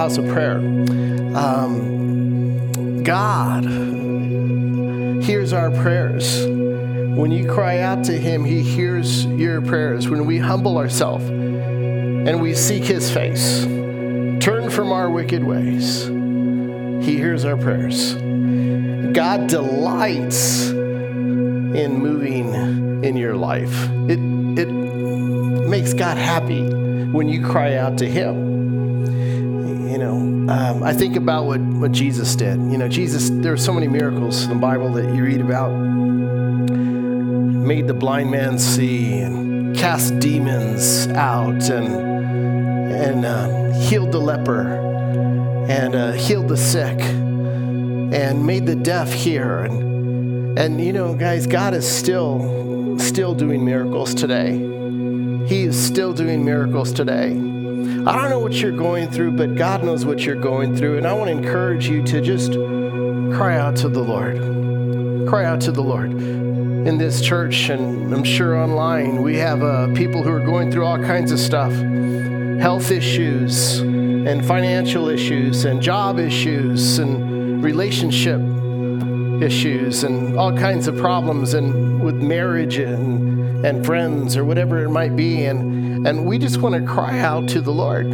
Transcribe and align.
house 0.00 0.16
of 0.16 0.26
prayer. 0.28 0.56
Um, 1.36 3.02
God 3.02 3.64
hears 5.22 5.52
our 5.52 5.70
prayers. 5.70 6.46
When 6.46 7.30
you 7.30 7.46
cry 7.46 7.80
out 7.80 8.04
to 8.04 8.12
Him, 8.12 8.42
He 8.46 8.62
hears 8.62 9.26
your 9.26 9.60
prayers. 9.60 10.08
When 10.08 10.24
we 10.24 10.38
humble 10.38 10.78
ourselves 10.78 11.28
and 11.28 12.40
we 12.40 12.54
seek 12.54 12.84
His 12.84 13.10
face, 13.10 13.64
turn 14.42 14.70
from 14.70 14.90
our 14.90 15.10
wicked 15.10 15.44
ways, 15.44 16.06
He 16.06 17.16
hears 17.18 17.44
our 17.44 17.58
prayers. 17.58 18.14
God 19.12 19.48
delights 19.48 20.70
in 20.70 21.98
moving 21.98 23.04
in 23.04 23.18
your 23.18 23.36
life. 23.36 23.86
It, 24.08 24.18
it 24.58 24.70
makes 25.68 25.92
God 25.92 26.16
happy 26.16 26.66
when 27.12 27.28
you 27.28 27.44
cry 27.44 27.74
out 27.74 27.98
to 27.98 28.08
Him. 28.08 28.49
You 29.70 29.98
know, 29.98 30.16
um, 30.52 30.82
I 30.82 30.92
think 30.92 31.16
about 31.16 31.46
what, 31.46 31.60
what 31.60 31.92
Jesus 31.92 32.34
did. 32.34 32.58
You 32.58 32.78
know, 32.78 32.88
Jesus, 32.88 33.30
there 33.30 33.52
are 33.52 33.56
so 33.56 33.72
many 33.72 33.88
miracles 33.88 34.44
in 34.44 34.50
the 34.50 34.56
Bible 34.56 34.92
that 34.94 35.14
you 35.14 35.22
read 35.22 35.40
about. 35.40 35.70
Made 35.70 37.86
the 37.86 37.94
blind 37.94 38.30
man 38.30 38.58
see 38.58 39.20
and 39.20 39.76
cast 39.76 40.18
demons 40.18 41.06
out 41.08 41.70
and, 41.70 41.88
and 42.92 43.24
uh, 43.24 43.72
healed 43.80 44.12
the 44.12 44.18
leper 44.18 44.62
and 45.68 45.94
uh, 45.94 46.12
healed 46.12 46.48
the 46.48 46.56
sick 46.56 47.00
and 47.00 48.44
made 48.44 48.66
the 48.66 48.74
deaf 48.74 49.12
hear. 49.12 49.60
And, 49.60 50.58
and 50.58 50.84
you 50.84 50.92
know, 50.92 51.14
guys, 51.14 51.46
God 51.46 51.74
is 51.74 51.88
still, 51.88 52.98
still 52.98 53.34
doing 53.34 53.64
miracles 53.64 54.14
today. 54.14 54.56
He 55.46 55.62
is 55.62 55.80
still 55.80 56.12
doing 56.12 56.44
miracles 56.44 56.92
today. 56.92 57.59
I 58.06 58.16
don't 58.16 58.30
know 58.30 58.38
what 58.38 58.54
you're 58.54 58.72
going 58.72 59.10
through, 59.10 59.32
but 59.32 59.56
God 59.56 59.84
knows 59.84 60.06
what 60.06 60.20
you're 60.20 60.34
going 60.34 60.74
through. 60.74 60.96
And 60.96 61.06
I 61.06 61.12
want 61.12 61.26
to 61.26 61.36
encourage 61.36 61.86
you 61.86 62.02
to 62.04 62.22
just 62.22 62.52
cry 62.52 63.58
out 63.58 63.76
to 63.76 63.90
the 63.90 64.00
Lord. 64.00 65.28
Cry 65.28 65.44
out 65.44 65.60
to 65.62 65.72
the 65.72 65.82
Lord. 65.82 66.10
In 66.12 66.96
this 66.96 67.20
church, 67.20 67.68
and 67.68 68.14
I'm 68.14 68.24
sure 68.24 68.56
online, 68.56 69.20
we 69.20 69.36
have 69.36 69.62
uh, 69.62 69.92
people 69.92 70.22
who 70.22 70.32
are 70.32 70.40
going 70.40 70.72
through 70.72 70.86
all 70.86 70.96
kinds 70.96 71.30
of 71.30 71.38
stuff 71.38 71.72
health 72.60 72.90
issues, 72.90 73.80
and 73.80 74.46
financial 74.46 75.08
issues, 75.08 75.66
and 75.66 75.82
job 75.82 76.18
issues, 76.18 76.98
and 76.98 77.62
relationship 77.62 78.40
issues, 79.42 80.04
and 80.04 80.38
all 80.38 80.56
kinds 80.56 80.88
of 80.88 80.96
problems, 80.96 81.52
and 81.52 82.02
with 82.02 82.16
marriage 82.16 82.78
and, 82.78 83.64
and 83.64 83.84
friends, 83.84 84.38
or 84.38 84.44
whatever 84.44 84.82
it 84.82 84.90
might 84.90 85.14
be. 85.16 85.44
And, 85.44 85.79
and 86.06 86.26
we 86.26 86.38
just 86.38 86.58
want 86.58 86.74
to 86.74 86.82
cry 86.90 87.18
out 87.20 87.48
to 87.50 87.60
the 87.60 87.72
Lord. 87.72 88.06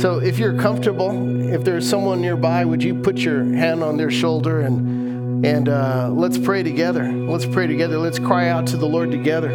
So 0.00 0.18
if 0.18 0.38
you're 0.38 0.58
comfortable, 0.58 1.52
if 1.52 1.64
there's 1.64 1.88
someone 1.88 2.20
nearby, 2.20 2.64
would 2.64 2.82
you 2.82 2.94
put 2.94 3.18
your 3.18 3.44
hand 3.44 3.82
on 3.82 3.96
their 3.96 4.10
shoulder 4.10 4.60
and 4.60 5.04
and 5.44 5.68
uh, 5.68 6.08
let's 6.10 6.38
pray 6.38 6.62
together. 6.62 7.06
Let's 7.12 7.44
pray 7.44 7.66
together. 7.66 7.98
Let's 7.98 8.18
cry 8.18 8.48
out 8.48 8.66
to 8.68 8.78
the 8.78 8.86
Lord 8.86 9.10
together. 9.10 9.50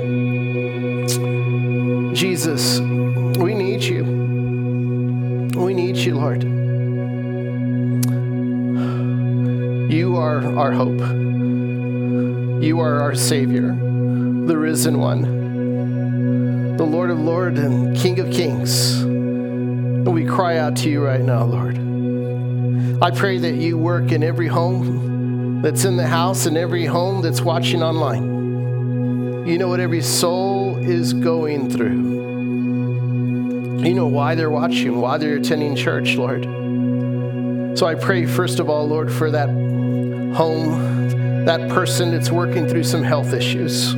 Jesus, 2.14 2.80
we 2.80 3.56
need 3.56 3.82
you. 3.82 4.04
We 5.56 5.74
need 5.74 5.98
you, 5.98 6.16
Lord. 6.16 6.44
You 9.92 10.18
are 10.18 10.46
our 10.58 10.72
hope. 10.72 11.00
You 12.62 12.80
are 12.82 13.02
our 13.02 13.16
Savior, 13.16 13.70
the 13.70 14.58
risen 14.58 15.00
one, 15.00 15.39
the 16.80 16.86
Lord 16.86 17.10
of 17.10 17.20
Lords 17.20 17.60
and 17.60 17.94
King 17.94 18.22
of 18.22 18.32
Kings. 18.32 19.02
And 19.02 20.14
we 20.14 20.24
cry 20.24 20.60
out 20.60 20.78
to 20.78 20.90
you 20.90 21.04
right 21.04 21.20
now, 21.20 21.44
Lord. 21.44 21.76
I 23.04 23.12
pray 23.12 23.38
that 23.38 23.56
you 23.56 23.78
work 23.78 24.14
in 24.14 24.24
every 24.24 24.48
home 24.48 25.62
that's 25.62 25.84
in 25.84 25.98
the 25.98 26.08
house 26.08 26.46
and 26.46 26.56
every 26.58 26.86
home 26.86 27.22
that's 27.22 27.42
watching 27.42 27.84
online. 27.84 29.46
You 29.46 29.58
know 29.58 29.68
what 29.68 29.82
every 29.82 30.02
soul 30.02 30.78
is 30.78 31.12
going 31.12 31.70
through. 31.70 32.16
You 33.84 33.94
know 33.94 34.08
why 34.08 34.36
they're 34.36 34.50
watching, 34.50 35.02
why 35.02 35.18
they're 35.18 35.36
attending 35.36 35.76
church, 35.76 36.16
Lord. 36.16 36.46
So 37.78 37.88
I 37.88 37.96
pray, 37.96 38.26
first 38.26 38.62
of 38.62 38.70
all, 38.70 38.88
Lord, 38.88 39.12
for 39.12 39.30
that 39.32 39.50
home, 39.50 41.44
that 41.44 41.70
person 41.72 42.12
that's 42.12 42.32
working 42.32 42.70
through 42.70 42.86
some 42.86 43.04
health 43.04 43.34
issues. 43.34 43.94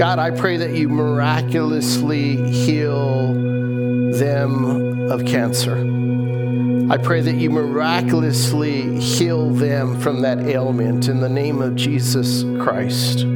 God, 0.00 0.18
I 0.18 0.30
pray 0.30 0.56
that 0.56 0.70
you 0.70 0.88
miraculously 0.88 2.50
heal 2.50 3.34
them 4.14 5.10
of 5.10 5.26
cancer. 5.26 5.76
I 6.90 6.96
pray 6.96 7.20
that 7.20 7.34
you 7.34 7.50
miraculously 7.50 8.98
heal 8.98 9.50
them 9.50 10.00
from 10.00 10.22
that 10.22 10.38
ailment 10.38 11.08
in 11.08 11.20
the 11.20 11.28
name 11.28 11.60
of 11.60 11.76
Jesus 11.76 12.44
Christ. 12.62 13.26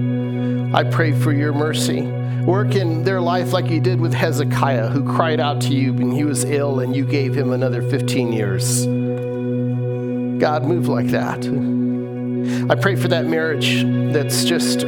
I 0.73 0.85
pray 0.91 1.13
for 1.13 1.35
your 1.35 1.53
mercy. 1.53 2.01
Work 2.47 2.77
in 2.77 3.05
their 3.05 3.21
life 3.21 3.53
like 3.53 3.69
you 3.69 3.81
did 3.83 4.01
with 4.01 4.15
Hezekiah, 4.15 4.89
who 4.89 5.05
cried 5.05 5.41
out 5.41 5.61
to 5.61 5.75
you 5.75 5.93
when 5.93 6.13
he 6.13 6.25
was 6.25 6.45
ill 6.45 6.81
and 6.81 6.97
you 6.97 7.05
gave 7.05 7.35
him 7.35 7.53
another 7.53 7.83
15 7.83 8.33
years. 8.33 8.87
God, 10.41 10.65
move 10.65 10.89
like 10.89 11.09
that. 11.09 11.45
I 12.71 12.75
pray 12.75 12.97
for 12.97 13.09
that 13.09 13.27
marriage 13.27 13.85
that's 14.15 14.45
just 14.45 14.87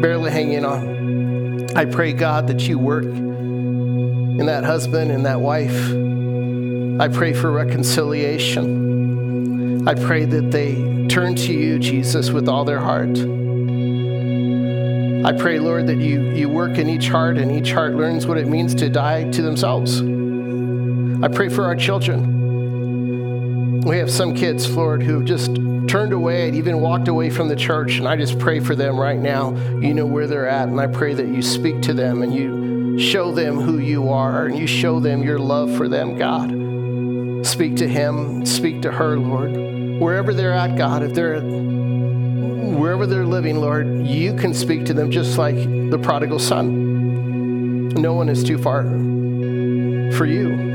barely 0.00 0.30
hanging 0.30 0.64
on. 0.64 1.76
I 1.76 1.84
pray, 1.84 2.12
God, 2.12 2.46
that 2.48 2.68
you 2.68 2.78
work 2.78 3.04
in 3.04 4.46
that 4.46 4.64
husband 4.64 5.10
and 5.10 5.26
that 5.26 5.40
wife. 5.40 5.90
I 7.00 7.08
pray 7.08 7.32
for 7.32 7.50
reconciliation. 7.50 9.88
I 9.88 9.94
pray 9.94 10.24
that 10.24 10.50
they 10.50 11.06
turn 11.08 11.36
to 11.36 11.52
you, 11.52 11.78
Jesus, 11.78 12.30
with 12.30 12.48
all 12.48 12.64
their 12.64 12.80
heart. 12.80 13.16
I 15.26 15.32
pray, 15.32 15.58
Lord, 15.58 15.86
that 15.88 15.98
you, 15.98 16.30
you 16.30 16.48
work 16.48 16.78
in 16.78 16.88
each 16.88 17.08
heart 17.08 17.38
and 17.38 17.52
each 17.52 17.72
heart 17.72 17.94
learns 17.94 18.26
what 18.26 18.38
it 18.38 18.46
means 18.46 18.74
to 18.76 18.88
die 18.88 19.28
to 19.30 19.42
themselves. 19.42 20.00
I 21.22 21.28
pray 21.28 21.48
for 21.48 21.64
our 21.64 21.76
children. 21.76 22.35
We 23.86 23.98
have 23.98 24.10
some 24.10 24.34
kids, 24.34 24.68
Lord, 24.76 25.00
who've 25.00 25.24
just 25.24 25.54
turned 25.86 26.12
away 26.12 26.48
and 26.48 26.56
even 26.56 26.80
walked 26.80 27.06
away 27.06 27.30
from 27.30 27.46
the 27.46 27.54
church, 27.54 27.98
and 27.98 28.08
I 28.08 28.16
just 28.16 28.36
pray 28.36 28.58
for 28.58 28.74
them 28.74 28.98
right 28.98 29.16
now. 29.16 29.54
You 29.78 29.94
know 29.94 30.06
where 30.06 30.26
they're 30.26 30.48
at, 30.48 30.68
and 30.68 30.80
I 30.80 30.88
pray 30.88 31.14
that 31.14 31.28
you 31.28 31.40
speak 31.40 31.82
to 31.82 31.94
them 31.94 32.22
and 32.22 32.34
you 32.34 32.98
show 32.98 33.30
them 33.30 33.60
who 33.60 33.78
you 33.78 34.08
are 34.08 34.46
and 34.46 34.58
you 34.58 34.66
show 34.66 34.98
them 34.98 35.22
your 35.22 35.38
love 35.38 35.72
for 35.76 35.86
them, 35.86 36.18
God. 36.18 37.46
Speak 37.46 37.76
to 37.76 37.86
him, 37.86 38.44
speak 38.44 38.82
to 38.82 38.90
her, 38.90 39.20
Lord. 39.20 39.52
Wherever 40.00 40.34
they're 40.34 40.52
at, 40.52 40.76
God, 40.76 41.04
if 41.04 41.14
they're 41.14 41.40
wherever 41.40 43.06
they're 43.06 43.24
living, 43.24 43.60
Lord, 43.60 44.04
you 44.04 44.34
can 44.34 44.52
speak 44.52 44.84
to 44.86 44.94
them 44.94 45.12
just 45.12 45.38
like 45.38 45.54
the 45.54 45.98
prodigal 46.02 46.40
son. 46.40 47.90
No 47.90 48.14
one 48.14 48.28
is 48.28 48.42
too 48.42 48.58
far 48.58 48.82
for 48.82 50.26
you. 50.26 50.65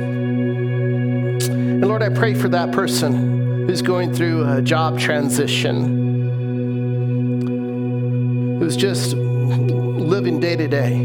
And 1.81 1.89
Lord, 1.89 2.03
I 2.03 2.09
pray 2.09 2.35
for 2.35 2.47
that 2.49 2.71
person 2.71 3.65
who's 3.65 3.81
going 3.81 4.13
through 4.13 4.47
a 4.47 4.61
job 4.61 4.99
transition, 4.99 6.19
who's 8.59 8.77
just 8.77 9.15
living 9.15 10.39
day 10.39 10.55
to 10.55 10.67
day. 10.67 10.99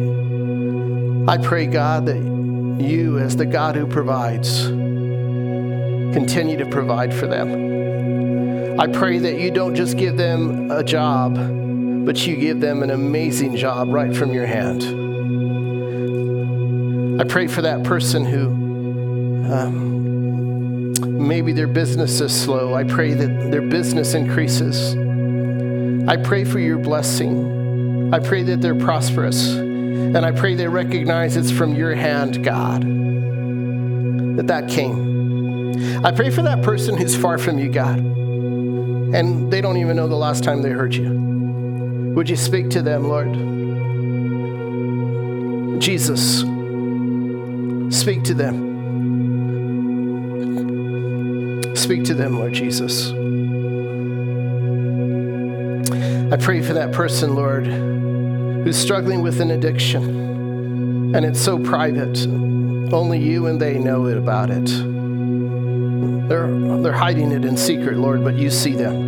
I 1.27 1.39
pray, 1.39 1.65
God, 1.65 2.05
that 2.05 2.19
you, 2.19 3.19
as 3.19 3.37
the 3.37 3.47
God 3.47 3.75
who 3.75 3.87
provides, 3.87 4.67
continue 4.67 6.59
to 6.59 6.67
provide 6.67 7.15
for 7.15 7.27
them. 7.27 8.79
I 8.79 8.87
pray 8.87 9.19
that 9.19 9.41
you 9.41 9.51
don't 9.51 9.75
just 9.75 9.97
give 9.97 10.19
them 10.19 10.71
a 10.71 10.85
job, 10.85 11.37
but 12.05 12.27
you 12.27 12.37
give 12.37 12.61
them 12.61 12.83
an 12.83 12.91
amazing 12.91 13.57
job 13.57 13.89
right 13.89 14.15
from 14.15 14.35
your 14.35 14.45
hand. 14.45 14.83
I 17.19 17.25
pray 17.25 17.47
for 17.47 17.63
that 17.63 17.83
person 17.83 18.27
who 18.27 18.49
um, 19.51 19.86
maybe 21.19 21.53
their 21.53 21.67
business 21.67 22.21
is 22.21 22.39
slow. 22.39 22.75
I 22.75 22.85
pray 22.85 23.15
that 23.15 23.51
their 23.51 23.63
business 23.63 24.15
increases. 24.15 24.95
I 26.09 26.17
pray 26.17 26.45
for 26.45 26.59
your 26.59 26.79
blessing. 26.79 28.13
I 28.15 28.19
pray 28.21 28.43
that 28.45 28.61
they're 28.61 28.75
prosperous. 28.75 29.49
And 29.49 30.19
I 30.19 30.33
pray 30.33 30.55
they 30.55 30.69
recognize 30.69 31.37
it's 31.37 31.51
from 31.51 31.75
your 31.75 31.95
hand, 31.95 32.45
God, 32.45 32.83
that 34.37 34.47
that 34.47 34.69
came. 34.69 36.05
I 36.05 36.13
pray 36.13 36.31
for 36.31 36.43
that 36.43 36.63
person 36.63 36.97
who's 36.97 37.17
far 37.17 37.39
from 37.39 37.59
you, 37.59 37.71
God 37.71 38.17
and 39.15 39.51
they 39.53 39.61
don't 39.61 39.77
even 39.77 39.97
know 39.97 40.09
the 40.09 40.17
last 40.17 40.43
time 40.45 40.63
they 40.63 40.71
heard 40.71 40.95
you. 40.95 41.11
Would 42.15 42.29
you 42.29 42.37
speak 42.37 42.71
to 42.71 42.83
them, 42.83 43.09
Lord? 43.09 43.33
Jesus, 45.81 46.41
speak 47.99 48.25
to 48.25 48.35
them. 48.35 48.66
Speak 51.87 52.03
to 52.07 52.15
them, 52.15 52.37
Lord 52.37 52.53
Jesus. 52.53 53.13
I 56.33 56.37
pray 56.37 56.61
for 56.61 56.73
that 56.73 56.91
person, 56.91 57.37
Lord, 57.37 57.65
who's 57.65 58.77
struggling 58.77 59.23
with 59.23 59.41
an 59.41 59.53
addiction, 59.53 61.15
and 61.15 61.25
it's 61.25 61.41
so 61.41 61.61
private. 61.61 62.27
Only 62.93 63.21
you 63.21 63.47
and 63.47 63.61
they 63.61 63.79
know 63.79 64.07
it 64.07 64.19
about 64.19 64.51
it. 64.51 64.67
They're, 66.29 66.49
they're 66.83 66.93
hiding 66.93 67.31
it 67.31 67.45
in 67.45 67.57
secret, 67.57 67.99
Lord, 67.99 68.25
but 68.25 68.35
you 68.35 68.51
see 68.51 68.73
them. 68.73 69.05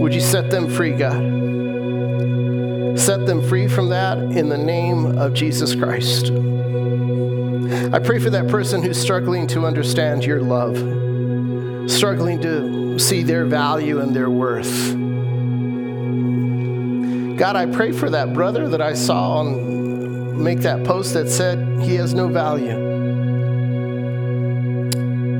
Would 0.00 0.12
you 0.12 0.20
set 0.20 0.50
them 0.50 0.68
free, 0.68 0.92
God? 0.92 1.16
Set 3.00 3.24
them 3.24 3.40
free 3.48 3.68
from 3.68 3.88
that 3.88 4.18
in 4.18 4.50
the 4.50 4.58
name 4.58 5.18
of 5.18 5.32
Jesus 5.32 5.74
Christ. 5.74 6.30
I 7.92 7.98
pray 7.98 8.18
for 8.18 8.28
that 8.30 8.46
person 8.48 8.82
who's 8.82 9.00
struggling 9.00 9.46
to 9.48 9.64
understand 9.64 10.22
your 10.22 10.42
love, 10.42 10.76
struggling 11.90 12.40
to 12.42 12.98
see 12.98 13.22
their 13.22 13.46
value 13.46 14.00
and 14.00 14.14
their 14.14 14.28
worth. 14.28 14.94
God, 17.38 17.56
I 17.56 17.64
pray 17.66 17.92
for 17.92 18.10
that 18.10 18.34
brother 18.34 18.68
that 18.68 18.82
I 18.82 18.92
saw 18.92 19.38
on, 19.38 20.44
make 20.44 20.60
that 20.60 20.84
post 20.84 21.14
that 21.14 21.30
said 21.30 21.80
he 21.82 21.94
has 21.94 22.12
no 22.12 22.28
value. 22.28 22.88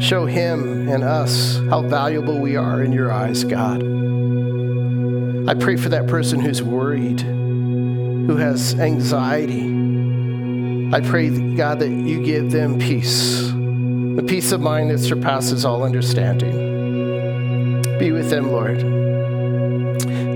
Show 0.00 0.24
him 0.24 0.88
and 0.88 1.04
us 1.04 1.58
how 1.68 1.82
valuable 1.82 2.40
we 2.40 2.56
are 2.56 2.82
in 2.82 2.90
your 2.90 3.12
eyes, 3.12 3.44
God. 3.44 3.82
I 5.46 5.54
pray 5.54 5.76
for 5.76 5.90
that 5.90 6.06
person 6.06 6.40
who's 6.40 6.62
worried, 6.62 7.20
who 7.20 8.36
has 8.36 8.74
anxiety, 8.80 9.69
I 10.92 11.00
pray, 11.00 11.30
God, 11.54 11.78
that 11.78 11.88
you 11.88 12.20
give 12.24 12.50
them 12.50 12.76
peace, 12.80 13.42
the 13.52 14.24
peace 14.26 14.50
of 14.50 14.60
mind 14.60 14.90
that 14.90 14.98
surpasses 14.98 15.64
all 15.64 15.84
understanding. 15.84 17.80
Be 18.00 18.10
with 18.10 18.28
them, 18.28 18.50
Lord. 18.50 18.80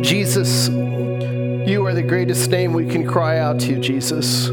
Jesus, 0.05 0.69
you 0.69 1.85
are 1.87 1.93
the 1.93 2.05
greatest 2.05 2.51
name 2.51 2.73
we 2.73 2.87
can 2.87 3.05
cry 3.05 3.39
out 3.39 3.59
to, 3.61 3.81
Jesus. 3.81 4.47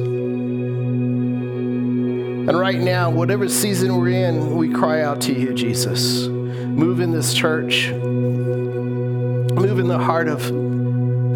And 2.47 2.57
right 2.59 2.79
now, 2.79 3.11
whatever 3.11 3.47
season 3.47 3.95
we're 3.95 4.09
in, 4.09 4.55
we 4.55 4.69
cry 4.69 5.03
out 5.03 5.21
to 5.21 5.33
you, 5.33 5.53
Jesus. 5.53 6.25
Move 6.27 6.99
in 6.99 7.11
this 7.11 7.31
church, 7.35 7.91
move 7.91 9.77
in 9.77 9.87
the 9.87 9.99
heart 9.99 10.27
of 10.27 10.41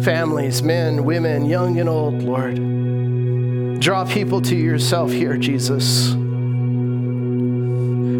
families, 0.02 0.60
men, 0.60 1.04
women, 1.04 1.44
young 1.46 1.78
and 1.78 1.88
old, 1.88 2.24
Lord. 2.24 2.75
Draw 3.78 4.06
people 4.06 4.40
to 4.42 4.56
yourself 4.56 5.10
here, 5.10 5.36
Jesus. 5.36 6.14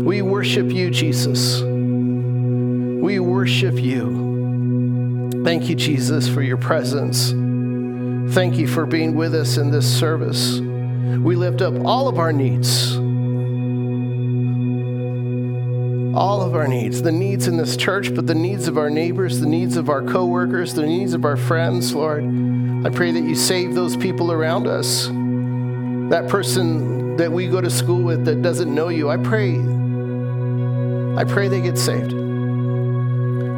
We 0.04 0.22
worship 0.22 0.70
you, 0.70 0.90
Jesus. 0.90 1.62
We 1.62 3.18
worship 3.18 3.74
you. 3.74 5.32
Thank 5.44 5.68
you, 5.68 5.74
Jesus, 5.74 6.28
for 6.28 6.42
your 6.42 6.56
presence. 6.56 7.30
Thank 8.34 8.56
you 8.56 8.68
for 8.68 8.86
being 8.86 9.14
with 9.14 9.34
us 9.34 9.56
in 9.56 9.70
this 9.70 9.86
service. 9.86 10.58
We 10.58 11.36
lift 11.36 11.62
up 11.62 11.74
all 11.84 12.08
of 12.08 12.18
our 12.18 12.32
needs. 12.32 12.96
All 16.16 16.42
of 16.42 16.54
our 16.54 16.68
needs, 16.68 17.02
the 17.02 17.12
needs 17.12 17.46
in 17.46 17.56
this 17.56 17.76
church, 17.76 18.14
but 18.14 18.26
the 18.26 18.34
needs 18.34 18.68
of 18.68 18.78
our 18.78 18.90
neighbors, 18.90 19.40
the 19.40 19.46
needs 19.46 19.76
of 19.76 19.88
our 19.88 20.02
coworkers, 20.02 20.74
the 20.74 20.86
needs 20.86 21.12
of 21.14 21.24
our 21.24 21.36
friends, 21.36 21.94
Lord. 21.94 22.24
I 22.86 22.90
pray 22.90 23.10
that 23.10 23.24
you 23.24 23.34
save 23.34 23.74
those 23.74 23.96
people 23.96 24.30
around 24.30 24.66
us 24.66 25.08
that 26.10 26.28
person 26.28 27.16
that 27.16 27.32
we 27.32 27.48
go 27.48 27.60
to 27.60 27.70
school 27.70 28.02
with 28.02 28.24
that 28.26 28.42
doesn't 28.42 28.72
know 28.72 28.88
you, 28.88 29.10
I 29.10 29.16
pray, 29.16 29.56
I 31.16 31.24
pray 31.24 31.48
they 31.48 31.60
get 31.60 31.78
saved. 31.78 32.12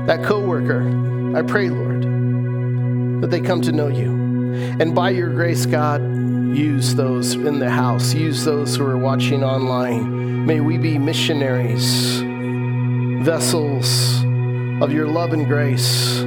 That 0.06 0.24
coworker, 0.24 1.36
I 1.36 1.42
pray, 1.42 1.68
Lord, 1.68 2.02
that 3.22 3.30
they 3.30 3.40
come 3.40 3.60
to 3.62 3.72
know 3.72 3.88
you. 3.88 4.54
And 4.80 4.94
by 4.94 5.10
your 5.10 5.28
grace, 5.30 5.66
God, 5.66 6.00
use 6.00 6.94
those 6.94 7.34
in 7.34 7.58
the 7.58 7.68
house, 7.68 8.14
use 8.14 8.44
those 8.44 8.76
who 8.76 8.86
are 8.86 8.96
watching 8.96 9.44
online. 9.44 10.46
May 10.46 10.60
we 10.60 10.78
be 10.78 10.96
missionaries, 10.98 12.20
vessels 13.24 14.22
of 14.82 14.92
your 14.92 15.06
love 15.06 15.34
and 15.34 15.46
grace. 15.46 16.20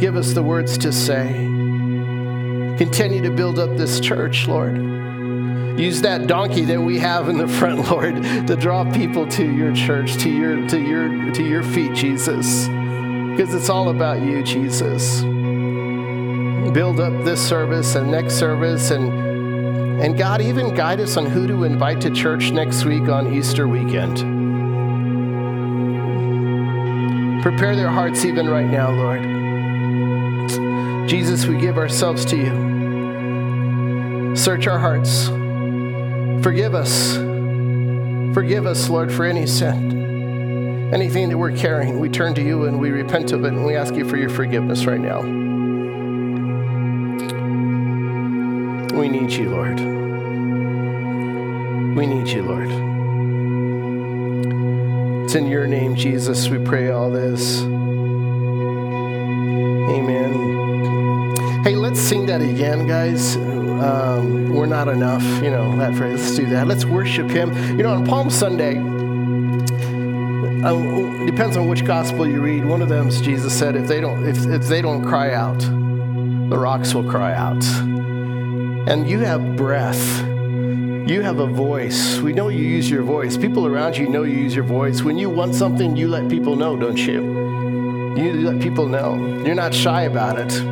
Give 0.00 0.16
us 0.16 0.32
the 0.32 0.42
words 0.42 0.78
to 0.78 0.92
say. 0.92 1.34
Continue 2.78 3.20
to 3.22 3.30
build 3.30 3.58
up 3.58 3.76
this 3.76 4.00
church, 4.00 4.46
Lord. 4.46 4.97
Use 5.78 6.02
that 6.02 6.26
donkey 6.26 6.64
that 6.64 6.80
we 6.80 6.98
have 6.98 7.28
in 7.28 7.38
the 7.38 7.46
front, 7.46 7.88
Lord, 7.90 8.20
to 8.22 8.56
draw 8.56 8.90
people 8.92 9.28
to 9.28 9.44
your 9.44 9.72
church, 9.72 10.16
to 10.18 10.28
your 10.28 10.66
to 10.68 10.80
your 10.80 11.32
to 11.32 11.44
your 11.44 11.62
feet, 11.62 11.94
Jesus. 11.94 12.66
Because 12.66 13.54
it's 13.54 13.68
all 13.68 13.90
about 13.90 14.20
you, 14.20 14.42
Jesus. 14.42 15.20
Build 16.72 16.98
up 16.98 17.24
this 17.24 17.40
service 17.40 17.94
and 17.94 18.10
next 18.10 18.34
service 18.34 18.90
and 18.90 19.28
and 20.02 20.18
God 20.18 20.40
even 20.40 20.74
guide 20.74 20.98
us 21.00 21.16
on 21.16 21.26
who 21.26 21.46
to 21.46 21.62
invite 21.62 22.00
to 22.00 22.10
church 22.10 22.50
next 22.50 22.84
week 22.84 23.08
on 23.08 23.32
Easter 23.32 23.68
weekend. 23.68 24.18
Prepare 27.40 27.76
their 27.76 27.88
hearts 27.88 28.24
even 28.24 28.48
right 28.48 28.66
now, 28.66 28.90
Lord. 28.90 29.22
Jesus, 31.08 31.46
we 31.46 31.56
give 31.56 31.78
ourselves 31.78 32.24
to 32.26 32.36
you. 32.36 34.34
Search 34.36 34.66
our 34.66 34.78
hearts. 34.80 35.30
Forgive 36.42 36.74
us. 36.74 37.16
Forgive 38.32 38.66
us, 38.66 38.88
Lord, 38.88 39.12
for 39.12 39.24
any 39.24 39.46
sin. 39.46 40.92
Anything 40.94 41.28
that 41.30 41.36
we're 41.36 41.56
carrying, 41.56 41.98
we 41.98 42.08
turn 42.08 42.34
to 42.34 42.42
you 42.42 42.66
and 42.66 42.78
we 42.78 42.90
repent 42.90 43.32
of 43.32 43.44
it 43.44 43.48
and 43.48 43.66
we 43.66 43.74
ask 43.74 43.94
you 43.94 44.08
for 44.08 44.16
your 44.16 44.30
forgiveness 44.30 44.86
right 44.86 45.00
now. 45.00 45.20
We 48.96 49.08
need 49.08 49.32
you, 49.32 49.50
Lord. 49.50 49.80
We 51.96 52.06
need 52.06 52.28
you, 52.28 52.42
Lord. 52.42 52.70
It's 55.24 55.34
in 55.34 55.48
your 55.48 55.66
name, 55.66 55.96
Jesus, 55.96 56.48
we 56.48 56.58
pray 56.58 56.90
all 56.90 57.10
this. 57.10 57.62
Amen. 59.90 60.32
Hey, 61.64 61.74
let's 61.74 61.98
sing 61.98 62.26
that 62.26 62.40
again, 62.40 62.86
guys 62.86 63.36
um, 63.80 64.54
we're 64.54 64.66
not 64.66 64.88
enough. 64.88 65.22
You 65.42 65.50
know, 65.50 65.76
that 65.78 65.94
phrase. 65.94 66.20
Let's 66.20 66.36
do 66.36 66.46
that. 66.50 66.66
Let's 66.66 66.84
worship 66.84 67.30
Him. 67.30 67.52
You 67.76 67.84
know, 67.84 67.94
on 67.94 68.06
Palm 68.06 68.30
Sunday, 68.30 68.76
um, 70.64 71.26
depends 71.26 71.56
on 71.56 71.68
which 71.68 71.84
gospel 71.84 72.26
you 72.26 72.40
read. 72.40 72.64
One 72.64 72.82
of 72.82 72.88
them, 72.88 73.08
is 73.08 73.20
Jesus 73.20 73.56
said, 73.56 73.76
if 73.76 73.86
they 73.86 74.00
don't, 74.00 74.26
if, 74.26 74.44
if 74.46 74.66
they 74.66 74.82
don't 74.82 75.04
cry 75.04 75.32
out, 75.32 75.60
the 75.60 76.58
rocks 76.58 76.94
will 76.94 77.08
cry 77.08 77.32
out. 77.34 77.64
And 78.88 79.08
you 79.08 79.20
have 79.20 79.56
breath. 79.56 80.20
You 81.08 81.22
have 81.22 81.38
a 81.38 81.46
voice. 81.46 82.18
We 82.18 82.32
know 82.32 82.48
you 82.48 82.64
use 82.64 82.90
your 82.90 83.02
voice. 83.02 83.36
People 83.36 83.66
around 83.66 83.96
you 83.96 84.08
know 84.08 84.24
you 84.24 84.36
use 84.36 84.54
your 84.54 84.64
voice. 84.64 85.02
When 85.02 85.16
you 85.16 85.30
want 85.30 85.54
something, 85.54 85.96
you 85.96 86.08
let 86.08 86.28
people 86.28 86.56
know, 86.56 86.76
don't 86.76 86.98
you? 86.98 88.14
You 88.18 88.32
let 88.50 88.60
people 88.60 88.88
know. 88.88 89.14
You're 89.46 89.54
not 89.54 89.72
shy 89.72 90.02
about 90.02 90.38
it. 90.38 90.62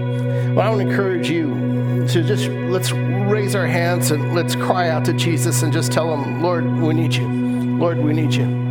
Well, 0.55 0.61
I 0.61 0.69
want 0.69 0.81
to 0.81 0.89
encourage 0.89 1.31
you 1.31 1.66
to 2.09 2.23
just 2.23 2.49
let's 2.49 2.93
raise 2.93 3.55
our 3.55 3.67
hands 3.67 4.11
and 4.11 4.35
let's 4.35 4.55
cry 4.55 4.89
out 4.89 5.05
to 5.07 5.13
Jesus 5.13 5.63
and 5.63 5.73
just 5.73 5.93
tell 5.93 6.13
him, 6.15 6.43
Lord, 6.43 6.65
we 6.65 6.95
need 6.95 7.15
you. 7.15 7.29
Lord, 7.29 7.99
we 7.99 8.13
need 8.13 8.35
you. 8.35 8.66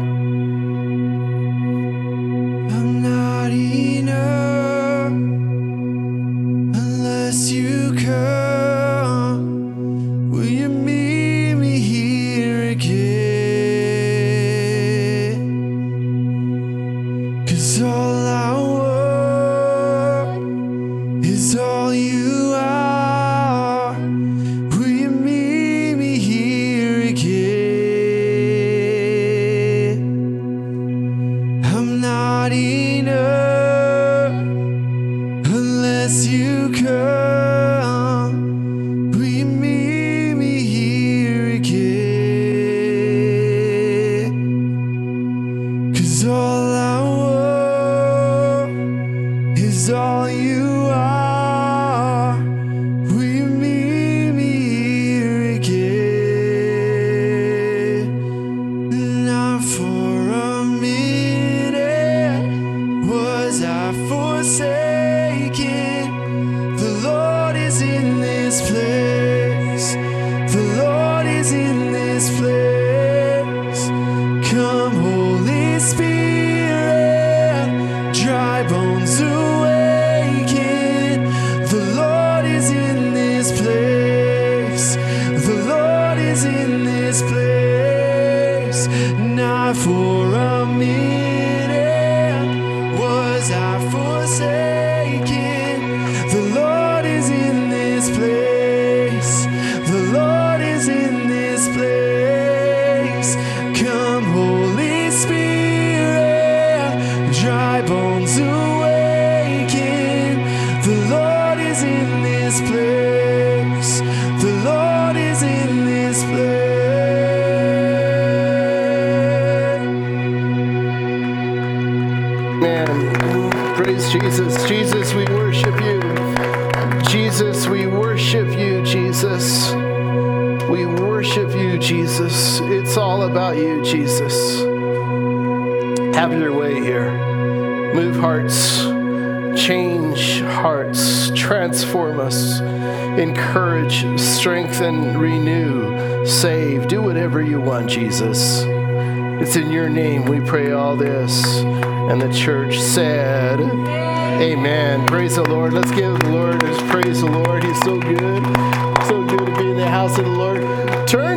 rezar 63.55 63.93
você. 63.93 64.84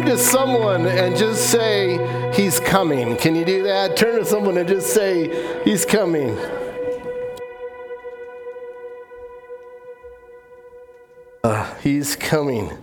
To 0.08 0.16
someone 0.16 0.86
and 0.86 1.14
just 1.14 1.50
say, 1.50 2.32
He's 2.34 2.58
coming. 2.58 3.16
Can 3.16 3.36
you 3.36 3.44
do 3.44 3.62
that? 3.64 3.96
Turn 3.96 4.18
to 4.18 4.24
someone 4.24 4.56
and 4.56 4.66
just 4.66 4.94
say, 4.94 5.62
He's 5.64 5.84
coming. 5.84 6.36
Uh, 11.44 11.74
he's 11.76 12.16
coming. 12.16 12.76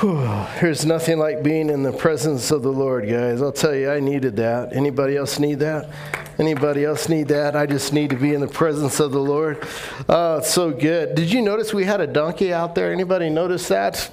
Whew. 0.00 0.24
There's 0.60 0.84
nothing 0.84 1.18
like 1.18 1.42
being 1.42 1.70
in 1.70 1.82
the 1.82 1.92
presence 1.92 2.50
of 2.50 2.62
the 2.62 2.72
Lord, 2.72 3.08
guys. 3.08 3.40
I'll 3.40 3.52
tell 3.52 3.74
you, 3.74 3.90
I 3.90 4.00
needed 4.00 4.36
that. 4.36 4.72
Anybody 4.72 5.16
else 5.16 5.38
need 5.38 5.60
that? 5.60 5.90
Anybody 6.38 6.84
else 6.84 7.08
need 7.08 7.28
that? 7.28 7.54
I 7.54 7.66
just 7.66 7.92
need 7.92 8.10
to 8.10 8.16
be 8.16 8.34
in 8.34 8.40
the 8.40 8.48
presence 8.48 9.00
of 9.00 9.12
the 9.12 9.20
Lord. 9.20 9.64
Oh, 10.08 10.38
it's 10.38 10.50
so 10.50 10.70
good. 10.70 11.14
Did 11.14 11.32
you 11.32 11.40
notice 11.40 11.72
we 11.72 11.84
had 11.84 12.00
a 12.00 12.06
donkey 12.06 12.52
out 12.52 12.74
there? 12.74 12.92
Anybody 12.92 13.30
notice 13.30 13.68
that? 13.68 14.10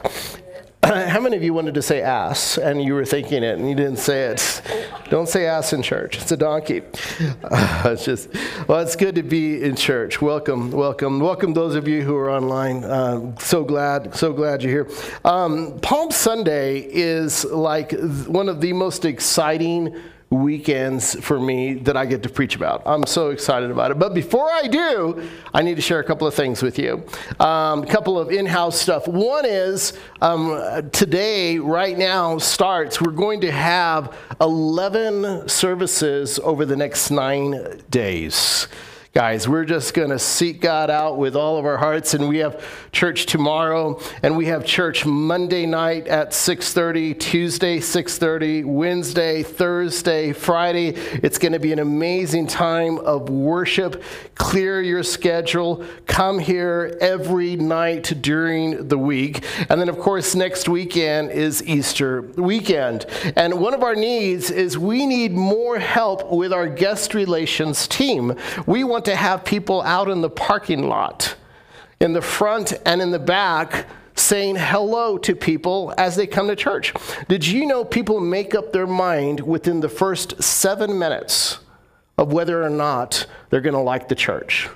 How 0.83 1.19
many 1.19 1.36
of 1.36 1.43
you 1.43 1.53
wanted 1.53 1.74
to 1.74 1.81
say 1.81 2.01
ass 2.01 2.57
and 2.57 2.81
you 2.81 2.93
were 2.93 3.03
thinking 3.03 3.43
it 3.43 3.59
and 3.59 3.67
you 3.67 3.75
didn't 3.75 3.98
say 3.98 4.27
it? 4.27 4.62
Don't 5.09 5.27
say 5.27 5.45
ass 5.45 5.74
in 5.74 5.81
church. 5.81 6.21
It's 6.21 6.31
a 6.31 6.38
donkey. 6.38 6.83
Uh, 7.51 7.91
it's 7.93 8.05
just, 8.05 8.29
well, 8.67 8.79
it's 8.79 8.95
good 8.95 9.15
to 9.15 9.24
be 9.24 9.62
in 9.62 9.75
church. 9.75 10.21
Welcome, 10.21 10.71
welcome, 10.71 11.19
welcome 11.19 11.53
those 11.53 11.75
of 11.75 11.88
you 11.88 12.01
who 12.01 12.15
are 12.15 12.29
online. 12.29 12.83
Uh, 12.83 13.36
so 13.39 13.63
glad, 13.63 14.13
so 14.15 14.31
glad 14.33 14.62
you're 14.62 14.86
here. 14.86 14.98
Um, 15.25 15.79
Palm 15.81 16.12
Sunday 16.12 16.79
is 16.79 17.43
like 17.45 17.91
one 18.27 18.50
of 18.50 18.62
the 18.62 18.74
most 18.74 19.03
exciting 19.03 19.95
weekends 20.29 21.19
for 21.24 21.39
me 21.39 21.74
that 21.74 21.98
I 21.98 22.05
get 22.05 22.21
to 22.24 22.29
preach 22.29 22.55
about. 22.55 22.83
I'm 22.86 23.05
so 23.05 23.31
excited 23.31 23.71
about 23.71 23.91
it. 23.91 24.00
But 24.00 24.13
before 24.13 24.50
I 24.50 24.67
do, 24.67 25.27
I 25.53 25.63
need 25.63 25.75
to 25.75 25.81
share 25.81 26.00
a 26.00 26.03
couple 26.03 26.27
of 26.27 26.36
things 26.36 26.62
with 26.62 26.77
you. 26.77 27.03
Um, 27.39 27.83
a 27.83 27.88
couple 27.88 28.19
of 28.19 28.29
in 28.29 28.45
house 28.45 28.79
stuff. 28.79 29.07
One 29.07 29.45
is 29.45 29.93
um, 30.21 30.89
today, 30.91 31.57
right 31.57 31.98
now, 31.98 32.38
starts, 32.38 33.01
we're 33.01 33.12
going 33.12 33.41
to 33.41 33.51
have 33.51 34.15
11 34.39 35.50
services 35.50 36.39
over 36.39 36.63
the 36.63 36.75
next 36.75 37.09
nine 37.09 37.81
days. 37.89 38.67
Guys, 39.11 39.47
we're 39.47 39.65
just 39.65 39.95
going 39.95 40.11
to 40.11 40.19
seek 40.19 40.61
God 40.61 40.91
out 40.91 41.17
with 41.17 41.35
all 41.35 41.57
of 41.57 41.65
our 41.65 41.77
hearts 41.77 42.13
and 42.13 42.29
we 42.29 42.37
have 42.37 42.63
church 42.91 43.25
tomorrow 43.25 43.99
and 44.21 44.37
we 44.37 44.45
have 44.45 44.63
church 44.63 45.03
Monday 45.03 45.65
night 45.65 46.07
at 46.07 46.29
6:30, 46.29 47.19
Tuesday 47.19 47.79
6:30, 47.79 48.65
Wednesday, 48.65 49.41
Thursday, 49.41 50.31
Friday. 50.31 50.89
It's 51.23 51.39
going 51.39 51.53
to 51.53 51.59
be 51.59 51.73
an 51.73 51.79
amazing 51.79 52.45
time 52.45 52.99
of 52.99 53.31
worship. 53.31 54.03
Clear 54.35 54.79
your 54.79 55.01
schedule. 55.01 55.83
Come 56.05 56.37
here 56.37 56.95
every 57.01 57.55
night 57.55 58.13
during 58.21 58.89
the 58.89 58.97
week. 58.99 59.43
And 59.69 59.81
then 59.81 59.89
of 59.89 59.97
course 59.97 60.35
next 60.35 60.69
weekend 60.69 61.31
is 61.31 61.63
Easter 61.63 62.21
weekend. 62.37 63.07
And 63.35 63.59
one 63.59 63.73
of 63.73 63.81
our 63.81 63.95
needs 63.95 64.51
is 64.51 64.77
we 64.77 65.07
need 65.07 65.31
more 65.31 65.79
help 65.79 66.31
with 66.31 66.53
our 66.53 66.67
guest 66.67 67.15
relations 67.15 67.87
team. 67.87 68.35
We 68.67 68.83
want 68.83 68.98
to 69.01 69.15
have 69.15 69.43
people 69.45 69.81
out 69.81 70.09
in 70.09 70.21
the 70.21 70.29
parking 70.29 70.87
lot, 70.87 71.35
in 71.99 72.13
the 72.13 72.21
front 72.21 72.73
and 72.85 73.01
in 73.01 73.11
the 73.11 73.19
back, 73.19 73.85
saying 74.15 74.55
hello 74.57 75.17
to 75.17 75.35
people 75.35 75.93
as 75.97 76.15
they 76.15 76.27
come 76.27 76.47
to 76.47 76.55
church. 76.55 76.93
Did 77.27 77.47
you 77.47 77.65
know 77.65 77.85
people 77.85 78.19
make 78.19 78.53
up 78.53 78.73
their 78.73 78.87
mind 78.87 79.39
within 79.39 79.79
the 79.79 79.89
first 79.89 80.41
seven 80.43 80.99
minutes 80.99 81.59
of 82.17 82.33
whether 82.33 82.61
or 82.63 82.69
not 82.69 83.25
they're 83.49 83.61
going 83.61 83.73
to 83.73 83.79
like 83.79 84.09
the 84.09 84.15
church 84.15 84.69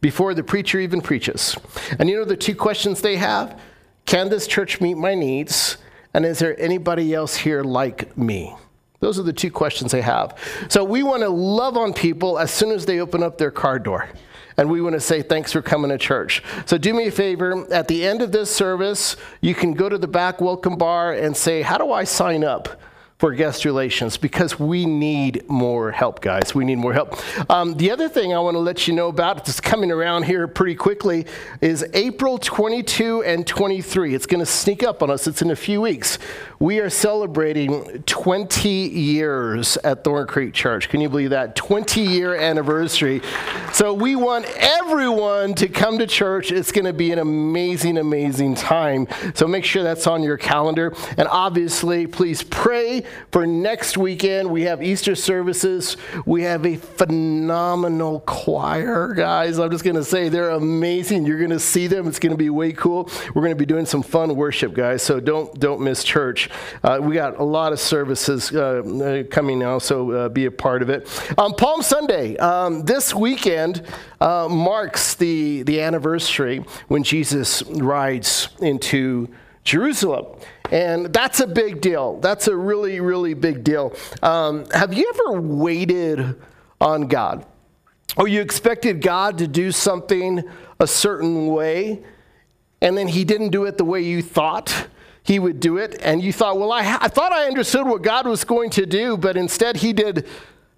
before 0.00 0.34
the 0.34 0.44
preacher 0.44 0.78
even 0.78 1.00
preaches? 1.00 1.56
And 1.98 2.08
you 2.08 2.16
know 2.16 2.24
the 2.24 2.36
two 2.36 2.54
questions 2.54 3.00
they 3.00 3.16
have? 3.16 3.58
Can 4.04 4.28
this 4.28 4.46
church 4.46 4.80
meet 4.80 4.96
my 4.96 5.14
needs? 5.14 5.78
And 6.14 6.26
is 6.26 6.38
there 6.38 6.60
anybody 6.60 7.14
else 7.14 7.36
here 7.36 7.62
like 7.62 8.16
me? 8.16 8.54
Those 9.02 9.18
are 9.18 9.24
the 9.24 9.32
two 9.32 9.50
questions 9.50 9.90
they 9.90 10.00
have. 10.00 10.38
So 10.68 10.84
we 10.84 11.02
want 11.02 11.22
to 11.22 11.28
love 11.28 11.76
on 11.76 11.92
people 11.92 12.38
as 12.38 12.52
soon 12.52 12.70
as 12.70 12.86
they 12.86 13.00
open 13.00 13.20
up 13.20 13.36
their 13.36 13.50
car 13.50 13.80
door. 13.80 14.08
And 14.56 14.70
we 14.70 14.80
want 14.80 14.92
to 14.92 15.00
say 15.00 15.22
thanks 15.22 15.50
for 15.50 15.60
coming 15.60 15.90
to 15.90 15.98
church. 15.98 16.40
So 16.66 16.78
do 16.78 16.94
me 16.94 17.08
a 17.08 17.10
favor. 17.10 17.66
At 17.74 17.88
the 17.88 18.06
end 18.06 18.22
of 18.22 18.30
this 18.30 18.54
service, 18.54 19.16
you 19.40 19.56
can 19.56 19.74
go 19.74 19.88
to 19.88 19.98
the 19.98 20.06
back 20.06 20.40
welcome 20.40 20.76
bar 20.76 21.14
and 21.14 21.36
say, 21.36 21.62
How 21.62 21.78
do 21.78 21.90
I 21.90 22.04
sign 22.04 22.44
up? 22.44 22.80
For 23.22 23.32
guest 23.32 23.64
relations 23.64 24.16
because 24.16 24.58
we 24.58 24.84
need 24.84 25.48
more 25.48 25.92
help, 25.92 26.20
guys. 26.20 26.56
We 26.56 26.64
need 26.64 26.78
more 26.78 26.92
help. 26.92 27.20
Um, 27.48 27.74
the 27.74 27.92
other 27.92 28.08
thing 28.08 28.34
I 28.34 28.40
want 28.40 28.56
to 28.56 28.58
let 28.58 28.88
you 28.88 28.94
know 28.94 29.06
about, 29.06 29.48
it's 29.48 29.60
coming 29.60 29.92
around 29.92 30.24
here 30.24 30.48
pretty 30.48 30.74
quickly, 30.74 31.26
is 31.60 31.86
April 31.94 32.36
22 32.36 33.22
and 33.22 33.46
23. 33.46 34.12
It's 34.16 34.26
going 34.26 34.40
to 34.40 34.44
sneak 34.44 34.82
up 34.82 35.04
on 35.04 35.10
us. 35.12 35.28
It's 35.28 35.40
in 35.40 35.52
a 35.52 35.56
few 35.56 35.80
weeks. 35.80 36.18
We 36.58 36.80
are 36.80 36.90
celebrating 36.90 38.02
20 38.06 38.68
years 38.68 39.76
at 39.78 40.02
Thorn 40.02 40.26
Creek 40.26 40.52
Church. 40.52 40.88
Can 40.88 41.00
you 41.00 41.08
believe 41.08 41.30
that? 41.30 41.54
20 41.54 42.00
year 42.00 42.34
anniversary. 42.34 43.22
So 43.72 43.94
we 43.94 44.16
want 44.16 44.46
everyone 44.56 45.54
to 45.54 45.68
come 45.68 45.98
to 45.98 46.08
church. 46.08 46.50
It's 46.50 46.72
going 46.72 46.86
to 46.86 46.92
be 46.92 47.12
an 47.12 47.20
amazing, 47.20 47.98
amazing 47.98 48.56
time. 48.56 49.06
So 49.34 49.46
make 49.46 49.64
sure 49.64 49.84
that's 49.84 50.08
on 50.08 50.24
your 50.24 50.38
calendar. 50.38 50.92
And 51.16 51.28
obviously, 51.28 52.08
please 52.08 52.42
pray 52.42 53.04
for 53.30 53.46
next 53.46 53.96
weekend. 53.96 54.50
We 54.50 54.62
have 54.62 54.82
Easter 54.82 55.14
services. 55.14 55.96
We 56.26 56.42
have 56.42 56.66
a 56.66 56.76
phenomenal 56.76 58.20
choir, 58.20 59.14
guys. 59.14 59.58
I'm 59.58 59.70
just 59.70 59.84
going 59.84 59.96
to 59.96 60.04
say 60.04 60.28
they're 60.28 60.50
amazing. 60.50 61.26
You're 61.26 61.38
going 61.38 61.50
to 61.50 61.60
see 61.60 61.86
them. 61.86 62.06
It's 62.06 62.18
going 62.18 62.32
to 62.32 62.36
be 62.36 62.50
way 62.50 62.72
cool. 62.72 63.10
We're 63.34 63.42
going 63.42 63.54
to 63.54 63.56
be 63.56 63.66
doing 63.66 63.86
some 63.86 64.02
fun 64.02 64.34
worship, 64.36 64.74
guys. 64.74 65.02
So 65.02 65.20
don't 65.20 65.58
don't 65.58 65.80
miss 65.80 66.04
church. 66.04 66.50
Uh, 66.82 66.98
we 67.02 67.14
got 67.14 67.38
a 67.38 67.44
lot 67.44 67.72
of 67.72 67.80
services 67.80 68.54
uh, 68.54 69.22
coming 69.30 69.58
now, 69.58 69.78
so 69.78 70.10
uh, 70.10 70.28
be 70.28 70.46
a 70.46 70.50
part 70.50 70.82
of 70.82 70.90
it. 70.90 71.08
Um, 71.38 71.54
Palm 71.54 71.82
Sunday 71.82 72.36
um, 72.36 72.84
this 72.84 73.14
weekend 73.14 73.82
uh, 74.20 74.48
marks 74.48 75.14
the 75.14 75.62
the 75.62 75.80
anniversary 75.80 76.64
when 76.88 77.02
Jesus 77.02 77.62
rides 77.62 78.48
into 78.60 79.28
Jerusalem. 79.64 80.26
And 80.72 81.12
that's 81.12 81.38
a 81.40 81.46
big 81.46 81.82
deal. 81.82 82.18
That's 82.20 82.48
a 82.48 82.56
really, 82.56 82.98
really 83.00 83.34
big 83.34 83.62
deal. 83.62 83.94
Um, 84.22 84.64
have 84.70 84.94
you 84.94 85.12
ever 85.14 85.40
waited 85.40 86.40
on 86.80 87.08
God? 87.08 87.44
Or 88.16 88.26
you 88.26 88.40
expected 88.40 89.02
God 89.02 89.36
to 89.38 89.46
do 89.46 89.70
something 89.70 90.42
a 90.80 90.86
certain 90.86 91.48
way, 91.48 92.02
and 92.80 92.96
then 92.96 93.06
He 93.06 93.24
didn't 93.24 93.50
do 93.50 93.66
it 93.66 93.76
the 93.76 93.84
way 93.84 94.00
you 94.00 94.22
thought? 94.22 94.88
He 95.22 95.38
would 95.38 95.60
do 95.60 95.76
it, 95.76 96.00
and 96.02 96.22
you 96.22 96.32
thought, 96.32 96.58
well, 96.58 96.72
I, 96.72 96.80
I 97.00 97.08
thought 97.08 97.32
I 97.32 97.46
understood 97.46 97.86
what 97.86 98.02
God 98.02 98.26
was 98.26 98.42
going 98.42 98.70
to 98.70 98.86
do, 98.86 99.18
but 99.18 99.36
instead 99.36 99.76
He 99.76 99.92
did 99.92 100.26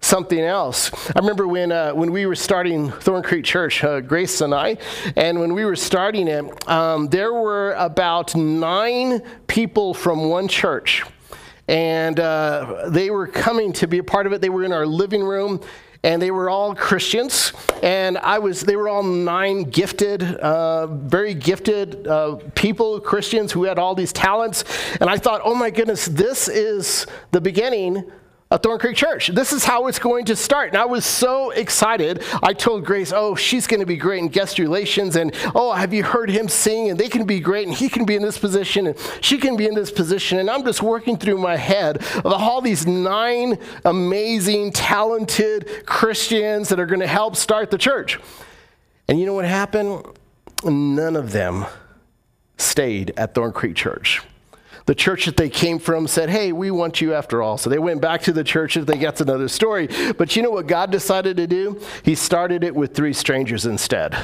something 0.01 0.39
else. 0.39 0.91
I 1.15 1.19
remember 1.19 1.47
when, 1.47 1.71
uh, 1.71 1.91
when 1.93 2.11
we 2.11 2.25
were 2.27 2.35
starting 2.35 2.91
Thorn 2.91 3.23
Creek 3.23 3.43
Church, 3.43 3.83
uh, 3.83 4.01
Grace 4.01 4.41
and 4.41 4.53
I, 4.53 4.77
and 5.15 5.39
when 5.39 5.53
we 5.53 5.65
were 5.65 5.75
starting 5.75 6.27
it, 6.27 6.69
um, 6.69 7.07
there 7.07 7.33
were 7.33 7.73
about 7.73 8.35
nine 8.35 9.21
people 9.47 9.93
from 9.93 10.29
one 10.29 10.47
church. 10.47 11.03
and 11.67 12.19
uh, 12.19 12.85
they 12.89 13.09
were 13.09 13.27
coming 13.27 13.73
to 13.73 13.87
be 13.87 13.97
a 13.97 14.03
part 14.03 14.27
of 14.27 14.33
it. 14.33 14.41
They 14.41 14.49
were 14.49 14.63
in 14.63 14.71
our 14.71 14.85
living 14.85 15.23
room, 15.23 15.61
and 16.03 16.21
they 16.21 16.29
were 16.29 16.47
all 16.49 16.75
Christians. 16.75 17.53
And 17.81 18.19
I 18.19 18.37
was, 18.37 18.61
they 18.61 18.75
were 18.75 18.87
all 18.87 19.01
nine 19.01 19.63
gifted, 19.63 20.21
uh, 20.21 20.85
very 20.87 21.33
gifted 21.33 22.05
uh, 22.07 22.37
people, 22.53 22.99
Christians 22.99 23.51
who 23.51 23.63
had 23.63 23.79
all 23.79 23.95
these 23.95 24.13
talents. 24.13 24.63
And 25.01 25.09
I 25.09 25.17
thought, 25.17 25.41
oh 25.43 25.55
my 25.55 25.71
goodness, 25.71 26.05
this 26.05 26.47
is 26.47 27.07
the 27.31 27.41
beginning 27.41 28.11
Thorn 28.57 28.79
Creek 28.79 28.95
Church. 28.95 29.27
This 29.27 29.51
is 29.51 29.63
how 29.63 29.87
it's 29.87 29.99
going 29.99 30.25
to 30.25 30.35
start. 30.35 30.69
And 30.69 30.77
I 30.77 30.85
was 30.85 31.05
so 31.05 31.51
excited. 31.51 32.23
I 32.43 32.53
told 32.53 32.85
Grace, 32.85 33.11
oh, 33.11 33.35
she's 33.35 33.67
going 33.67 33.79
to 33.79 33.85
be 33.85 33.97
great 33.97 34.19
in 34.19 34.29
guest 34.29 34.59
relations. 34.59 35.15
And 35.15 35.35
oh, 35.53 35.73
have 35.73 35.93
you 35.93 36.03
heard 36.03 36.29
him 36.29 36.47
sing? 36.47 36.89
And 36.89 36.99
they 36.99 37.09
can 37.09 37.25
be 37.25 37.39
great. 37.39 37.67
And 37.67 37.75
he 37.75 37.89
can 37.89 38.05
be 38.05 38.15
in 38.15 38.21
this 38.21 38.37
position. 38.37 38.87
And 38.87 38.97
she 39.21 39.37
can 39.37 39.57
be 39.57 39.65
in 39.65 39.73
this 39.73 39.91
position. 39.91 40.39
And 40.39 40.49
I'm 40.49 40.63
just 40.63 40.81
working 40.81 41.17
through 41.17 41.37
my 41.37 41.55
head 41.55 41.97
of 41.97 42.27
all 42.27 42.61
these 42.61 42.85
nine 42.85 43.57
amazing, 43.83 44.71
talented 44.71 45.85
Christians 45.85 46.69
that 46.69 46.79
are 46.79 46.85
going 46.85 47.01
to 47.01 47.07
help 47.07 47.35
start 47.35 47.71
the 47.71 47.77
church. 47.77 48.19
And 49.07 49.19
you 49.19 49.25
know 49.25 49.33
what 49.33 49.45
happened? 49.45 50.05
None 50.63 51.15
of 51.15 51.31
them 51.31 51.65
stayed 52.57 53.13
at 53.17 53.33
Thorn 53.33 53.51
Creek 53.51 53.75
Church 53.75 54.21
the 54.85 54.95
church 54.95 55.25
that 55.25 55.37
they 55.37 55.49
came 55.49 55.79
from 55.79 56.07
said, 56.07 56.29
Hey, 56.29 56.51
we 56.51 56.71
want 56.71 57.01
you 57.01 57.13
after 57.13 57.41
all. 57.41 57.57
So 57.57 57.69
they 57.69 57.79
went 57.79 58.01
back 58.01 58.21
to 58.23 58.33
the 58.33 58.43
church. 58.43 58.75
They 58.75 58.97
got 58.97 59.19
another 59.19 59.47
story. 59.47 59.87
But 60.17 60.35
you 60.35 60.41
know 60.41 60.51
what 60.51 60.67
God 60.67 60.91
decided 60.91 61.37
to 61.37 61.47
do? 61.47 61.81
He 62.03 62.15
started 62.15 62.63
it 62.63 62.75
with 62.75 62.93
three 62.93 63.13
strangers 63.13 63.65
instead 63.65 64.15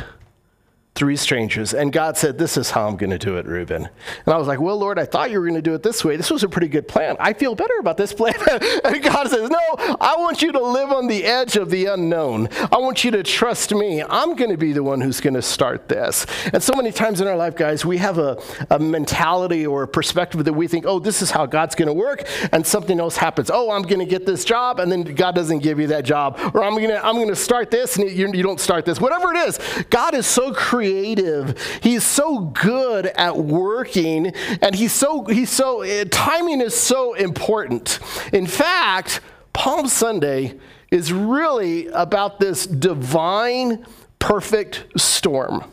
three 0.93 1.15
strangers. 1.15 1.73
And 1.73 1.91
God 1.93 2.17
said, 2.17 2.37
This 2.37 2.57
is 2.57 2.71
how 2.71 2.87
I'm 2.87 2.97
going 2.97 3.11
to 3.11 3.17
do 3.17 3.37
it, 3.37 3.45
Reuben. 3.45 3.85
And 4.25 4.33
I 4.33 4.37
was 4.37 4.47
like, 4.47 4.59
Well, 4.59 4.77
Lord, 4.77 4.99
I 4.99 5.05
thought 5.05 5.31
you 5.31 5.39
were 5.39 5.45
going 5.45 5.55
to 5.55 5.61
do 5.61 5.73
it 5.73 5.83
this 5.83 6.03
way. 6.03 6.17
This 6.17 6.29
was 6.29 6.43
a 6.43 6.49
pretty 6.49 6.67
good 6.67 6.87
plan. 6.87 7.15
I 7.19 7.33
feel 7.33 7.55
better 7.55 7.77
about 7.79 7.97
this 7.97 8.13
plan. 8.13 8.33
and 8.83 9.01
God 9.01 9.29
says, 9.29 9.49
No, 9.49 9.59
I 10.01 10.15
want 10.17 10.41
you 10.41 10.51
to 10.51 10.61
live 10.61 10.91
on 10.91 11.07
the 11.07 11.23
edge 11.23 11.55
of 11.55 11.69
the 11.69 11.85
unknown. 11.85 12.49
I 12.71 12.77
want 12.77 13.03
you 13.03 13.11
to 13.11 13.23
trust 13.23 13.73
me. 13.73 14.03
I'm 14.03 14.35
going 14.35 14.51
to 14.51 14.57
be 14.57 14.73
the 14.73 14.83
one 14.83 14.99
who's 14.99 15.21
going 15.21 15.33
to 15.35 15.41
start 15.41 15.87
this. 15.87 16.25
And 16.53 16.61
so 16.61 16.73
many 16.75 16.91
times 16.91 17.21
in 17.21 17.27
our 17.27 17.37
life, 17.37 17.55
guys, 17.55 17.85
we 17.85 17.97
have 17.97 18.17
a, 18.17 18.41
a 18.69 18.77
mentality 18.77 19.65
or 19.65 19.83
a 19.83 19.87
perspective 19.87 20.43
that 20.43 20.53
we 20.53 20.67
think, 20.67 20.85
Oh, 20.85 20.99
this 20.99 21.21
is 21.21 21.31
how 21.31 21.45
God's 21.45 21.73
going 21.73 21.87
to 21.87 21.93
work. 21.93 22.27
And 22.51 22.67
something 22.67 22.99
else 22.99 23.15
happens. 23.15 23.49
Oh, 23.51 23.71
I'm 23.71 23.83
going 23.83 23.99
to 23.99 24.05
get 24.05 24.25
this 24.25 24.43
job. 24.43 24.79
And 24.79 24.91
then 24.91 25.03
God 25.03 25.35
doesn't 25.35 25.59
give 25.59 25.79
you 25.79 25.87
that 25.87 26.03
job. 26.03 26.37
Or 26.53 26.63
I'm 26.63 26.75
going 26.75 26.89
to, 26.89 27.05
I'm 27.05 27.15
going 27.15 27.29
to 27.29 27.35
start 27.35 27.71
this 27.71 27.95
and 27.95 28.09
you, 28.09 28.29
you 28.33 28.43
don't 28.43 28.59
start 28.59 28.85
this. 28.85 28.99
Whatever 28.99 29.33
it 29.33 29.37
is, 29.47 29.59
God 29.89 30.13
is 30.13 30.27
so 30.27 30.53
creative 30.53 30.80
creative. 30.81 31.61
He's 31.83 32.03
so 32.03 32.39
good 32.39 33.05
at 33.05 33.37
working, 33.37 34.33
and 34.63 34.73
he's 34.73 34.91
so, 34.91 35.25
he's 35.25 35.51
so, 35.51 35.83
uh, 35.83 36.05
timing 36.09 36.59
is 36.59 36.75
so 36.75 37.13
important. 37.13 37.99
In 38.33 38.47
fact, 38.47 39.21
Palm 39.53 39.87
Sunday 39.87 40.57
is 40.89 41.13
really 41.13 41.85
about 41.89 42.39
this 42.39 42.65
divine, 42.65 43.85
perfect 44.17 44.99
storm. 44.99 45.63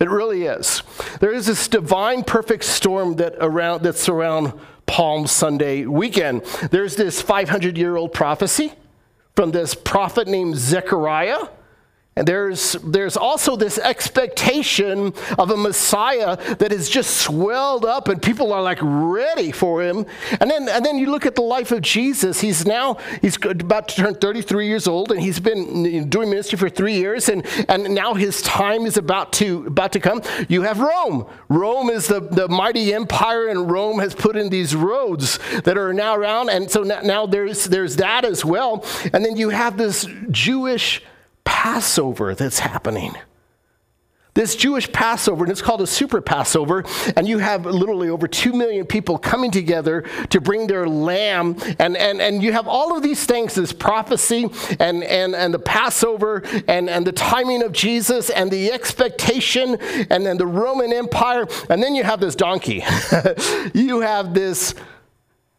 It 0.00 0.08
really 0.08 0.44
is. 0.44 0.82
There 1.20 1.32
is 1.34 1.44
this 1.44 1.68
divine, 1.68 2.24
perfect 2.24 2.64
storm 2.64 3.16
that 3.16 3.34
around, 3.40 3.82
that's 3.82 4.08
around 4.08 4.54
Palm 4.86 5.26
Sunday 5.26 5.84
weekend. 5.84 6.44
There's 6.70 6.96
this 6.96 7.20
500 7.20 7.76
year 7.76 7.96
old 7.96 8.14
prophecy 8.14 8.72
from 9.36 9.50
this 9.50 9.74
prophet 9.74 10.28
named 10.28 10.56
Zechariah 10.56 11.48
and 12.16 12.28
there's, 12.28 12.74
there's 12.74 13.16
also 13.16 13.56
this 13.56 13.76
expectation 13.76 15.12
of 15.36 15.50
a 15.50 15.56
Messiah 15.56 16.36
that 16.56 16.72
is 16.72 16.88
just 16.88 17.16
swelled 17.16 17.84
up 17.84 18.06
and 18.06 18.22
people 18.22 18.52
are 18.52 18.62
like 18.62 18.78
ready 18.80 19.50
for 19.50 19.82
him. 19.82 20.06
And 20.40 20.48
then, 20.48 20.68
and 20.68 20.86
then 20.86 20.96
you 20.96 21.10
look 21.10 21.26
at 21.26 21.34
the 21.34 21.42
life 21.42 21.72
of 21.72 21.82
Jesus. 21.82 22.40
He's 22.40 22.64
now, 22.64 22.98
he's 23.20 23.36
about 23.44 23.88
to 23.88 23.96
turn 23.96 24.14
33 24.14 24.68
years 24.68 24.86
old 24.86 25.10
and 25.10 25.20
he's 25.20 25.40
been 25.40 26.08
doing 26.08 26.30
ministry 26.30 26.56
for 26.56 26.70
three 26.70 26.94
years 26.94 27.28
and, 27.28 27.44
and 27.68 27.92
now 27.92 28.14
his 28.14 28.42
time 28.42 28.86
is 28.86 28.96
about 28.96 29.32
to, 29.34 29.66
about 29.66 29.90
to 29.92 30.00
come. 30.00 30.22
You 30.48 30.62
have 30.62 30.78
Rome. 30.78 31.26
Rome 31.48 31.90
is 31.90 32.06
the, 32.06 32.20
the 32.20 32.46
mighty 32.46 32.94
empire 32.94 33.48
and 33.48 33.68
Rome 33.68 33.98
has 33.98 34.14
put 34.14 34.36
in 34.36 34.50
these 34.50 34.76
roads 34.76 35.40
that 35.64 35.76
are 35.76 35.92
now 35.92 36.14
around. 36.14 36.50
And 36.50 36.70
so 36.70 36.84
now, 36.84 37.00
now 37.00 37.26
there's, 37.26 37.64
there's 37.64 37.96
that 37.96 38.24
as 38.24 38.44
well. 38.44 38.84
And 39.12 39.24
then 39.24 39.36
you 39.36 39.48
have 39.48 39.76
this 39.76 40.06
Jewish 40.30 41.02
Passover 41.64 42.34
that's 42.34 42.58
happening. 42.58 43.14
This 44.34 44.54
Jewish 44.54 44.92
Passover, 44.92 45.44
and 45.44 45.50
it's 45.50 45.62
called 45.62 45.80
a 45.80 45.86
super 45.86 46.20
Passover, 46.20 46.84
and 47.16 47.26
you 47.26 47.38
have 47.38 47.64
literally 47.64 48.10
over 48.10 48.28
2 48.28 48.52
million 48.52 48.84
people 48.84 49.16
coming 49.16 49.50
together 49.50 50.02
to 50.28 50.42
bring 50.42 50.66
their 50.66 50.86
lamb, 50.86 51.56
and, 51.78 51.96
and, 51.96 52.20
and 52.20 52.42
you 52.42 52.52
have 52.52 52.68
all 52.68 52.94
of 52.94 53.02
these 53.02 53.24
things 53.24 53.54
this 53.54 53.72
prophecy, 53.72 54.50
and, 54.78 55.02
and, 55.04 55.34
and 55.34 55.54
the 55.54 55.58
Passover, 55.58 56.42
and, 56.68 56.90
and 56.90 57.06
the 57.06 57.12
timing 57.12 57.62
of 57.62 57.72
Jesus, 57.72 58.28
and 58.28 58.50
the 58.50 58.70
expectation, 58.70 59.78
and 60.10 60.26
then 60.26 60.36
the 60.36 60.46
Roman 60.46 60.92
Empire, 60.92 61.46
and 61.70 61.82
then 61.82 61.94
you 61.94 62.04
have 62.04 62.20
this 62.20 62.34
donkey. 62.34 62.84
you 63.72 64.00
have 64.00 64.34
this 64.34 64.74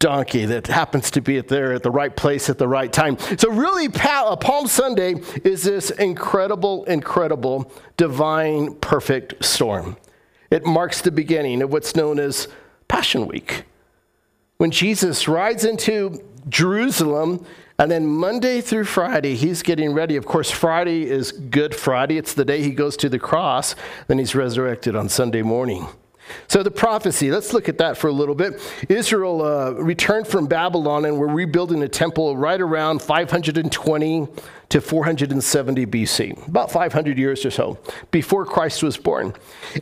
donkey 0.05 0.45
that 0.45 0.67
happens 0.67 1.09
to 1.09 1.19
be 1.19 1.41
there 1.41 1.73
at 1.73 1.81
the 1.81 1.89
right 1.89 2.15
place 2.15 2.47
at 2.47 2.59
the 2.59 2.67
right 2.67 2.93
time. 2.93 3.17
So, 3.39 3.49
really, 3.49 3.87
uh, 3.87 4.35
Palm 4.35 4.67
Sunday 4.67 5.15
is 5.43 5.63
this 5.63 5.89
incredible, 5.89 6.83
incredible, 6.83 7.71
divine, 7.97 8.75
perfect 8.75 9.43
storm. 9.43 9.97
It 10.51 10.63
marks 10.63 11.01
the 11.01 11.09
beginning 11.09 11.63
of 11.63 11.71
what's 11.71 11.95
known 11.95 12.19
as 12.19 12.47
Passion 12.87 13.25
Week. 13.25 13.63
When 14.57 14.69
Jesus 14.69 15.27
rides 15.27 15.65
into 15.65 16.23
Jerusalem, 16.49 17.43
and 17.79 17.89
then 17.89 18.05
Monday 18.05 18.61
through 18.61 18.85
Friday, 18.85 19.33
he's 19.33 19.63
getting 19.63 19.91
ready. 19.91 20.17
Of 20.17 20.27
course, 20.27 20.51
Friday 20.51 21.09
is 21.09 21.31
Good 21.31 21.73
Friday. 21.73 22.19
It's 22.19 22.35
the 22.35 22.45
day 22.45 22.61
he 22.61 22.69
goes 22.69 22.95
to 22.97 23.09
the 23.09 23.17
cross. 23.17 23.75
Then 24.07 24.19
he's 24.19 24.35
resurrected 24.35 24.95
on 24.95 25.09
Sunday 25.09 25.41
morning. 25.41 25.87
So, 26.47 26.63
the 26.63 26.71
prophecy, 26.71 27.31
let's 27.31 27.53
look 27.53 27.69
at 27.69 27.77
that 27.79 27.97
for 27.97 28.07
a 28.07 28.13
little 28.13 28.35
bit. 28.35 28.61
Israel 28.89 29.41
uh, 29.41 29.71
returned 29.71 30.27
from 30.27 30.47
Babylon 30.47 31.05
and 31.05 31.17
were 31.17 31.27
rebuilding 31.27 31.83
a 31.83 31.87
temple 31.87 32.37
right 32.37 32.59
around 32.59 33.01
520 33.01 34.27
to 34.69 34.81
470 34.81 35.85
BC, 35.85 36.47
about 36.47 36.71
500 36.71 37.17
years 37.17 37.45
or 37.45 37.51
so 37.51 37.77
before 38.11 38.45
Christ 38.45 38.83
was 38.83 38.97
born. 38.97 39.33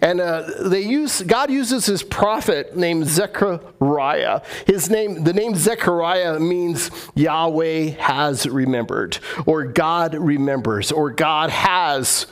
And 0.02 0.20
uh, 0.20 0.44
they 0.70 0.82
use, 0.82 1.22
God 1.22 1.50
uses 1.50 1.86
his 1.86 2.04
prophet 2.04 2.76
named 2.76 3.08
Zechariah. 3.08 4.42
His 4.68 4.90
name, 4.90 5.24
the 5.24 5.34
name 5.34 5.56
Zechariah 5.56 6.40
means 6.40 6.92
Yahweh 7.16 7.92
has 7.92 8.46
remembered, 8.48 9.20
or 9.46 9.64
God 9.64 10.16
remembers, 10.16 10.92
or 10.92 11.12
God 11.12 11.50
has 11.50 12.28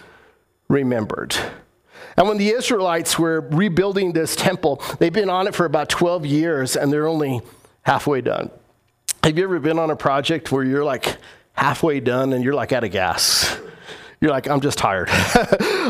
remembered. 0.67 1.35
And 2.21 2.27
when 2.27 2.37
the 2.37 2.49
Israelites 2.49 3.17
were 3.17 3.41
rebuilding 3.41 4.13
this 4.13 4.35
temple, 4.35 4.79
they've 4.99 5.11
been 5.11 5.31
on 5.31 5.47
it 5.47 5.55
for 5.55 5.65
about 5.65 5.89
12 5.89 6.23
years 6.23 6.75
and 6.75 6.93
they're 6.93 7.07
only 7.07 7.41
halfway 7.81 8.21
done. 8.21 8.51
Have 9.23 9.39
you 9.39 9.43
ever 9.43 9.59
been 9.59 9.79
on 9.79 9.89
a 9.89 9.95
project 9.95 10.51
where 10.51 10.63
you're 10.63 10.83
like 10.83 11.17
halfway 11.53 11.99
done 11.99 12.33
and 12.33 12.43
you're 12.43 12.53
like 12.53 12.73
out 12.73 12.83
of 12.83 12.91
gas? 12.91 13.57
You're 14.19 14.29
like, 14.29 14.47
I'm 14.47 14.61
just 14.61 14.77
tired. 14.77 15.07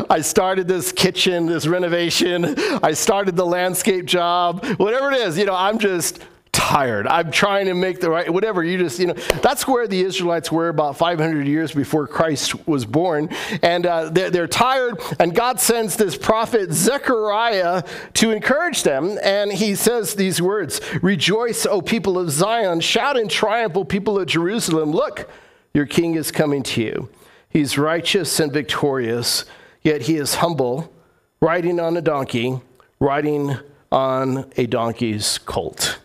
I 0.08 0.22
started 0.22 0.66
this 0.66 0.90
kitchen, 0.90 1.44
this 1.44 1.66
renovation. 1.66 2.54
I 2.82 2.92
started 2.92 3.36
the 3.36 3.44
landscape 3.44 4.06
job, 4.06 4.64
whatever 4.78 5.12
it 5.12 5.18
is, 5.18 5.36
you 5.36 5.44
know, 5.44 5.54
I'm 5.54 5.78
just 5.78 6.18
tired. 6.52 7.06
I'm 7.06 7.30
trying 7.30 7.66
to 7.66 7.74
make 7.74 8.00
the 8.00 8.10
right, 8.10 8.30
whatever. 8.30 8.62
You 8.62 8.78
just, 8.78 8.98
you 8.98 9.08
know, 9.08 9.14
that's 9.42 9.66
where 9.66 9.88
the 9.88 10.00
Israelites 10.02 10.52
were 10.52 10.68
about 10.68 10.96
500 10.96 11.46
years 11.46 11.72
before 11.72 12.06
Christ 12.06 12.66
was 12.68 12.84
born. 12.84 13.30
And 13.62 13.86
uh, 13.86 14.10
they're, 14.10 14.30
they're 14.30 14.46
tired, 14.46 15.00
and 15.18 15.34
God 15.34 15.60
sends 15.60 15.96
this 15.96 16.16
prophet 16.16 16.72
Zechariah 16.72 17.82
to 18.14 18.30
encourage 18.30 18.82
them. 18.82 19.18
And 19.22 19.52
he 19.52 19.74
says 19.74 20.14
these 20.14 20.40
words 20.40 20.80
Rejoice, 21.02 21.66
O 21.66 21.80
people 21.80 22.18
of 22.18 22.30
Zion. 22.30 22.80
Shout 22.80 23.16
in 23.16 23.28
triumph, 23.28 23.76
O 23.76 23.84
people 23.84 24.18
of 24.18 24.26
Jerusalem. 24.26 24.92
Look, 24.92 25.28
your 25.74 25.86
king 25.86 26.14
is 26.14 26.30
coming 26.30 26.62
to 26.64 26.82
you. 26.82 27.08
He's 27.48 27.76
righteous 27.76 28.40
and 28.40 28.52
victorious, 28.52 29.44
yet 29.82 30.02
he 30.02 30.16
is 30.16 30.36
humble, 30.36 30.92
riding 31.40 31.80
on 31.80 31.96
a 31.96 32.02
donkey, 32.02 32.60
riding 32.98 33.56
on 33.90 34.50
a 34.56 34.66
donkey's 34.66 35.38
colt. 35.38 35.98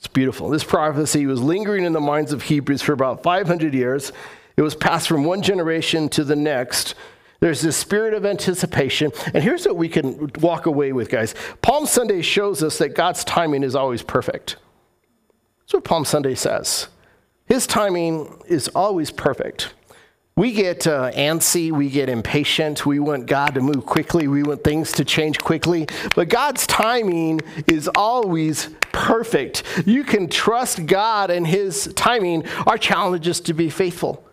It's 0.00 0.08
beautiful. 0.08 0.48
This 0.48 0.64
prophecy 0.64 1.26
was 1.26 1.42
lingering 1.42 1.84
in 1.84 1.92
the 1.92 2.00
minds 2.00 2.32
of 2.32 2.40
Hebrews 2.40 2.80
for 2.80 2.94
about 2.94 3.22
500 3.22 3.74
years. 3.74 4.12
It 4.56 4.62
was 4.62 4.74
passed 4.74 5.06
from 5.06 5.24
one 5.24 5.42
generation 5.42 6.08
to 6.10 6.24
the 6.24 6.34
next. 6.34 6.94
There's 7.40 7.60
this 7.60 7.76
spirit 7.76 8.14
of 8.14 8.24
anticipation. 8.24 9.12
And 9.34 9.44
here's 9.44 9.66
what 9.66 9.76
we 9.76 9.90
can 9.90 10.30
walk 10.40 10.64
away 10.64 10.94
with, 10.94 11.10
guys. 11.10 11.34
Palm 11.60 11.84
Sunday 11.84 12.22
shows 12.22 12.62
us 12.62 12.78
that 12.78 12.94
God's 12.94 13.24
timing 13.24 13.62
is 13.62 13.74
always 13.76 14.02
perfect. 14.02 14.56
That's 15.60 15.74
what 15.74 15.84
Palm 15.84 16.06
Sunday 16.06 16.34
says. 16.34 16.88
His 17.44 17.66
timing 17.66 18.42
is 18.48 18.68
always 18.68 19.10
perfect. 19.10 19.74
We 20.40 20.52
get 20.52 20.86
uh, 20.86 21.10
antsy, 21.10 21.70
we 21.70 21.90
get 21.90 22.08
impatient, 22.08 22.86
we 22.86 22.98
want 22.98 23.26
God 23.26 23.52
to 23.56 23.60
move 23.60 23.84
quickly, 23.84 24.26
we 24.26 24.42
want 24.42 24.64
things 24.64 24.90
to 24.92 25.04
change 25.04 25.38
quickly. 25.38 25.86
But 26.16 26.30
God's 26.30 26.66
timing 26.66 27.42
is 27.66 27.90
always 27.94 28.70
perfect. 28.90 29.64
You 29.84 30.02
can 30.02 30.28
trust 30.30 30.86
God 30.86 31.30
and 31.30 31.46
His 31.46 31.92
timing. 31.94 32.48
Our 32.66 32.78
challenge 32.78 33.28
is 33.28 33.42
to 33.42 33.52
be 33.52 33.68
faithful 33.68 34.24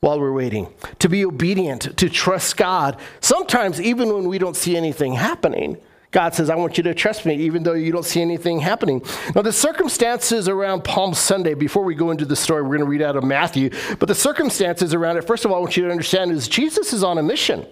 while 0.00 0.20
we're 0.20 0.34
waiting, 0.34 0.68
to 0.98 1.08
be 1.08 1.24
obedient, 1.24 1.96
to 1.96 2.10
trust 2.10 2.58
God. 2.58 3.00
Sometimes, 3.20 3.80
even 3.80 4.12
when 4.12 4.28
we 4.28 4.36
don't 4.36 4.54
see 4.54 4.76
anything 4.76 5.14
happening, 5.14 5.78
God 6.10 6.34
says, 6.34 6.48
I 6.48 6.56
want 6.56 6.78
you 6.78 6.82
to 6.84 6.94
trust 6.94 7.26
me, 7.26 7.34
even 7.34 7.62
though 7.62 7.74
you 7.74 7.92
don't 7.92 8.04
see 8.04 8.22
anything 8.22 8.60
happening. 8.60 9.02
Now, 9.34 9.42
the 9.42 9.52
circumstances 9.52 10.48
around 10.48 10.84
Palm 10.84 11.12
Sunday, 11.12 11.54
before 11.54 11.84
we 11.84 11.94
go 11.94 12.10
into 12.10 12.24
the 12.24 12.36
story, 12.36 12.62
we're 12.62 12.78
going 12.78 12.80
to 12.80 12.86
read 12.86 13.02
out 13.02 13.16
of 13.16 13.24
Matthew, 13.24 13.70
but 13.98 14.08
the 14.08 14.14
circumstances 14.14 14.94
around 14.94 15.18
it, 15.18 15.26
first 15.26 15.44
of 15.44 15.50
all, 15.50 15.58
I 15.58 15.60
want 15.60 15.76
you 15.76 15.84
to 15.84 15.90
understand 15.90 16.30
is 16.30 16.48
Jesus 16.48 16.92
is 16.92 17.04
on 17.04 17.18
a 17.18 17.22
mission. 17.22 17.66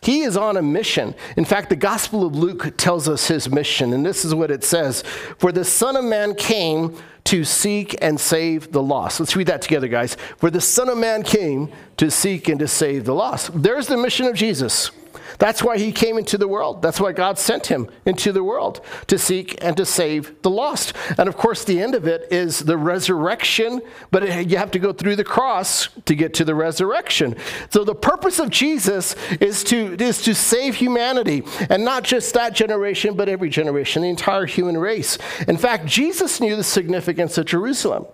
He 0.00 0.20
is 0.20 0.36
on 0.36 0.56
a 0.56 0.62
mission. 0.62 1.14
In 1.36 1.44
fact, 1.44 1.70
the 1.70 1.76
Gospel 1.76 2.24
of 2.24 2.36
Luke 2.36 2.76
tells 2.76 3.08
us 3.08 3.26
his 3.26 3.50
mission, 3.50 3.92
and 3.92 4.06
this 4.06 4.24
is 4.24 4.34
what 4.34 4.50
it 4.50 4.62
says 4.62 5.02
For 5.38 5.50
the 5.50 5.64
Son 5.64 5.96
of 5.96 6.04
Man 6.04 6.34
came 6.34 6.96
to 7.24 7.44
seek 7.44 7.96
and 8.00 8.18
save 8.18 8.72
the 8.72 8.82
lost. 8.82 9.20
Let's 9.20 9.36
read 9.36 9.48
that 9.48 9.60
together, 9.60 9.88
guys. 9.88 10.16
For 10.36 10.50
the 10.50 10.60
Son 10.60 10.88
of 10.88 10.96
Man 10.96 11.24
came 11.24 11.72
to 11.96 12.10
seek 12.10 12.48
and 12.48 12.60
to 12.60 12.68
save 12.68 13.04
the 13.04 13.14
lost. 13.14 13.50
There's 13.60 13.88
the 13.88 13.96
mission 13.96 14.26
of 14.26 14.34
Jesus. 14.36 14.92
That's 15.38 15.62
why 15.62 15.78
he 15.78 15.92
came 15.92 16.18
into 16.18 16.36
the 16.36 16.48
world. 16.48 16.82
That's 16.82 17.00
why 17.00 17.12
God 17.12 17.38
sent 17.38 17.66
him 17.66 17.88
into 18.04 18.32
the 18.32 18.42
world 18.42 18.80
to 19.06 19.18
seek 19.18 19.62
and 19.62 19.76
to 19.76 19.86
save 19.86 20.42
the 20.42 20.50
lost. 20.50 20.92
And 21.16 21.28
of 21.28 21.36
course, 21.36 21.64
the 21.64 21.80
end 21.80 21.94
of 21.94 22.06
it 22.06 22.26
is 22.30 22.60
the 22.60 22.76
resurrection, 22.76 23.80
but 24.10 24.24
it, 24.24 24.50
you 24.50 24.56
have 24.56 24.72
to 24.72 24.78
go 24.78 24.92
through 24.92 25.16
the 25.16 25.24
cross 25.24 25.88
to 26.06 26.14
get 26.14 26.34
to 26.34 26.44
the 26.44 26.54
resurrection. 26.54 27.36
So 27.70 27.84
the 27.84 27.94
purpose 27.94 28.38
of 28.38 28.50
Jesus 28.50 29.14
is 29.40 29.62
to, 29.64 29.96
is 30.02 30.22
to 30.22 30.34
save 30.34 30.74
humanity, 30.74 31.44
and 31.70 31.84
not 31.84 32.02
just 32.02 32.34
that 32.34 32.54
generation, 32.54 33.14
but 33.14 33.28
every 33.28 33.48
generation, 33.48 34.02
the 34.02 34.08
entire 34.08 34.46
human 34.46 34.76
race. 34.76 35.18
In 35.46 35.56
fact, 35.56 35.86
Jesus 35.86 36.40
knew 36.40 36.56
the 36.56 36.64
significance 36.64 37.38
of 37.38 37.46
Jerusalem. 37.46 38.06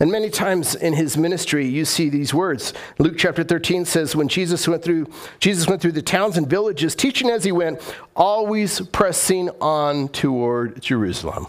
And 0.00 0.12
many 0.12 0.30
times 0.30 0.76
in 0.76 0.92
his 0.92 1.16
ministry, 1.16 1.66
you 1.66 1.84
see 1.84 2.08
these 2.08 2.32
words. 2.32 2.72
Luke 2.98 3.16
chapter 3.18 3.42
13 3.42 3.84
says, 3.84 4.14
when 4.14 4.28
Jesus 4.28 4.68
went 4.68 4.84
through, 4.84 5.10
Jesus 5.40 5.66
went 5.66 5.82
through 5.82 5.92
the 5.92 6.02
towns 6.02 6.36
and 6.36 6.48
villages, 6.48 6.94
teaching 6.94 7.28
as 7.30 7.42
he 7.42 7.50
went, 7.50 7.80
always 8.14 8.80
pressing 8.80 9.50
on 9.60 10.08
toward 10.08 10.80
Jerusalem. 10.80 11.48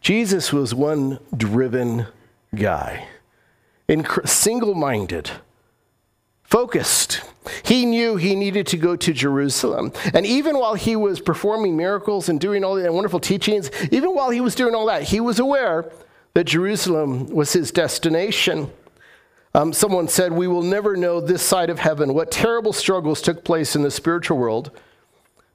Jesus 0.00 0.52
was 0.52 0.74
one 0.74 1.18
driven 1.36 2.06
guy, 2.54 3.06
single 4.24 4.74
minded, 4.74 5.30
focused. 6.42 7.20
He 7.62 7.84
knew 7.84 8.16
he 8.16 8.34
needed 8.34 8.66
to 8.68 8.78
go 8.78 8.96
to 8.96 9.12
Jerusalem. 9.12 9.92
And 10.14 10.24
even 10.24 10.58
while 10.58 10.74
he 10.74 10.96
was 10.96 11.20
performing 11.20 11.76
miracles 11.76 12.30
and 12.30 12.40
doing 12.40 12.64
all 12.64 12.76
the 12.76 12.90
wonderful 12.90 13.20
teachings, 13.20 13.70
even 13.90 14.14
while 14.14 14.30
he 14.30 14.40
was 14.40 14.54
doing 14.54 14.74
all 14.74 14.86
that, 14.86 15.02
he 15.02 15.20
was 15.20 15.38
aware 15.38 15.90
that 16.34 16.44
Jerusalem 16.44 17.26
was 17.26 17.52
his 17.52 17.70
destination. 17.70 18.70
Um, 19.54 19.72
someone 19.72 20.08
said, 20.08 20.32
We 20.32 20.46
will 20.46 20.62
never 20.62 20.96
know 20.96 21.20
this 21.20 21.42
side 21.42 21.70
of 21.70 21.78
heaven 21.78 22.14
what 22.14 22.30
terrible 22.30 22.72
struggles 22.72 23.20
took 23.20 23.44
place 23.44 23.74
in 23.74 23.82
the 23.82 23.90
spiritual 23.90 24.38
world 24.38 24.70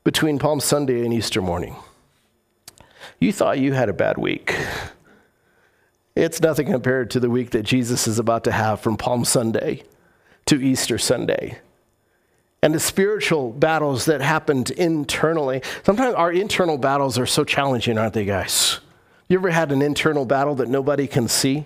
between 0.04 0.40
Palm 0.40 0.60
Sunday 0.60 1.04
and 1.04 1.14
Easter 1.14 1.42
morning. 1.42 1.76
You 3.20 3.32
thought 3.32 3.60
you 3.60 3.74
had 3.74 3.90
a 3.90 3.94
bad 3.94 4.18
week. 4.18 4.56
It's 6.16 6.42
nothing 6.42 6.68
compared 6.68 7.12
to 7.12 7.20
the 7.20 7.30
week 7.30 7.52
that 7.52 7.64
Jesus 7.64 8.08
is 8.08 8.20
about 8.20 8.44
to 8.46 8.52
have 8.52 8.80
from 8.80 8.98
Palm 8.98 9.26
Sunday 9.26 9.84
to 10.46 10.62
Easter 10.62 10.98
Sunday. 10.98 11.60
And 12.62 12.74
the 12.74 12.80
spiritual 12.80 13.52
battles 13.52 14.06
that 14.06 14.22
happened 14.22 14.72
internally. 14.72 15.62
Sometimes 15.84 16.16
our 16.16 16.32
internal 16.32 16.78
battles 16.78 17.20
are 17.20 17.26
so 17.26 17.44
challenging, 17.44 17.98
aren't 17.98 18.14
they, 18.14 18.26
guys? 18.26 18.80
You 19.28 19.40
ever 19.40 19.50
had 19.50 19.72
an 19.72 19.82
internal 19.82 20.26
battle 20.26 20.56
that 20.56 20.70
nobody 20.70 21.08
can 21.08 21.28
see? 21.28 21.66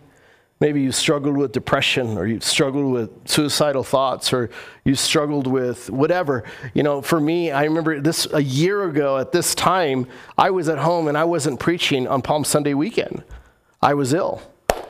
Maybe 0.62 0.82
you 0.82 0.92
struggled 0.92 1.38
with 1.38 1.52
depression 1.52 2.18
or 2.18 2.26
you 2.26 2.42
struggled 2.42 2.92
with 2.92 3.10
suicidal 3.28 3.84
thoughts 3.84 4.34
or 4.34 4.50
you 4.84 4.96
struggled 4.96 5.48
with 5.48 5.90
whatever. 5.90 6.44
You 6.74 6.84
know, 6.84 7.02
for 7.02 7.20
me, 7.20 7.52
I 7.52 7.64
remember 7.64 8.02
this 8.02 8.28
a 8.34 8.44
year 8.44 8.84
ago 8.84 9.18
at 9.18 9.32
this 9.32 9.56
time, 9.56 10.08
I 10.38 10.52
was 10.52 10.68
at 10.68 10.78
home 10.78 11.08
and 11.08 11.18
I 11.18 11.24
wasn't 11.24 11.60
preaching 11.60 12.08
on 12.08 12.22
Palm 12.22 12.44
Sunday 12.44 12.74
weekend. 12.74 13.24
I 13.82 13.94
was 13.94 14.14
ill. 14.14 14.42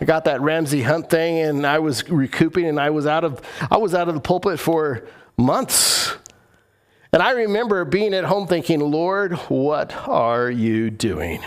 I 0.01 0.05
got 0.05 0.25
that 0.25 0.41
Ramsay 0.41 0.83
Hunt 0.83 1.09
thing 1.09 1.39
and 1.39 1.65
I 1.67 1.79
was 1.79 2.07
recouping 2.09 2.65
and 2.65 2.79
I 2.79 2.89
was 2.89 3.05
out 3.05 3.23
of 3.23 3.41
I 3.69 3.77
was 3.77 3.93
out 3.93 4.07
of 4.07 4.15
the 4.15 4.21
pulpit 4.21 4.59
for 4.59 5.05
months. 5.37 6.15
And 7.11 7.21
I 7.21 7.31
remember 7.31 7.85
being 7.85 8.13
at 8.13 8.23
home 8.23 8.47
thinking, 8.47 8.79
"Lord, 8.79 9.33
what 9.49 9.95
are 10.07 10.49
you 10.49 10.89
doing?" 10.89 11.41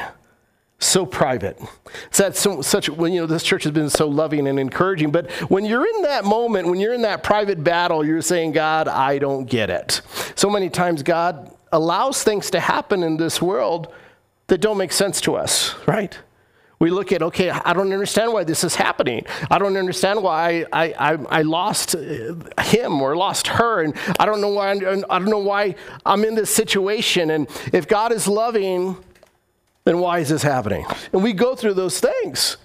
So 0.84 1.06
private. 1.06 1.60
It's 2.06 2.18
that 2.18 2.36
so, 2.36 2.62
such 2.62 2.88
when 2.88 3.12
you 3.12 3.20
know 3.20 3.26
this 3.26 3.42
church 3.42 3.64
has 3.64 3.72
been 3.72 3.90
so 3.90 4.08
loving 4.08 4.46
and 4.46 4.58
encouraging, 4.58 5.10
but 5.10 5.30
when 5.50 5.64
you're 5.64 5.86
in 5.86 6.02
that 6.02 6.24
moment, 6.24 6.68
when 6.68 6.80
you're 6.80 6.94
in 6.94 7.02
that 7.02 7.22
private 7.22 7.62
battle, 7.62 8.04
you're 8.04 8.22
saying, 8.22 8.52
God, 8.52 8.88
I 8.88 9.18
don't 9.18 9.44
get 9.44 9.70
it. 9.70 10.00
So 10.34 10.50
many 10.50 10.70
times 10.70 11.02
God 11.02 11.54
allows 11.72 12.22
things 12.22 12.50
to 12.50 12.60
happen 12.60 13.02
in 13.02 13.16
this 13.16 13.40
world 13.40 13.92
that 14.48 14.60
don't 14.60 14.76
make 14.76 14.92
sense 14.92 15.20
to 15.22 15.34
us, 15.34 15.74
right? 15.86 16.18
We 16.78 16.90
look 16.90 17.12
at, 17.12 17.22
okay, 17.22 17.48
I 17.48 17.74
don't 17.74 17.92
understand 17.92 18.32
why 18.32 18.42
this 18.42 18.64
is 18.64 18.74
happening. 18.74 19.24
I 19.48 19.58
don't 19.58 19.76
understand 19.76 20.20
why 20.20 20.66
I, 20.72 20.92
I, 20.98 21.12
I 21.38 21.42
lost 21.42 21.94
uh, 21.94 22.34
him 22.60 23.00
or 23.00 23.16
lost 23.16 23.46
her. 23.46 23.82
And 23.82 23.94
I 24.18 24.26
don't 24.26 24.40
know 24.40 24.48
why, 24.48 24.72
I 24.72 24.74
don't 24.74 25.26
know 25.26 25.38
why 25.38 25.76
I'm 26.04 26.24
in 26.24 26.34
this 26.34 26.52
situation. 26.52 27.30
And 27.30 27.48
if 27.72 27.86
God 27.86 28.10
is 28.10 28.26
loving, 28.26 28.96
then 29.84 29.98
why 29.98 30.20
is 30.20 30.28
this 30.28 30.42
happening? 30.42 30.86
And 31.12 31.22
we 31.22 31.32
go 31.32 31.54
through 31.54 31.74
those 31.74 32.00
things. 32.00 32.56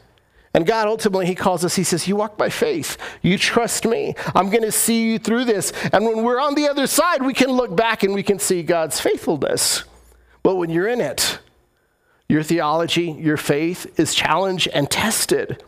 And 0.53 0.65
God 0.65 0.87
ultimately, 0.87 1.25
He 1.27 1.35
calls 1.35 1.63
us, 1.63 1.75
He 1.75 1.83
says, 1.83 2.07
You 2.07 2.15
walk 2.15 2.37
by 2.37 2.49
faith. 2.49 2.97
You 3.21 3.37
trust 3.37 3.85
me. 3.85 4.15
I'm 4.33 4.49
going 4.49 4.63
to 4.63 4.71
see 4.71 5.11
you 5.11 5.19
through 5.19 5.45
this. 5.45 5.71
And 5.91 6.05
when 6.05 6.23
we're 6.23 6.39
on 6.39 6.55
the 6.55 6.67
other 6.67 6.87
side, 6.87 7.21
we 7.21 7.33
can 7.33 7.51
look 7.51 7.75
back 7.75 8.03
and 8.03 8.13
we 8.13 8.23
can 8.23 8.39
see 8.39 8.63
God's 8.63 8.99
faithfulness. 8.99 9.83
But 10.43 10.55
when 10.55 10.69
you're 10.69 10.87
in 10.87 11.01
it, 11.01 11.39
your 12.29 12.43
theology, 12.43 13.11
your 13.11 13.37
faith 13.37 13.99
is 13.99 14.13
challenged 14.13 14.67
and 14.73 14.89
tested. 14.89 15.63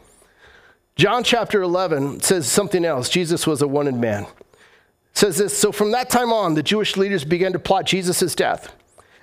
John 0.96 1.24
chapter 1.24 1.62
11 1.62 2.22
says 2.22 2.48
something 2.48 2.84
else. 2.84 3.10
Jesus 3.10 3.48
was 3.48 3.62
a 3.62 3.68
wanted 3.68 3.96
man. 3.96 4.24
It 4.24 4.30
says 5.14 5.38
this 5.38 5.58
So 5.58 5.72
from 5.72 5.92
that 5.92 6.10
time 6.10 6.34
on, 6.34 6.56
the 6.56 6.64
Jewish 6.64 6.98
leaders 6.98 7.24
began 7.24 7.54
to 7.54 7.60
plot 7.60 7.86
Jesus' 7.86 8.36
death. 8.36 8.74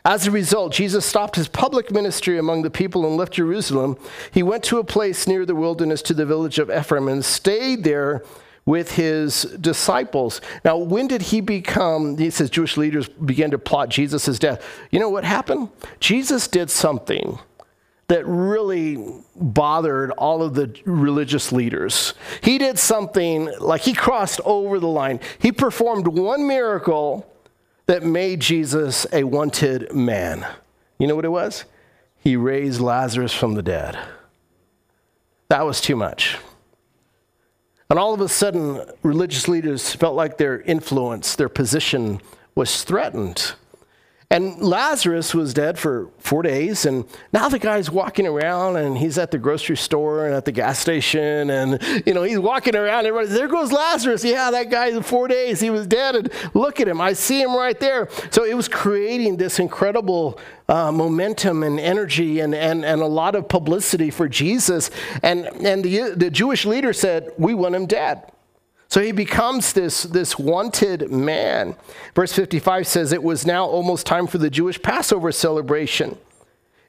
As 0.06 0.24
a 0.24 0.30
result, 0.30 0.72
Jesus 0.72 1.04
stopped 1.04 1.34
his 1.34 1.48
public 1.48 1.90
ministry 1.90 2.38
among 2.38 2.62
the 2.62 2.70
people 2.70 3.04
and 3.04 3.16
left 3.16 3.32
Jerusalem. 3.32 3.98
He 4.30 4.40
went 4.40 4.62
to 4.64 4.78
a 4.78 4.84
place 4.84 5.26
near 5.26 5.44
the 5.44 5.56
wilderness 5.56 6.00
to 6.02 6.14
the 6.14 6.24
village 6.24 6.60
of 6.60 6.70
Ephraim 6.70 7.08
and 7.08 7.24
stayed 7.24 7.82
there 7.82 8.22
with 8.64 8.92
his 8.92 9.42
disciples. 9.60 10.40
Now, 10.64 10.76
when 10.76 11.08
did 11.08 11.22
he 11.22 11.40
become, 11.40 12.16
he 12.18 12.30
says 12.30 12.50
Jewish 12.50 12.76
leaders 12.76 13.08
began 13.08 13.50
to 13.50 13.58
plot 13.58 13.88
Jesus' 13.88 14.38
death. 14.38 14.64
You 14.92 15.00
know 15.00 15.10
what 15.10 15.24
happened? 15.24 15.70
Jesus 15.98 16.46
did 16.46 16.70
something 16.70 17.40
that 18.06 18.24
really 18.24 19.04
bothered 19.34 20.12
all 20.12 20.40
of 20.40 20.54
the 20.54 20.72
religious 20.84 21.50
leaders. 21.50 22.14
He 22.44 22.58
did 22.58 22.78
something 22.78 23.52
like 23.58 23.80
he 23.80 23.92
crossed 23.92 24.40
over 24.44 24.78
the 24.78 24.86
line. 24.86 25.18
He 25.40 25.50
performed 25.50 26.06
one 26.06 26.46
miracle 26.46 27.28
that 27.86 28.02
made 28.02 28.40
Jesus 28.40 29.06
a 29.12 29.24
wanted 29.24 29.92
man. 29.94 30.46
You 30.98 31.06
know 31.06 31.14
what 31.14 31.24
it 31.24 31.30
was? 31.30 31.64
He 32.18 32.36
raised 32.36 32.80
Lazarus 32.80 33.32
from 33.32 33.54
the 33.54 33.62
dead. 33.62 33.98
That 35.48 35.64
was 35.64 35.80
too 35.80 35.96
much. 35.96 36.38
And 37.88 37.98
all 37.98 38.12
of 38.12 38.20
a 38.20 38.28
sudden, 38.28 38.82
religious 39.02 39.46
leaders 39.46 39.94
felt 39.94 40.16
like 40.16 40.38
their 40.38 40.60
influence, 40.62 41.36
their 41.36 41.48
position 41.48 42.20
was 42.56 42.82
threatened. 42.82 43.52
And 44.28 44.60
Lazarus 44.60 45.34
was 45.34 45.54
dead 45.54 45.78
for 45.78 46.10
four 46.18 46.42
days, 46.42 46.84
and 46.84 47.04
now 47.32 47.48
the 47.48 47.60
guy's 47.60 47.92
walking 47.92 48.26
around 48.26 48.76
and 48.76 48.98
he's 48.98 49.18
at 49.18 49.30
the 49.30 49.38
grocery 49.38 49.76
store 49.76 50.26
and 50.26 50.34
at 50.34 50.44
the 50.44 50.50
gas 50.50 50.80
station, 50.80 51.48
and 51.48 51.80
you 52.04 52.12
know, 52.12 52.24
he's 52.24 52.40
walking 52.40 52.74
around, 52.74 53.06
everybody, 53.06 53.32
there 53.32 53.46
goes 53.46 53.70
Lazarus. 53.70 54.24
Yeah, 54.24 54.50
that 54.50 54.68
guy 54.68 54.88
in 54.88 55.02
four 55.04 55.28
days, 55.28 55.60
he 55.60 55.70
was 55.70 55.86
dead, 55.86 56.16
and 56.16 56.32
look 56.54 56.80
at 56.80 56.88
him, 56.88 57.00
I 57.00 57.12
see 57.12 57.40
him 57.40 57.54
right 57.54 57.78
there. 57.78 58.08
So 58.30 58.44
it 58.44 58.54
was 58.54 58.66
creating 58.66 59.36
this 59.36 59.60
incredible 59.60 60.40
uh, 60.68 60.90
momentum 60.90 61.62
and 61.62 61.78
energy 61.78 62.40
and, 62.40 62.52
and, 62.52 62.84
and 62.84 63.00
a 63.00 63.06
lot 63.06 63.36
of 63.36 63.48
publicity 63.48 64.10
for 64.10 64.28
Jesus. 64.28 64.90
And, 65.22 65.46
and 65.64 65.84
the, 65.84 66.14
the 66.16 66.30
Jewish 66.30 66.66
leader 66.66 66.92
said, 66.92 67.30
We 67.38 67.54
want 67.54 67.76
him 67.76 67.86
dead. 67.86 68.32
So 68.96 69.02
he 69.02 69.12
becomes 69.12 69.74
this, 69.74 70.04
this 70.04 70.38
wanted 70.38 71.10
man. 71.10 71.76
Verse 72.14 72.32
55 72.32 72.86
says, 72.86 73.12
It 73.12 73.22
was 73.22 73.44
now 73.44 73.66
almost 73.66 74.06
time 74.06 74.26
for 74.26 74.38
the 74.38 74.48
Jewish 74.48 74.80
Passover 74.80 75.32
celebration. 75.32 76.16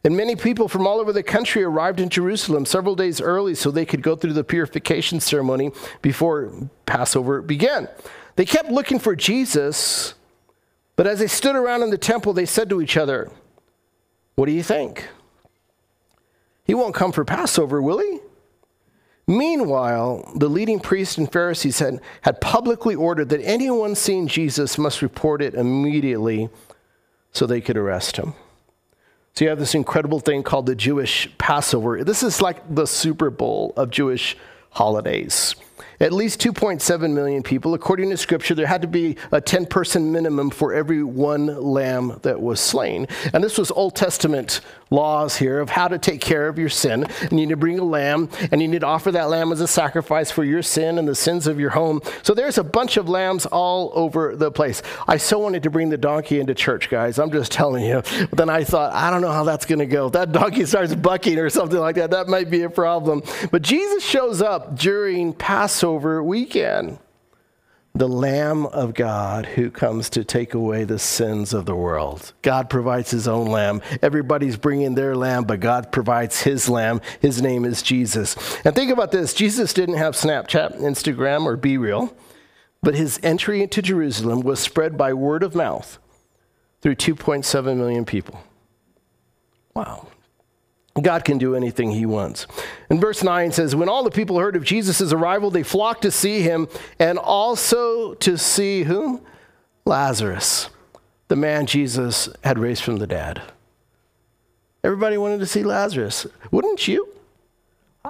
And 0.06 0.16
many 0.16 0.38
people 0.38 0.70
from 0.70 0.88
all 0.88 1.02
over 1.02 1.12
the 1.12 1.22
country 1.22 1.64
arrived 1.64 2.00
in 2.00 2.08
Jerusalem 2.08 2.66
several 2.66 2.96
days 2.96 3.20
early 3.20 3.56
so 3.56 3.72
they 3.72 3.86
could 3.86 4.02
go 4.02 4.16
through 4.16 4.32
the 4.32 4.46
purification 4.46 5.20
ceremony 5.20 5.74
before 6.02 6.70
Passover 6.86 7.42
began. 7.42 7.90
They 8.38 8.46
kept 8.46 8.72
looking 8.72 9.00
for 9.00 9.14
Jesus, 9.14 10.14
but 10.96 11.08
as 11.08 11.20
they 11.20 11.28
stood 11.28 11.58
around 11.58 11.84
in 11.84 11.90
the 11.90 11.98
temple, 11.98 12.32
they 12.32 12.46
said 12.46 12.70
to 12.70 12.82
each 12.82 12.96
other, 12.96 13.30
What 14.36 14.46
do 14.46 14.54
you 14.54 14.64
think? 14.64 15.10
He 16.64 16.74
won't 16.74 16.96
come 16.96 17.12
for 17.12 17.26
Passover, 17.26 17.82
will 17.82 18.00
he? 18.00 18.20
Meanwhile, 19.28 20.32
the 20.36 20.48
leading 20.48 20.80
priests 20.80 21.18
and 21.18 21.30
Pharisees 21.30 21.80
had, 21.80 22.00
had 22.22 22.40
publicly 22.40 22.96
ordered 22.96 23.28
that 23.30 23.42
anyone 23.42 23.94
seeing 23.94 24.28
Jesus 24.28 24.78
must 24.78 25.02
report 25.02 25.42
it 25.42 25.54
immediately 25.54 26.50
so 27.34 27.46
they 27.46 27.60
could 27.60 27.76
arrest 27.76 28.16
him. 28.16 28.34
So 29.34 29.44
you 29.44 29.50
have 29.50 29.60
this 29.60 29.76
incredible 29.76 30.22
thing 30.22 30.44
called 30.44 30.66
the 30.66 30.76
Jewish 30.76 31.30
Passover. 31.38 32.04
This 32.04 32.24
is 32.24 32.42
like 32.42 32.74
the 32.74 32.88
Super 32.88 33.30
Bowl 33.30 33.74
of 33.76 33.92
Jewish 33.92 34.38
holidays 34.72 35.56
at 36.00 36.14
least 36.14 36.40
2.7 36.42 37.14
million 37.14 37.44
people. 37.44 37.74
According 37.74 38.10
to 38.10 38.18
scripture, 38.18 38.54
there 38.54 38.68
had 38.68 38.82
to 38.82 38.88
be 38.88 39.18
a 39.32 39.42
10 39.42 39.66
person 39.66 40.12
minimum 40.12 40.50
for 40.50 40.74
every 40.74 41.04
one 41.04 41.48
lamb 41.48 42.20
that 42.22 42.42
was 42.42 42.60
slain. 42.60 43.08
And 43.34 43.44
this 43.44 43.58
was 43.58 43.72
Old 43.72 43.96
Testament 43.96 44.62
laws 44.90 45.38
here 45.38 45.60
of 45.60 45.70
how 45.70 45.88
to 45.88 45.98
take 45.98 46.22
care 46.22 46.48
of 46.48 46.58
your 46.58 46.70
sin. 46.70 47.06
You 47.24 47.38
need 47.38 47.50
to 47.50 47.58
bring 47.58 47.80
a 47.80 47.84
lamb, 47.84 48.30
and 48.52 48.62
you 48.62 48.68
need 48.68 48.82
to 48.82 48.88
offer 48.88 49.12
that 49.12 49.30
lamb 49.30 49.52
as 49.52 49.62
a 49.62 49.68
sacrifice 49.68 50.32
for 50.32 50.44
your 50.44 50.62
sin 50.62 50.98
and 50.98 51.08
the 51.08 51.16
sins 51.16 51.48
of 51.48 51.60
your 51.60 51.72
home. 51.72 52.02
So 52.24 52.34
there's 52.34 52.58
a 52.58 52.64
bunch 52.64 52.98
of 52.98 53.10
lambs 53.10 53.46
all 53.46 53.92
over 53.96 54.36
the 54.36 54.52
place. 54.52 54.82
I 55.08 55.18
so 55.18 55.40
wanted 55.40 55.64
to 55.64 55.70
bring 55.70 55.90
the 55.90 55.98
donkey 55.98 56.40
into 56.40 56.54
church, 56.54 56.90
guys. 56.90 57.20
I'm 57.20 57.32
just 57.32 57.52
telling 57.52 57.84
you. 57.84 58.02
But 58.30 58.38
then 58.38 58.50
I 58.50 58.64
thought, 58.64 58.94
I 58.94 59.10
don't 59.10 59.22
know 59.22 59.32
how 59.32 59.44
that's 59.44 59.66
going 59.66 59.80
to 59.80 59.86
go. 59.86 60.08
If 60.08 60.14
that 60.14 60.32
donkey 60.32 60.66
starts 60.66 60.96
bucking 60.96 61.38
or 61.40 61.50
something 61.50 61.80
like 61.80 61.96
that, 61.96 62.12
that 62.12 62.28
might 62.28 62.50
be 62.50 62.64
a 62.64 62.70
problem. 62.70 63.24
But 63.52 63.62
Jesus 63.62 64.04
shows 64.04 64.42
up 64.42 64.78
during 64.78 65.34
Passover 65.34 66.24
weekend. 66.24 67.00
The 67.98 68.08
Lamb 68.08 68.68
of 68.68 68.94
God 68.94 69.48
who 69.48 69.72
comes 69.72 70.12
to 70.12 70.24
take 70.24 70.54
away 70.54 70.84
the 70.84 71.00
sins 71.00 71.52
of 71.52 71.66
the 71.66 71.76
world. 71.76 72.32
God 72.44 72.70
provides 72.70 73.10
his 73.10 73.28
own 73.28 73.48
lamb. 73.48 73.82
Everybody's 74.04 74.56
bringing 74.56 74.94
their 74.94 75.16
lamb, 75.16 75.46
but 75.46 75.62
God 75.62 75.92
provides 75.92 76.42
his 76.42 76.70
lamb. 76.70 77.02
His 77.22 77.42
name 77.42 77.66
is 77.66 77.82
Jesus. 77.82 78.36
And 78.64 78.76
think 78.76 78.92
about 78.92 79.12
this 79.12 79.34
Jesus 79.34 79.74
didn't 79.74 79.98
have 79.98 80.14
Snapchat, 80.14 80.80
Instagram, 80.80 81.46
or 81.46 81.58
BeReal, 81.58 82.14
but 82.84 82.94
his 82.94 83.20
entry 83.24 83.64
into 83.64 83.82
Jerusalem 83.82 84.42
was 84.42 84.60
spread 84.60 84.96
by 84.96 85.12
word 85.14 85.42
of 85.42 85.56
mouth 85.56 85.98
through 86.82 86.98
2.7 86.98 87.78
million 87.78 88.06
people. 88.06 88.40
Wow. 89.74 90.06
God 91.02 91.26
can 91.26 91.38
do 91.38 91.56
anything 91.56 91.92
he 91.92 92.06
wants. 92.06 92.48
And 92.90 93.00
verse 93.00 93.24
9 93.24 93.52
says, 93.52 93.76
When 93.76 93.90
all 93.90 94.04
the 94.04 94.12
people 94.12 94.40
heard 94.40 94.56
of 94.56 94.64
Jesus' 94.64 95.14
arrival, 95.14 95.52
they 95.52 95.64
flocked 95.64 96.02
to 96.04 96.12
see 96.12 96.42
him 96.42 96.68
and 97.00 97.18
also 97.20 98.16
to 98.16 98.38
see 98.38 98.84
whom? 98.84 99.22
Lazarus, 99.86 100.70
the 101.28 101.36
man 101.36 101.66
Jesus 101.66 102.30
had 102.44 102.60
raised 102.60 102.84
from 102.84 102.98
the 102.98 103.08
dead. 103.08 103.42
Everybody 104.84 105.18
wanted 105.18 105.40
to 105.40 105.46
see 105.46 105.64
Lazarus. 105.64 106.28
Wouldn't 106.52 106.88
you? 106.88 107.08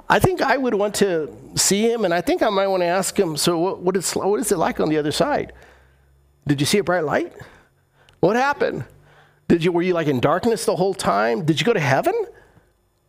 I 0.08 0.18
think 0.18 0.40
I 0.40 0.56
would 0.56 0.74
want 0.74 0.94
to 0.96 1.34
see 1.56 1.90
him, 1.90 2.04
and 2.04 2.14
I 2.14 2.20
think 2.20 2.42
I 2.42 2.50
might 2.50 2.68
want 2.68 2.82
to 2.82 2.86
ask 2.86 3.18
him, 3.18 3.36
So, 3.36 3.58
what, 3.58 3.80
what, 3.80 3.96
is, 3.96 4.12
what 4.12 4.38
is 4.40 4.52
it 4.52 4.58
like 4.58 4.80
on 4.80 4.88
the 4.88 4.96
other 4.96 5.12
side? 5.12 5.52
Did 6.46 6.60
you 6.60 6.66
see 6.66 6.78
a 6.78 6.84
bright 6.84 7.04
light? 7.04 7.32
What 8.20 8.36
happened? 8.36 8.84
Did 9.48 9.64
you, 9.64 9.72
were 9.72 9.82
you 9.82 9.94
like 9.94 10.06
in 10.06 10.20
darkness 10.20 10.64
the 10.66 10.76
whole 10.76 10.94
time? 10.94 11.44
Did 11.44 11.60
you 11.60 11.66
go 11.66 11.72
to 11.72 11.80
heaven? 11.80 12.14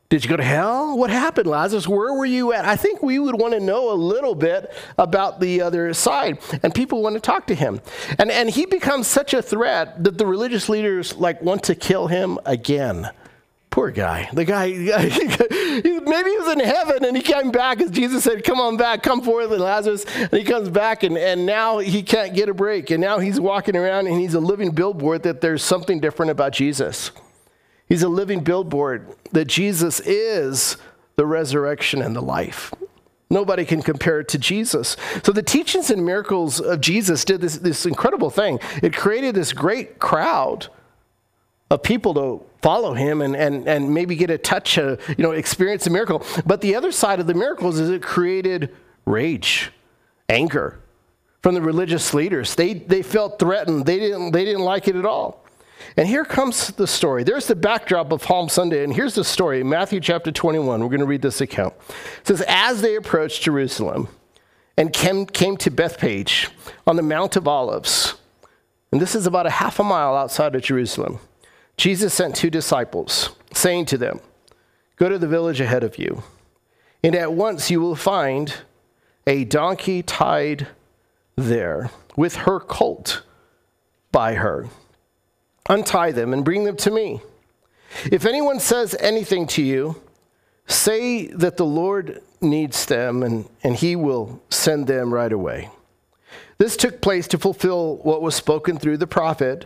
Did 0.09 0.23
you 0.23 0.29
go 0.31 0.37
to 0.37 0.43
hell? 0.43 0.97
What 0.97 1.11
happened, 1.11 1.45
Lazarus? 1.45 1.87
Where 1.87 2.11
were 2.15 2.25
you 2.25 2.51
at? 2.51 2.65
I 2.65 2.75
think 2.75 3.03
we 3.03 3.19
would 3.19 3.39
want 3.39 3.53
to 3.53 3.59
know 3.59 3.91
a 3.91 3.93
little 3.93 4.33
bit 4.33 4.73
about 4.97 5.39
the 5.39 5.61
other 5.61 5.93
side. 5.93 6.39
And 6.63 6.73
people 6.73 7.03
want 7.03 7.13
to 7.13 7.19
talk 7.19 7.45
to 7.47 7.55
him. 7.55 7.79
And, 8.17 8.31
and 8.31 8.49
he 8.49 8.65
becomes 8.65 9.05
such 9.05 9.35
a 9.35 9.41
threat 9.43 10.03
that 10.03 10.17
the 10.17 10.25
religious 10.25 10.67
leaders 10.67 11.15
like 11.15 11.43
want 11.43 11.61
to 11.65 11.75
kill 11.75 12.07
him 12.07 12.39
again. 12.47 13.11
Poor 13.69 13.91
guy. 13.91 14.27
The 14.33 14.45
guy, 14.45 14.69
maybe 14.69 16.29
he 16.29 16.37
was 16.37 16.53
in 16.53 16.59
heaven 16.59 17.05
and 17.05 17.15
he 17.15 17.21
came 17.21 17.51
back 17.51 17.79
as 17.79 17.91
Jesus 17.91 18.23
said, 18.23 18.43
Come 18.43 18.59
on 18.59 18.77
back, 18.77 19.03
come 19.03 19.21
forth, 19.21 19.51
Lazarus. 19.51 20.05
And 20.15 20.33
he 20.33 20.43
comes 20.43 20.69
back 20.69 21.03
and, 21.03 21.19
and 21.19 21.45
now 21.45 21.77
he 21.77 22.01
can't 22.01 22.33
get 22.33 22.49
a 22.49 22.53
break. 22.55 22.89
And 22.89 22.99
now 22.99 23.19
he's 23.19 23.39
walking 23.39 23.75
around 23.75 24.07
and 24.07 24.19
he's 24.19 24.33
a 24.33 24.39
living 24.39 24.71
billboard 24.71 25.21
that 25.21 25.41
there's 25.41 25.63
something 25.63 25.99
different 25.99 26.31
about 26.31 26.51
Jesus. 26.51 27.11
He's 27.89 28.03
a 28.03 28.09
living 28.09 28.43
billboard 28.43 29.07
that 29.31 29.45
Jesus 29.45 29.99
is 29.99 30.77
the 31.15 31.25
resurrection 31.25 32.01
and 32.01 32.15
the 32.15 32.21
life. 32.21 32.73
Nobody 33.31 33.65
can 33.65 33.81
compare 33.81 34.21
it 34.21 34.27
to 34.29 34.39
Jesus. 34.39 34.95
So 35.23 35.31
the 35.31 35.43
teachings 35.43 35.89
and 35.89 36.05
miracles 36.05 36.59
of 36.59 36.81
Jesus 36.81 37.25
did 37.25 37.41
this, 37.41 37.57
this 37.57 37.85
incredible 37.85 38.29
thing. 38.29 38.59
It 38.81 38.95
created 38.95 39.35
this 39.35 39.53
great 39.53 39.99
crowd 39.99 40.67
of 41.69 41.83
people 41.83 42.13
to 42.15 42.43
follow 42.61 42.93
him 42.93 43.21
and, 43.21 43.35
and, 43.35 43.67
and 43.67 43.93
maybe 43.93 44.15
get 44.15 44.31
a 44.31 44.37
touch, 44.37 44.77
uh, 44.77 44.97
you 45.09 45.23
know, 45.23 45.31
experience 45.31 45.85
a 45.85 45.89
miracle. 45.91 46.23
But 46.45 46.61
the 46.61 46.75
other 46.75 46.91
side 46.91 47.19
of 47.19 47.27
the 47.27 47.35
miracles 47.35 47.79
is 47.79 47.89
it 47.89 48.01
created 48.01 48.75
rage, 49.05 49.71
anger 50.27 50.79
from 51.43 51.53
the 51.53 51.61
religious 51.61 52.13
leaders. 52.13 52.55
They, 52.55 52.73
they 52.73 53.01
felt 53.03 53.39
threatened. 53.39 53.85
They 53.85 53.99
didn't, 53.99 54.31
they 54.31 54.45
didn't 54.45 54.63
like 54.63 54.87
it 54.87 54.95
at 54.95 55.05
all. 55.05 55.45
And 55.97 56.07
here 56.07 56.25
comes 56.25 56.67
the 56.67 56.87
story. 56.87 57.23
There's 57.23 57.47
the 57.47 57.55
backdrop 57.55 58.11
of 58.11 58.21
Palm 58.21 58.49
Sunday, 58.49 58.83
and 58.83 58.93
here's 58.93 59.15
the 59.15 59.23
story 59.23 59.63
Matthew 59.63 59.99
chapter 59.99 60.31
21. 60.31 60.81
We're 60.81 60.87
going 60.87 60.99
to 60.99 61.05
read 61.05 61.21
this 61.21 61.41
account. 61.41 61.73
It 62.21 62.27
says, 62.27 62.43
As 62.47 62.81
they 62.81 62.95
approached 62.95 63.43
Jerusalem 63.43 64.07
and 64.77 64.93
came, 64.93 65.25
came 65.25 65.57
to 65.57 65.71
Bethphage 65.71 66.49
on 66.85 66.95
the 66.95 67.01
Mount 67.01 67.35
of 67.35 67.47
Olives, 67.47 68.15
and 68.91 69.01
this 69.01 69.15
is 69.15 69.27
about 69.27 69.45
a 69.45 69.51
half 69.51 69.79
a 69.79 69.83
mile 69.83 70.15
outside 70.15 70.55
of 70.55 70.61
Jerusalem, 70.61 71.19
Jesus 71.77 72.13
sent 72.13 72.35
two 72.35 72.49
disciples, 72.49 73.35
saying 73.53 73.85
to 73.85 73.97
them, 73.97 74.19
Go 74.95 75.09
to 75.09 75.17
the 75.17 75.27
village 75.27 75.61
ahead 75.61 75.83
of 75.83 75.97
you, 75.97 76.23
and 77.03 77.15
at 77.15 77.33
once 77.33 77.71
you 77.71 77.79
will 77.79 77.95
find 77.95 78.53
a 79.25 79.45
donkey 79.45 80.03
tied 80.03 80.67
there 81.35 81.89
with 82.15 82.35
her 82.35 82.59
colt 82.59 83.23
by 84.11 84.33
her 84.35 84.67
Untie 85.67 86.11
them 86.11 86.33
and 86.33 86.45
bring 86.45 86.63
them 86.63 86.77
to 86.77 86.91
me. 86.91 87.21
If 88.11 88.25
anyone 88.25 88.59
says 88.59 88.95
anything 88.99 89.47
to 89.47 89.63
you, 89.63 90.01
say 90.67 91.27
that 91.27 91.57
the 91.57 91.65
Lord 91.65 92.21
needs 92.41 92.85
them 92.85 93.23
and, 93.23 93.49
and 93.63 93.75
he 93.75 93.95
will 93.95 94.41
send 94.49 94.87
them 94.87 95.13
right 95.13 95.31
away. 95.31 95.69
This 96.57 96.77
took 96.77 97.01
place 97.01 97.27
to 97.29 97.37
fulfill 97.37 97.97
what 97.97 98.21
was 98.21 98.35
spoken 98.35 98.77
through 98.77 98.97
the 98.97 99.07
prophet 99.07 99.65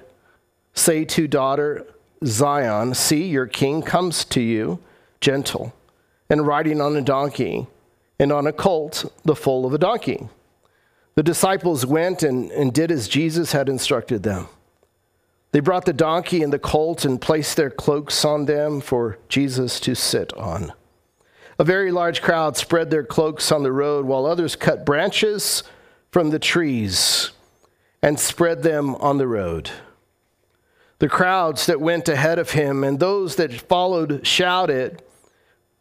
Say 0.73 1.06
to 1.06 1.27
daughter 1.27 1.86
Zion, 2.25 2.93
See, 2.93 3.25
your 3.25 3.45
king 3.45 3.82
comes 3.82 4.25
to 4.25 4.41
you, 4.41 4.79
gentle, 5.21 5.73
and 6.29 6.47
riding 6.47 6.82
on 6.82 6.95
a 6.95 7.01
donkey, 7.01 7.67
and 8.19 8.32
on 8.32 8.47
a 8.47 8.53
colt, 8.53 9.12
the 9.23 9.36
foal 9.36 9.65
of 9.65 9.73
a 9.73 9.77
donkey. 9.77 10.27
The 11.15 11.23
disciples 11.23 11.86
went 11.86 12.23
and, 12.23 12.49
and 12.51 12.73
did 12.73 12.91
as 12.91 13.08
Jesus 13.08 13.51
had 13.51 13.69
instructed 13.69 14.23
them. 14.23 14.47
They 15.54 15.60
brought 15.60 15.86
the 15.86 15.94
donkey 15.94 16.42
and 16.42 16.52
the 16.52 16.60
colt 16.60 17.06
and 17.06 17.22
placed 17.22 17.58
their 17.58 17.70
cloaks 17.70 18.26
on 18.26 18.46
them 18.46 18.82
for 18.82 19.20
Jesus 19.30 19.80
to 19.82 19.94
sit 19.94 20.34
on. 20.34 20.74
A 21.60 21.63
very 21.63 21.92
large 21.92 22.24
crowd 22.24 22.58
spread 22.58 22.89
their 22.89 23.04
cloaks 23.04 23.52
on 23.52 23.62
the 23.62 23.72
road, 23.72 24.06
while 24.06 24.26
others 24.26 24.56
cut 24.56 24.84
branches 24.84 25.62
from 26.10 26.32
the 26.32 26.39
trees 26.39 27.32
and 28.02 28.20
spread 28.20 28.63
them 28.63 28.96
on 28.96 29.20
the 29.20 29.28
road. 29.28 29.70
The 30.98 31.08
crowds 31.08 31.68
that 31.68 31.80
went 31.80 32.10
ahead 32.10 32.39
of 32.39 32.52
him 32.52 32.84
and 32.84 33.00
those 33.00 33.36
that 33.36 33.54
followed 33.54 34.26
shouted, 34.26 35.04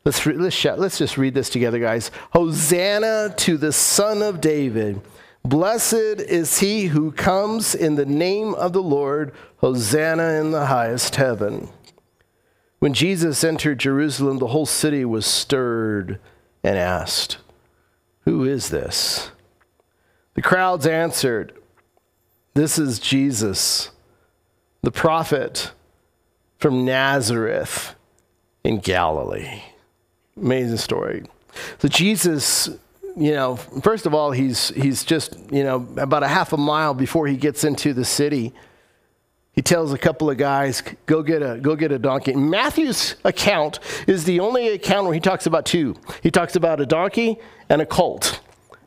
Let's, 0.04 0.26
let's, 0.26 0.54
shout, 0.54 0.80
let's 0.80 0.98
just 0.98 1.16
read 1.16 1.32
this 1.32 1.48
together, 1.48 1.78
guys. 1.78 2.10
Hosanna 2.32 3.32
to 3.38 3.56
the 3.56 3.72
Son 3.72 4.20
of 4.20 4.40
David. 4.40 5.00
Blessed 5.44 6.20
is 6.20 6.60
he 6.60 6.86
who 6.86 7.10
comes 7.12 7.74
in 7.74 7.96
the 7.96 8.06
name 8.06 8.54
of 8.54 8.72
the 8.72 8.82
Lord. 8.82 9.34
Hosanna 9.58 10.40
in 10.40 10.50
the 10.50 10.66
highest 10.66 11.16
heaven. 11.16 11.68
When 12.78 12.94
Jesus 12.94 13.44
entered 13.44 13.78
Jerusalem, 13.78 14.38
the 14.38 14.48
whole 14.48 14.66
city 14.66 15.04
was 15.04 15.26
stirred 15.26 16.18
and 16.64 16.76
asked, 16.76 17.38
Who 18.24 18.44
is 18.44 18.70
this? 18.70 19.30
The 20.34 20.42
crowds 20.42 20.86
answered, 20.86 21.52
This 22.54 22.78
is 22.78 22.98
Jesus, 22.98 23.90
the 24.82 24.90
prophet 24.90 25.72
from 26.58 26.84
Nazareth 26.84 27.94
in 28.64 28.78
Galilee. 28.78 29.62
Amazing 30.36 30.78
story. 30.78 31.24
So 31.78 31.88
Jesus 31.88 32.70
you 33.16 33.32
know, 33.32 33.56
first 33.56 34.06
of 34.06 34.14
all, 34.14 34.30
he's, 34.30 34.68
he's 34.68 35.04
just, 35.04 35.36
you 35.50 35.64
know, 35.64 35.86
about 35.96 36.22
a 36.22 36.28
half 36.28 36.52
a 36.52 36.56
mile 36.56 36.94
before 36.94 37.26
he 37.26 37.36
gets 37.36 37.64
into 37.64 37.92
the 37.92 38.04
city. 38.04 38.52
he 39.52 39.62
tells 39.62 39.92
a 39.92 39.98
couple 39.98 40.30
of 40.30 40.38
guys, 40.38 40.82
go 41.06 41.22
get 41.22 41.42
a, 41.42 41.58
go 41.60 41.76
get 41.76 41.92
a 41.92 41.98
donkey. 41.98 42.34
Matthew's 42.34 43.16
account 43.24 43.80
is 44.06 44.24
the 44.24 44.40
only 44.40 44.68
account 44.68 45.04
where 45.04 45.14
he 45.14 45.20
talks 45.20 45.46
about 45.46 45.66
two. 45.66 45.94
He 46.22 46.30
talks 46.30 46.56
about 46.56 46.80
a 46.80 46.86
donkey 46.86 47.38
and 47.68 47.82
a 47.82 47.86
colt 47.86 48.40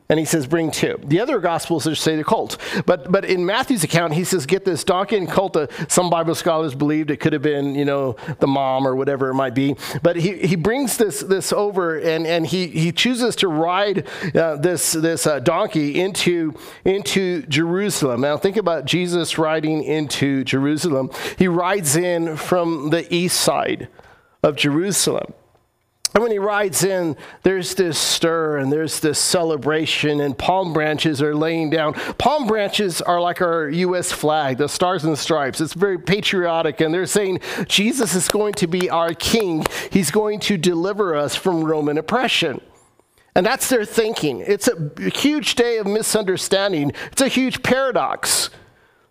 and 0.08 0.18
he 0.18 0.24
says, 0.24 0.46
bring 0.46 0.70
two. 0.70 1.00
The 1.04 1.20
other 1.20 1.40
gospels 1.40 1.84
just 1.84 2.02
say 2.02 2.16
the 2.16 2.24
colt. 2.24 2.58
But, 2.86 3.10
but 3.10 3.24
in 3.24 3.44
Matthew's 3.44 3.82
account, 3.82 4.14
he 4.14 4.24
says, 4.24 4.46
get 4.46 4.64
this 4.64 4.84
donkey 4.84 5.16
and 5.16 5.28
colt. 5.28 5.56
Uh, 5.56 5.66
some 5.88 6.10
Bible 6.10 6.34
scholars 6.34 6.74
believed 6.74 7.10
it 7.10 7.16
could 7.16 7.32
have 7.32 7.42
been, 7.42 7.74
you 7.74 7.84
know, 7.84 8.16
the 8.38 8.46
mom 8.46 8.86
or 8.86 8.94
whatever 8.94 9.30
it 9.30 9.34
might 9.34 9.54
be. 9.54 9.74
But 10.02 10.16
he, 10.16 10.38
he 10.38 10.54
brings 10.54 10.96
this, 10.96 11.20
this 11.20 11.52
over 11.52 11.98
and, 11.98 12.26
and 12.26 12.46
he, 12.46 12.68
he 12.68 12.92
chooses 12.92 13.34
to 13.36 13.48
ride 13.48 14.06
uh, 14.34 14.56
this, 14.56 14.92
this 14.92 15.26
uh, 15.26 15.40
donkey 15.40 16.00
into, 16.00 16.54
into 16.84 17.42
Jerusalem. 17.42 18.20
Now 18.20 18.36
think 18.36 18.56
about 18.56 18.84
Jesus 18.84 19.38
riding 19.38 19.82
into 19.82 20.44
Jerusalem. 20.44 21.10
He 21.36 21.48
rides 21.48 21.96
in 21.96 22.36
from 22.36 22.90
the 22.90 23.12
east 23.12 23.40
side 23.40 23.88
of 24.42 24.54
Jerusalem. 24.54 25.34
And 26.16 26.22
when 26.22 26.32
he 26.32 26.38
rides 26.38 26.82
in, 26.82 27.14
there's 27.42 27.74
this 27.74 27.98
stir 27.98 28.56
and 28.56 28.72
there's 28.72 29.00
this 29.00 29.18
celebration, 29.18 30.22
and 30.22 30.36
palm 30.36 30.72
branches 30.72 31.20
are 31.20 31.34
laying 31.34 31.68
down. 31.68 31.92
Palm 32.14 32.46
branches 32.46 33.02
are 33.02 33.20
like 33.20 33.42
our 33.42 33.68
U.S. 33.68 34.12
flag, 34.12 34.56
the 34.56 34.66
stars 34.66 35.04
and 35.04 35.18
stripes. 35.18 35.60
It's 35.60 35.74
very 35.74 35.98
patriotic, 35.98 36.80
and 36.80 36.94
they're 36.94 37.04
saying 37.04 37.40
Jesus 37.68 38.14
is 38.14 38.28
going 38.28 38.54
to 38.54 38.66
be 38.66 38.88
our 38.88 39.12
king. 39.12 39.66
He's 39.90 40.10
going 40.10 40.40
to 40.40 40.56
deliver 40.56 41.14
us 41.14 41.36
from 41.36 41.62
Roman 41.62 41.98
oppression. 41.98 42.62
And 43.34 43.44
that's 43.44 43.68
their 43.68 43.84
thinking. 43.84 44.40
It's 44.40 44.68
a 44.68 45.10
huge 45.12 45.54
day 45.54 45.76
of 45.76 45.86
misunderstanding, 45.86 46.92
it's 47.12 47.20
a 47.20 47.28
huge 47.28 47.62
paradox. 47.62 48.48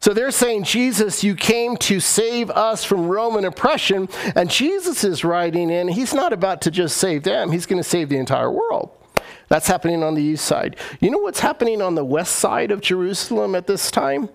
So 0.06 0.14
they're 0.14 0.30
saying, 0.30 0.66
Jesus, 0.66 1.24
you 1.24 1.34
came 1.34 1.78
to 1.78 2.00
save 2.00 2.52
us 2.52 2.84
from 2.84 3.08
Roman 3.08 3.44
oppression. 3.44 4.08
And 4.36 4.52
Jesus 4.52 5.04
is 5.04 5.24
riding 5.24 5.72
in, 5.72 5.88
he's 5.88 6.14
not 6.14 6.32
about 6.32 6.62
to 6.62 6.70
just 6.70 6.98
save 6.98 7.24
them, 7.24 7.52
he's 7.52 7.66
going 7.66 7.82
to 7.82 7.90
save 7.90 8.10
the 8.10 8.18
entire 8.18 8.52
world. 8.52 8.92
That's 9.48 9.66
happening 9.66 10.04
on 10.04 10.14
the 10.14 10.22
east 10.22 10.46
side. 10.46 10.76
You 11.00 11.10
know 11.10 11.18
what's 11.18 11.40
happening 11.40 11.82
on 11.82 11.96
the 11.96 12.06
west 12.06 12.36
side 12.36 12.70
of 12.70 12.82
Jerusalem 12.82 13.56
at 13.56 13.66
this 13.66 13.90
time? 13.90 14.30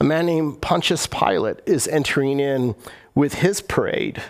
A 0.00 0.04
man 0.04 0.24
named 0.24 0.62
Pontius 0.62 1.06
Pilate 1.06 1.60
is 1.66 1.86
entering 1.86 2.40
in 2.40 2.74
with 3.14 3.34
his 3.34 3.60
parade 3.60 4.22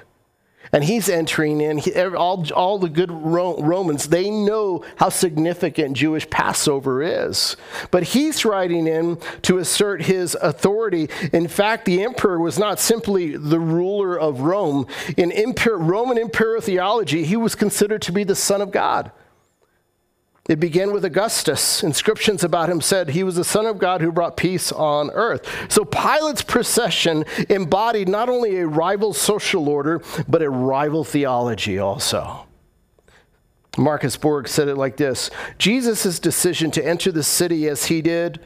and 0.74 0.82
he's 0.82 1.08
entering 1.08 1.60
in. 1.60 1.78
He, 1.78 1.94
all, 1.94 2.44
all 2.52 2.80
the 2.80 2.88
good 2.88 3.12
Romans, 3.12 4.08
they 4.08 4.28
know 4.28 4.84
how 4.96 5.08
significant 5.08 5.96
Jewish 5.96 6.28
Passover 6.28 7.00
is. 7.00 7.56
But 7.92 8.02
he's 8.02 8.44
riding 8.44 8.88
in 8.88 9.18
to 9.42 9.58
assert 9.58 10.02
his 10.02 10.36
authority. 10.42 11.08
In 11.32 11.46
fact, 11.46 11.84
the 11.84 12.02
emperor 12.02 12.40
was 12.40 12.58
not 12.58 12.80
simply 12.80 13.36
the 13.36 13.60
ruler 13.60 14.18
of 14.18 14.40
Rome. 14.40 14.88
In 15.16 15.54
Roman 15.64 16.18
imperial 16.18 16.60
theology, 16.60 17.24
he 17.24 17.36
was 17.36 17.54
considered 17.54 18.02
to 18.02 18.12
be 18.12 18.24
the 18.24 18.34
Son 18.34 18.60
of 18.60 18.72
God. 18.72 19.12
It 20.46 20.60
began 20.60 20.92
with 20.92 21.06
Augustus. 21.06 21.82
Inscriptions 21.82 22.44
about 22.44 22.68
him 22.68 22.82
said 22.82 23.08
he 23.08 23.24
was 23.24 23.36
the 23.36 23.44
Son 23.44 23.64
of 23.64 23.78
God 23.78 24.02
who 24.02 24.12
brought 24.12 24.36
peace 24.36 24.70
on 24.70 25.10
earth. 25.12 25.72
So 25.72 25.86
Pilate's 25.86 26.42
procession 26.42 27.24
embodied 27.48 28.10
not 28.10 28.28
only 28.28 28.58
a 28.58 28.66
rival 28.66 29.14
social 29.14 29.70
order, 29.70 30.02
but 30.28 30.42
a 30.42 30.50
rival 30.50 31.02
theology 31.02 31.78
also. 31.78 32.46
Marcus 33.78 34.18
Borg 34.18 34.46
said 34.46 34.68
it 34.68 34.76
like 34.76 34.98
this 34.98 35.30
Jesus' 35.56 36.18
decision 36.18 36.70
to 36.72 36.86
enter 36.86 37.10
the 37.10 37.22
city 37.22 37.66
as 37.66 37.86
he 37.86 38.02
did, 38.02 38.38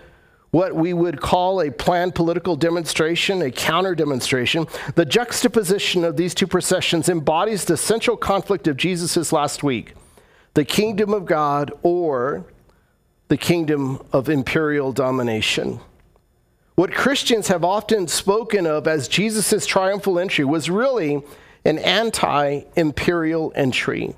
what 0.51 0.77
we 0.77 0.93
would 0.93 1.21
call 1.21 1.61
a 1.61 1.71
planned 1.71 2.15
political 2.15 2.55
demonstration, 2.55 3.43
a 3.43 3.51
counter 3.51 3.97
demonstration, 3.97 4.69
the 4.95 5.05
juxtaposition 5.05 6.05
of 6.05 6.17
these 6.17 6.33
two 6.33 6.47
processions 6.47 7.09
embodies 7.09 7.65
the 7.65 7.77
central 7.77 8.17
conflict 8.17 8.69
of 8.69 8.77
Jesus' 8.77 9.33
last 9.33 9.65
week 9.65 9.95
the 10.55 10.65
kingdom 10.65 11.13
of 11.13 11.27
God 11.27 11.73
or 11.83 12.45
the 13.29 13.37
kingdom 13.37 14.03
of 14.13 14.29
imperial 14.29 14.93
domination. 14.93 15.81
What 16.75 16.93
Christians 16.93 17.49
have 17.49 17.65
often 17.65 18.07
spoken 18.09 18.67
of 18.67 18.87
as 18.87 19.09
Jesus' 19.09 19.67
triumphal 19.67 20.19
entry 20.19 20.45
was 20.45 20.71
really 20.71 21.23
an 21.65 21.79
anti 21.79 22.63
imperial 22.77 23.53
entry. 23.55 24.15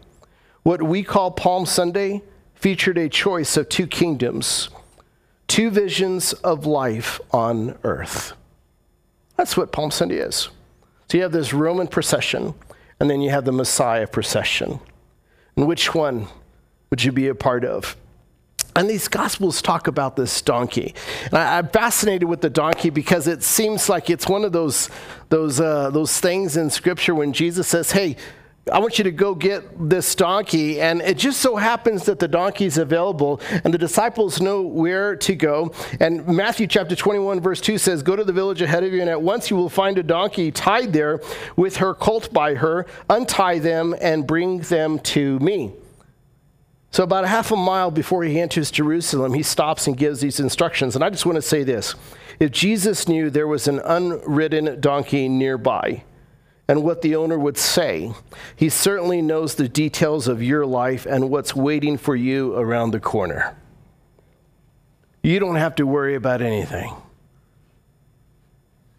What 0.63 0.83
we 0.83 1.03
call 1.03 1.31
Palm 1.31 1.65
Sunday 1.67 2.23
featured 2.55 2.99
a 2.99 3.09
choice 3.09 3.57
of 3.57 3.69
two 3.69 3.87
kingdoms, 3.87 4.69
two 5.49 5.71
visions 5.71 6.35
of 6.35 6.67
life 6.67 7.19
on 7.33 7.79
earth. 7.83 8.35
That's 9.37 9.57
what 9.57 9.73
Palm 9.73 9.91
Sunday 9.91 10.19
is. 10.19 10.51
So 11.09 11.17
you 11.17 11.23
have 11.23 11.33
this 11.33 11.55
Roman 11.55 11.89
procession, 11.89 12.53
and 13.01 13.09
then 13.09 13.23
you 13.23 13.31
have 13.31 13.47
the 13.47 13.53
Messiah 13.53 14.07
procession. 14.07 14.81
And 15.61 15.69
which 15.69 15.95
one 15.95 16.27
would 16.89 17.05
you 17.05 17.13
be 17.13 17.29
a 17.29 17.35
part 17.35 17.67
of? 17.67 17.95
And 18.75 18.89
these 18.89 19.09
gospels 19.09 19.61
talk 19.61 19.89
about 19.89 20.17
this 20.17 20.41
donkey. 20.41 20.95
And 21.27 21.35
I, 21.35 21.59
am 21.59 21.69
fascinated 21.69 22.27
with 22.27 22.41
the 22.41 22.49
donkey 22.49 22.89
because 22.89 23.27
it 23.27 23.43
seems 23.43 23.87
like 23.87 24.09
it's 24.09 24.27
one 24.27 24.47
of 24.47 24.53
those, 24.53 24.89
those, 25.29 25.61
uh, 25.61 25.91
those 25.91 26.19
things 26.19 26.57
in 26.57 26.71
Scripture 26.71 27.15
when 27.15 27.35
Jesus 27.35 27.69
says, 27.69 27.93
Hey, 27.93 28.17
I 28.71 28.79
want 28.79 28.99
you 28.99 29.05
to 29.05 29.11
go 29.11 29.35
get 29.35 29.89
this 29.89 30.15
donkey. 30.15 30.81
And 30.81 31.01
it 31.01 31.17
just 31.17 31.41
so 31.41 31.57
happens 31.57 32.05
that 32.05 32.19
the 32.19 32.29
donkey 32.29 32.67
is 32.67 32.79
available 32.79 33.41
and 33.65 33.73
the 33.73 33.79
disciples 33.79 34.41
know 34.41 34.63
where 34.63 35.17
to 35.17 35.35
go. 35.35 35.73
And 35.99 36.27
Matthew 36.27 36.67
chapter 36.67 36.95
21, 36.95 37.41
verse 37.41 37.61
2 37.61 37.79
says, 37.79 38.03
Go 38.03 38.17
to 38.17 38.25
the 38.25 38.33
village 38.33 38.61
ahead 38.61 38.85
of 38.85 38.93
you, 38.93 39.01
and 39.01 39.11
at 39.11 39.23
once 39.23 39.51
you 39.51 39.57
will 39.57 39.71
find 39.71 39.99
a 39.99 40.03
donkey 40.03 40.51
tied 40.51 40.93
there 40.93 41.21
with 41.57 41.77
her 41.77 41.95
colt 41.95 42.33
by 42.33 42.55
her. 42.55 42.87
Untie 43.09 43.59
them 43.59 43.95
and 44.01 44.27
bring 44.27 44.61
them 44.61 44.99
to 45.01 45.39
me. 45.39 45.73
So, 46.93 47.05
about 47.05 47.23
a 47.23 47.29
half 47.29 47.53
a 47.53 47.57
mile 47.57 47.93
before 47.93 48.25
he 48.25 48.41
enters 48.41 48.71
Jerusalem, 48.71 49.33
he 49.33 49.45
stops 49.45 49.87
and 49.87 49.97
gives 49.97 50.21
these 50.21 50.41
instructions. 50.41 50.97
And 50.97 51.05
I 51.05 51.11
just 51.11 51.25
want 51.25 51.37
to 51.37 51.43
say 51.43 51.63
this 51.63 51.95
if 52.41 52.51
Jesus 52.51 53.07
knew 53.07 53.31
there 53.31 53.47
was 53.47 53.69
an 53.69 53.79
unridden 53.85 54.81
donkey 54.81 55.29
nearby, 55.29 56.03
and 56.71 56.85
what 56.85 57.03
the 57.03 57.17
owner 57.17 57.37
would 57.37 57.59
say. 57.59 58.13
He 58.55 58.69
certainly 58.69 59.21
knows 59.21 59.57
the 59.57 59.69
details 59.69 60.29
of 60.29 60.41
your 60.41 60.65
life 60.65 61.05
and 61.05 61.29
what's 61.29 61.53
waiting 61.53 61.99
for 61.99 62.15
you 62.15 62.55
around 62.55 62.93
the 62.93 63.01
corner. 63.01 63.57
You 65.21 65.41
don't 65.41 65.57
have 65.57 65.75
to 65.75 65.85
worry 65.85 66.15
about 66.15 66.41
anything. 66.41 66.95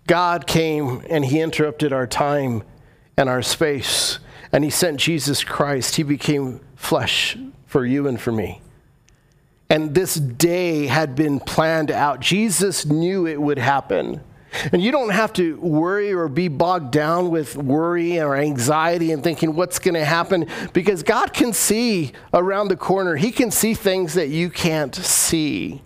God 0.06 0.48
came 0.48 1.02
and 1.10 1.24
He 1.24 1.40
interrupted 1.40 1.94
our 1.94 2.06
time 2.06 2.64
and 3.16 3.30
our 3.30 3.42
space, 3.42 4.20
and 4.52 4.66
He 4.66 4.70
sent 4.70 5.00
Jesus 5.00 5.42
Christ. 5.42 5.96
He 5.96 6.04
became 6.04 6.60
flesh 6.76 7.38
for 7.68 7.86
you 7.86 8.06
and 8.06 8.20
for 8.20 8.34
me. 8.34 8.62
And 9.70 9.96
this 9.96 10.16
day 10.16 10.88
had 10.88 11.16
been 11.16 11.40
planned 11.40 11.90
out. 11.90 12.20
Jesus 12.20 12.86
knew 12.86 13.26
it 13.26 13.42
would 13.42 13.60
happen. 13.60 14.20
And 14.72 14.82
you 14.82 14.92
don't 14.92 15.10
have 15.10 15.34
to 15.34 15.58
worry 15.60 16.14
or 16.14 16.28
be 16.28 16.48
bogged 16.48 16.92
down 16.92 17.30
with 17.30 17.56
worry 17.56 18.20
or 18.20 18.36
anxiety 18.36 19.12
and 19.12 19.24
thinking 19.24 19.56
what's 19.56 19.80
going 19.80 19.94
to 19.94 20.06
happen 20.06 20.48
because 20.74 21.04
God 21.04 21.34
can 21.34 21.54
see 21.54 22.12
around 22.34 22.68
the 22.68 22.76
corner. 22.76 23.16
He 23.16 23.32
can 23.32 23.52
see 23.52 23.74
things 23.74 24.14
that 24.16 24.30
you 24.30 24.50
can't 24.50 24.94
see. 24.96 25.82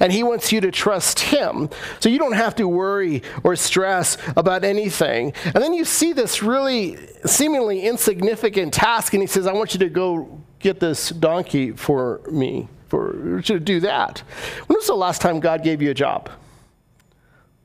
And 0.00 0.12
He 0.12 0.22
wants 0.22 0.52
you 0.52 0.60
to 0.62 0.70
trust 0.70 1.20
Him. 1.20 1.70
So 2.00 2.08
you 2.08 2.18
don't 2.18 2.32
have 2.32 2.54
to 2.56 2.66
worry 2.66 3.22
or 3.44 3.56
stress 3.56 4.16
about 4.36 4.64
anything. 4.64 5.32
And 5.44 5.56
then 5.56 5.72
you 5.72 5.84
see 5.84 6.12
this 6.12 6.42
really 6.42 6.96
seemingly 7.24 7.86
insignificant 7.86 8.74
task, 8.74 9.14
and 9.14 9.22
He 9.22 9.26
says, 9.26 9.46
I 9.46 9.52
want 9.52 9.74
you 9.74 9.80
to 9.80 9.88
go 9.88 10.42
get 10.58 10.80
this 10.80 11.10
donkey 11.10 11.72
for 11.72 12.20
me, 12.30 12.68
for 12.88 13.40
to 13.42 13.60
do 13.60 13.80
that. 13.80 14.18
When 14.66 14.76
was 14.76 14.86
the 14.86 14.94
last 14.94 15.22
time 15.22 15.40
God 15.40 15.62
gave 15.62 15.80
you 15.80 15.90
a 15.90 15.94
job? 15.94 16.28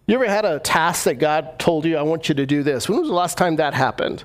You 0.06 0.16
ever 0.16 0.28
had 0.28 0.46
a 0.46 0.60
task 0.60 1.06
that 1.06 1.16
God 1.16 1.58
told 1.60 1.86
you, 1.86 1.98
I 1.98 2.02
want 2.02 2.28
you 2.28 2.36
to 2.36 2.46
do 2.46 2.62
this? 2.62 2.90
When 2.90 3.00
was 3.00 3.08
the 3.08 3.15
last 3.15 3.38
time 3.38 3.56
that 3.56 3.73
happened? 3.73 4.23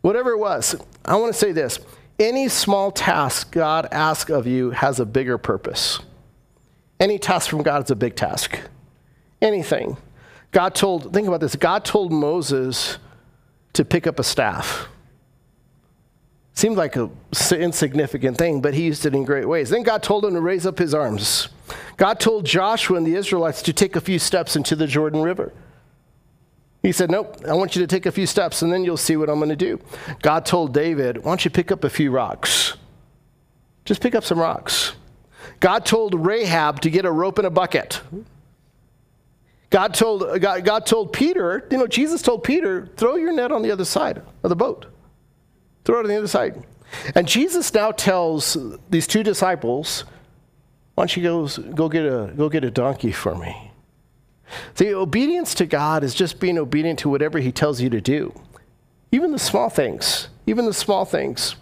Whatever 0.00 0.30
it 0.30 0.38
was, 0.38 0.76
I 1.04 1.16
want 1.16 1.32
to 1.32 1.38
say 1.38 1.52
this 1.52 1.78
any 2.18 2.48
small 2.48 2.90
task 2.90 3.52
God 3.52 3.86
asks 3.92 4.30
of 4.30 4.46
you 4.46 4.70
has 4.70 4.98
a 4.98 5.06
bigger 5.06 5.38
purpose. 5.38 6.00
Any 6.98 7.18
task 7.18 7.48
from 7.48 7.62
God 7.62 7.84
is 7.84 7.90
a 7.90 7.96
big 7.96 8.16
task. 8.16 8.58
Anything. 9.40 9.96
God 10.50 10.74
told, 10.74 11.12
think 11.12 11.28
about 11.28 11.40
this 11.40 11.54
God 11.54 11.84
told 11.84 12.12
Moses 12.12 12.98
to 13.74 13.84
pick 13.84 14.06
up 14.06 14.18
a 14.18 14.24
staff. 14.24 14.88
Seemed 16.58 16.76
like 16.76 16.96
an 16.96 17.16
insignificant 17.52 18.36
thing, 18.36 18.60
but 18.60 18.74
he 18.74 18.82
used 18.82 19.06
it 19.06 19.14
in 19.14 19.24
great 19.24 19.46
ways. 19.46 19.70
Then 19.70 19.84
God 19.84 20.02
told 20.02 20.24
him 20.24 20.34
to 20.34 20.40
raise 20.40 20.66
up 20.66 20.76
his 20.76 20.92
arms. 20.92 21.50
God 21.96 22.18
told 22.18 22.46
Joshua 22.46 22.96
and 22.96 23.06
the 23.06 23.14
Israelites 23.14 23.62
to 23.62 23.72
take 23.72 23.94
a 23.94 24.00
few 24.00 24.18
steps 24.18 24.56
into 24.56 24.74
the 24.74 24.88
Jordan 24.88 25.22
River. 25.22 25.52
He 26.82 26.90
said, 26.90 27.12
Nope, 27.12 27.36
I 27.46 27.52
want 27.52 27.76
you 27.76 27.82
to 27.82 27.86
take 27.86 28.06
a 28.06 28.10
few 28.10 28.26
steps 28.26 28.60
and 28.60 28.72
then 28.72 28.82
you'll 28.82 28.96
see 28.96 29.16
what 29.16 29.30
I'm 29.30 29.38
going 29.38 29.50
to 29.50 29.54
do. 29.54 29.78
God 30.20 30.44
told 30.44 30.74
David, 30.74 31.18
Why 31.18 31.30
don't 31.30 31.44
you 31.44 31.50
pick 31.52 31.70
up 31.70 31.84
a 31.84 31.88
few 31.88 32.10
rocks? 32.10 32.76
Just 33.84 34.00
pick 34.00 34.16
up 34.16 34.24
some 34.24 34.40
rocks. 34.40 34.94
God 35.60 35.86
told 35.86 36.26
Rahab 36.26 36.80
to 36.80 36.90
get 36.90 37.04
a 37.04 37.12
rope 37.12 37.38
and 37.38 37.46
a 37.46 37.50
bucket. 37.50 38.00
God 39.70 39.94
told, 39.94 40.40
God, 40.40 40.64
God 40.64 40.86
told 40.86 41.12
Peter, 41.12 41.68
you 41.70 41.78
know, 41.78 41.86
Jesus 41.86 42.20
told 42.20 42.42
Peter, 42.42 42.88
throw 42.96 43.14
your 43.14 43.30
net 43.30 43.52
on 43.52 43.62
the 43.62 43.70
other 43.70 43.84
side 43.84 44.22
of 44.42 44.48
the 44.48 44.56
boat. 44.56 44.86
Throw 45.88 46.00
it 46.00 46.02
on 46.02 46.08
the 46.08 46.18
other 46.18 46.28
side. 46.28 46.62
And 47.14 47.26
Jesus 47.26 47.72
now 47.72 47.92
tells 47.92 48.58
these 48.90 49.06
two 49.06 49.22
disciples, 49.22 50.04
why 50.94 51.06
don't 51.06 51.16
you 51.16 51.22
go, 51.22 51.48
go, 51.72 51.88
get 51.88 52.04
a, 52.04 52.30
go 52.36 52.50
get 52.50 52.62
a 52.62 52.70
donkey 52.70 53.10
for 53.10 53.34
me? 53.34 53.72
See, 54.74 54.92
obedience 54.92 55.54
to 55.54 55.64
God 55.64 56.04
is 56.04 56.14
just 56.14 56.40
being 56.40 56.58
obedient 56.58 56.98
to 56.98 57.08
whatever 57.08 57.38
He 57.38 57.52
tells 57.52 57.80
you 57.80 57.88
to 57.88 58.02
do. 58.02 58.38
Even 59.12 59.32
the 59.32 59.38
small 59.38 59.70
things, 59.70 60.28
even 60.46 60.66
the 60.66 60.74
small 60.74 61.06
things. 61.06 61.56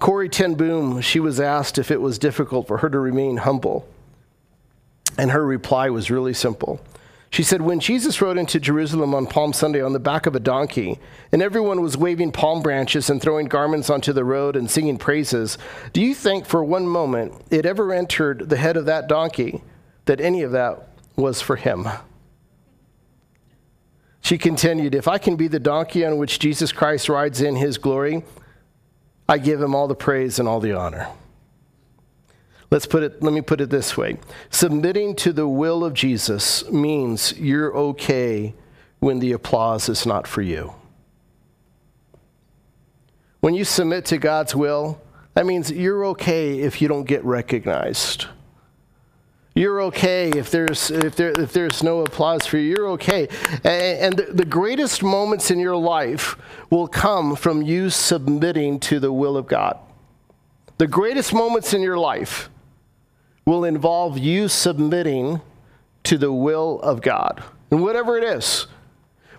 Corrie 0.00 0.28
ten 0.28 0.56
Boom, 0.56 1.00
she 1.00 1.20
was 1.20 1.38
asked 1.38 1.78
if 1.78 1.92
it 1.92 2.00
was 2.00 2.18
difficult 2.18 2.66
for 2.66 2.78
her 2.78 2.90
to 2.90 2.98
remain 2.98 3.36
humble. 3.36 3.88
And 5.16 5.30
her 5.30 5.46
reply 5.46 5.90
was 5.90 6.10
really 6.10 6.34
simple. 6.34 6.80
She 7.30 7.44
said, 7.44 7.62
When 7.62 7.78
Jesus 7.78 8.20
rode 8.20 8.38
into 8.38 8.58
Jerusalem 8.58 9.14
on 9.14 9.26
Palm 9.26 9.52
Sunday 9.52 9.80
on 9.80 9.92
the 9.92 10.00
back 10.00 10.26
of 10.26 10.34
a 10.34 10.40
donkey, 10.40 10.98
and 11.30 11.40
everyone 11.40 11.80
was 11.80 11.96
waving 11.96 12.32
palm 12.32 12.60
branches 12.60 13.08
and 13.08 13.22
throwing 13.22 13.46
garments 13.46 13.88
onto 13.88 14.12
the 14.12 14.24
road 14.24 14.56
and 14.56 14.68
singing 14.68 14.98
praises, 14.98 15.56
do 15.92 16.00
you 16.00 16.12
think 16.12 16.44
for 16.44 16.64
one 16.64 16.88
moment 16.88 17.32
it 17.50 17.64
ever 17.64 17.92
entered 17.92 18.48
the 18.48 18.56
head 18.56 18.76
of 18.76 18.86
that 18.86 19.08
donkey 19.08 19.62
that 20.06 20.20
any 20.20 20.42
of 20.42 20.50
that 20.52 20.88
was 21.14 21.40
for 21.40 21.54
him? 21.54 21.88
She 24.22 24.36
continued, 24.36 24.96
If 24.96 25.06
I 25.06 25.18
can 25.18 25.36
be 25.36 25.46
the 25.46 25.60
donkey 25.60 26.04
on 26.04 26.18
which 26.18 26.40
Jesus 26.40 26.72
Christ 26.72 27.08
rides 27.08 27.40
in 27.40 27.54
his 27.54 27.78
glory, 27.78 28.24
I 29.28 29.38
give 29.38 29.62
him 29.62 29.76
all 29.76 29.86
the 29.86 29.94
praise 29.94 30.40
and 30.40 30.48
all 30.48 30.58
the 30.58 30.76
honor. 30.76 31.08
Let's 32.70 32.86
put 32.86 33.02
it, 33.02 33.22
let 33.22 33.32
me 33.32 33.40
put 33.40 33.60
it 33.60 33.70
this 33.70 33.96
way. 33.96 34.18
Submitting 34.50 35.16
to 35.16 35.32
the 35.32 35.48
will 35.48 35.84
of 35.84 35.92
Jesus 35.92 36.68
means 36.70 37.36
you're 37.36 37.74
okay 37.76 38.54
when 39.00 39.18
the 39.18 39.32
applause 39.32 39.88
is 39.88 40.06
not 40.06 40.26
for 40.26 40.42
you. 40.42 40.74
When 43.40 43.54
you 43.54 43.64
submit 43.64 44.04
to 44.06 44.18
God's 44.18 44.54
will, 44.54 45.00
that 45.34 45.46
means 45.46 45.72
you're 45.72 46.04
okay 46.06 46.60
if 46.60 46.80
you 46.80 46.88
don't 46.88 47.04
get 47.04 47.24
recognized. 47.24 48.26
You're 49.54 49.82
okay 49.82 50.28
if 50.30 50.50
there's, 50.50 50.90
if, 50.90 51.16
there, 51.16 51.32
if 51.40 51.52
there's 51.52 51.82
no 51.82 52.00
applause 52.00 52.46
for 52.46 52.56
you. 52.56 52.68
You're 52.70 52.88
okay. 52.90 53.28
And, 53.64 54.16
the 54.16 54.44
greatest 54.44 55.02
moments 55.02 55.50
in 55.50 55.58
your 55.58 55.76
life 55.76 56.36
will 56.70 56.86
come 56.86 57.34
from 57.34 57.62
you 57.62 57.90
submitting 57.90 58.78
to 58.80 59.00
the 59.00 59.12
will 59.12 59.36
of 59.36 59.48
God. 59.48 59.76
The 60.78 60.86
greatest 60.86 61.34
moments 61.34 61.74
in 61.74 61.82
your 61.82 61.98
life 61.98 62.48
will 63.44 63.64
involve 63.64 64.18
you 64.18 64.48
submitting 64.48 65.40
to 66.04 66.18
the 66.18 66.32
will 66.32 66.80
of 66.80 67.00
God. 67.00 67.42
And 67.70 67.82
whatever 67.82 68.16
it 68.16 68.24
is, 68.24 68.66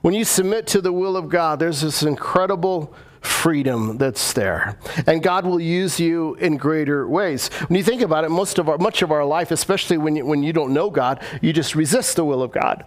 when 0.01 0.13
you 0.13 0.25
submit 0.25 0.67
to 0.67 0.81
the 0.81 0.93
will 0.93 1.15
of 1.15 1.29
God, 1.29 1.59
there's 1.59 1.81
this 1.81 2.03
incredible 2.03 2.93
freedom 3.21 3.97
that's 3.97 4.33
there. 4.33 4.77
And 5.05 5.21
God 5.21 5.45
will 5.45 5.59
use 5.59 5.99
you 5.99 6.35
in 6.35 6.57
greater 6.57 7.07
ways. 7.07 7.49
When 7.67 7.77
you 7.77 7.83
think 7.83 8.01
about 8.01 8.23
it, 8.23 8.29
most 8.29 8.57
of 8.57 8.67
our, 8.67 8.79
much 8.79 9.03
of 9.03 9.11
our 9.11 9.23
life, 9.23 9.51
especially 9.51 9.97
when 9.97 10.15
you, 10.15 10.25
when 10.25 10.41
you 10.41 10.53
don't 10.53 10.73
know 10.73 10.89
God, 10.89 11.23
you 11.41 11.53
just 11.53 11.75
resist 11.75 12.15
the 12.15 12.25
will 12.25 12.41
of 12.41 12.51
God. 12.51 12.83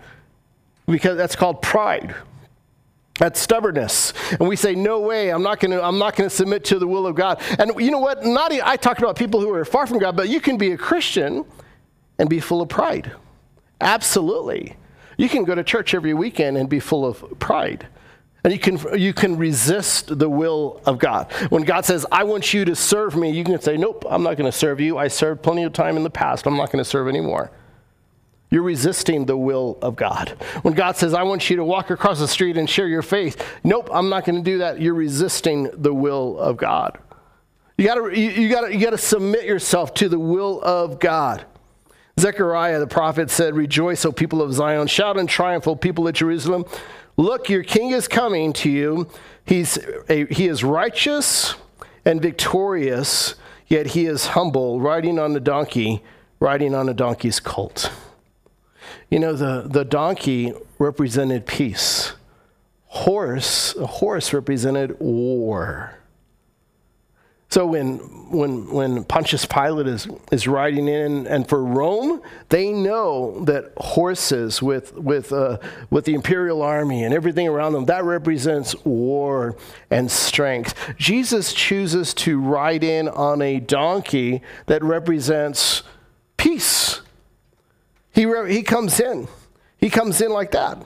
Because 0.86 1.16
that's 1.16 1.36
called 1.36 1.62
pride. 1.62 2.14
That's 3.18 3.40
stubbornness. 3.40 4.12
And 4.32 4.48
we 4.48 4.56
say, 4.56 4.74
no 4.74 5.00
way, 5.00 5.30
I'm 5.30 5.42
not 5.42 5.60
gonna, 5.60 5.80
I'm 5.80 5.98
not 5.98 6.16
gonna 6.16 6.30
submit 6.30 6.64
to 6.66 6.78
the 6.78 6.86
will 6.86 7.06
of 7.06 7.14
God. 7.14 7.40
And 7.58 7.72
you 7.78 7.90
know 7.90 8.00
what? 8.00 8.24
Not, 8.24 8.52
I 8.52 8.76
talked 8.76 8.98
about 8.98 9.16
people 9.16 9.40
who 9.40 9.52
are 9.54 9.64
far 9.64 9.86
from 9.86 9.98
God, 9.98 10.16
but 10.16 10.28
you 10.28 10.40
can 10.40 10.56
be 10.56 10.72
a 10.72 10.76
Christian 10.76 11.44
and 12.18 12.28
be 12.28 12.40
full 12.40 12.60
of 12.60 12.68
pride. 12.68 13.12
Absolutely. 13.80 14.76
You 15.16 15.28
can 15.28 15.44
go 15.44 15.54
to 15.54 15.62
church 15.62 15.94
every 15.94 16.14
weekend 16.14 16.56
and 16.56 16.68
be 16.68 16.80
full 16.80 17.06
of 17.06 17.38
pride. 17.38 17.86
And 18.42 18.52
you 18.52 18.58
can, 18.58 18.78
you 19.00 19.14
can 19.14 19.36
resist 19.36 20.18
the 20.18 20.28
will 20.28 20.82
of 20.84 20.98
God. 20.98 21.32
When 21.48 21.62
God 21.62 21.86
says, 21.86 22.04
I 22.12 22.24
want 22.24 22.52
you 22.52 22.64
to 22.66 22.76
serve 22.76 23.16
me, 23.16 23.30
you 23.30 23.42
can 23.42 23.58
say, 23.60 23.76
Nope, 23.76 24.04
I'm 24.08 24.22
not 24.22 24.36
going 24.36 24.50
to 24.50 24.56
serve 24.56 24.80
you. 24.80 24.98
I 24.98 25.08
served 25.08 25.42
plenty 25.42 25.62
of 25.62 25.72
time 25.72 25.96
in 25.96 26.02
the 26.02 26.10
past. 26.10 26.46
I'm 26.46 26.56
not 26.56 26.70
going 26.70 26.82
to 26.82 26.88
serve 26.88 27.08
anymore. 27.08 27.50
You're 28.54 28.62
resisting 28.62 29.26
the 29.26 29.36
will 29.36 29.78
of 29.82 29.96
God. 29.96 30.28
When 30.62 30.74
God 30.74 30.96
says, 30.96 31.12
I 31.12 31.24
want 31.24 31.50
you 31.50 31.56
to 31.56 31.64
walk 31.64 31.90
across 31.90 32.20
the 32.20 32.28
street 32.28 32.56
and 32.56 32.70
share 32.70 32.86
your 32.86 33.02
faith, 33.02 33.44
nope, 33.64 33.90
I'm 33.92 34.08
not 34.08 34.24
going 34.24 34.36
to 34.36 34.48
do 34.48 34.58
that. 34.58 34.80
You're 34.80 34.94
resisting 34.94 35.68
the 35.74 35.92
will 35.92 36.38
of 36.38 36.56
God. 36.56 36.96
You 37.76 37.84
gotta, 37.84 38.16
you, 38.16 38.48
gotta, 38.48 38.72
you 38.72 38.80
gotta 38.80 38.96
submit 38.96 39.44
yourself 39.44 39.92
to 39.94 40.08
the 40.08 40.20
will 40.20 40.62
of 40.62 41.00
God. 41.00 41.44
Zechariah 42.20 42.78
the 42.78 42.86
prophet 42.86 43.28
said, 43.28 43.56
Rejoice, 43.56 44.04
O 44.04 44.12
people 44.12 44.40
of 44.40 44.52
Zion. 44.52 44.86
Shout 44.86 45.16
in 45.16 45.26
triumph, 45.26 45.66
O 45.66 45.74
people 45.74 46.06
of 46.06 46.14
Jerusalem. 46.14 46.64
Look, 47.16 47.48
your 47.48 47.64
king 47.64 47.90
is 47.90 48.06
coming 48.06 48.52
to 48.52 48.70
you. 48.70 49.10
He's 49.44 49.80
a, 50.08 50.26
he 50.26 50.46
is 50.46 50.62
righteous 50.62 51.56
and 52.04 52.22
victorious, 52.22 53.34
yet 53.66 53.86
he 53.86 54.06
is 54.06 54.26
humble, 54.28 54.80
riding 54.80 55.18
on 55.18 55.34
a 55.34 55.40
donkey, 55.40 56.04
riding 56.38 56.72
on 56.72 56.88
a 56.88 56.94
donkey's 56.94 57.40
colt. 57.40 57.90
You 59.14 59.20
know, 59.20 59.32
the, 59.32 59.62
the 59.68 59.84
donkey 59.84 60.52
represented 60.80 61.46
peace. 61.46 62.14
Horse, 62.86 63.76
a 63.76 63.86
horse 63.86 64.32
represented 64.32 64.98
war. 64.98 66.00
So 67.48 67.64
when, 67.64 67.98
when, 68.32 68.68
when 68.72 69.04
Pontius 69.04 69.46
Pilate 69.46 69.86
is, 69.86 70.08
is 70.32 70.48
riding 70.48 70.88
in, 70.88 71.28
and 71.28 71.48
for 71.48 71.62
Rome, 71.62 72.22
they 72.48 72.72
know 72.72 73.44
that 73.44 73.72
horses 73.76 74.60
with, 74.60 74.92
with, 74.96 75.32
uh, 75.32 75.58
with 75.90 76.06
the 76.06 76.14
imperial 76.14 76.60
army 76.60 77.04
and 77.04 77.14
everything 77.14 77.46
around 77.46 77.74
them, 77.74 77.84
that 77.84 78.02
represents 78.02 78.74
war 78.84 79.56
and 79.92 80.10
strength. 80.10 80.74
Jesus 80.98 81.52
chooses 81.52 82.14
to 82.14 82.40
ride 82.40 82.82
in 82.82 83.06
on 83.06 83.40
a 83.42 83.60
donkey 83.60 84.42
that 84.66 84.82
represents 84.82 85.84
peace 86.36 87.00
he, 88.14 88.26
he 88.48 88.62
comes 88.62 89.00
in. 89.00 89.28
He 89.78 89.90
comes 89.90 90.20
in 90.20 90.30
like 90.30 90.52
that. 90.52 90.78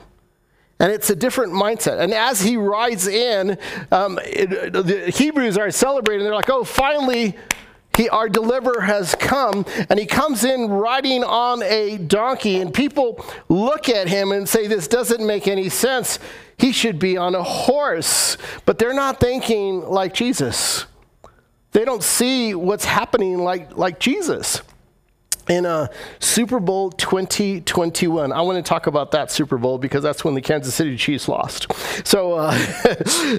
And 0.79 0.91
it's 0.91 1.09
a 1.09 1.15
different 1.15 1.53
mindset. 1.53 1.99
And 1.99 2.13
as 2.13 2.41
he 2.41 2.57
rides 2.57 3.07
in, 3.07 3.57
um, 3.91 4.17
it, 4.23 4.71
the 4.71 5.11
Hebrews 5.13 5.57
are 5.57 5.71
celebrating. 5.71 6.23
They're 6.23 6.33
like, 6.33 6.49
oh, 6.49 6.63
finally, 6.63 7.37
he, 7.95 8.07
our 8.09 8.29
deliverer 8.29 8.81
has 8.81 9.13
come. 9.15 9.65
And 9.89 9.99
he 9.99 10.05
comes 10.05 10.43
in 10.43 10.69
riding 10.69 11.23
on 11.23 11.61
a 11.63 11.97
donkey. 11.97 12.61
And 12.61 12.73
people 12.73 13.23
look 13.49 13.89
at 13.89 14.07
him 14.07 14.31
and 14.31 14.47
say, 14.47 14.67
this 14.67 14.87
doesn't 14.87 15.25
make 15.25 15.47
any 15.47 15.69
sense. 15.69 16.17
He 16.57 16.71
should 16.71 16.97
be 16.97 17.17
on 17.17 17.35
a 17.35 17.43
horse. 17.43 18.37
But 18.65 18.79
they're 18.79 18.93
not 18.93 19.19
thinking 19.19 19.81
like 19.81 20.13
Jesus. 20.13 20.85
They 21.73 21.85
don't 21.85 22.03
see 22.03 22.55
what's 22.55 22.85
happening 22.85 23.37
like, 23.39 23.77
like 23.77 23.99
Jesus 23.99 24.61
in 25.49 25.65
uh, 25.65 25.87
Super 26.19 26.59
Bowl 26.59 26.91
2021. 26.91 28.31
I 28.31 28.41
want 28.41 28.63
to 28.63 28.67
talk 28.67 28.85
about 28.87 29.11
that 29.11 29.31
Super 29.31 29.57
Bowl 29.57 29.79
because 29.79 30.03
that's 30.03 30.23
when 30.23 30.35
the 30.35 30.41
Kansas 30.41 30.75
City 30.75 30.95
Chiefs 30.95 31.27
lost. 31.27 31.67
So 32.07 32.35
uh, 32.35 32.51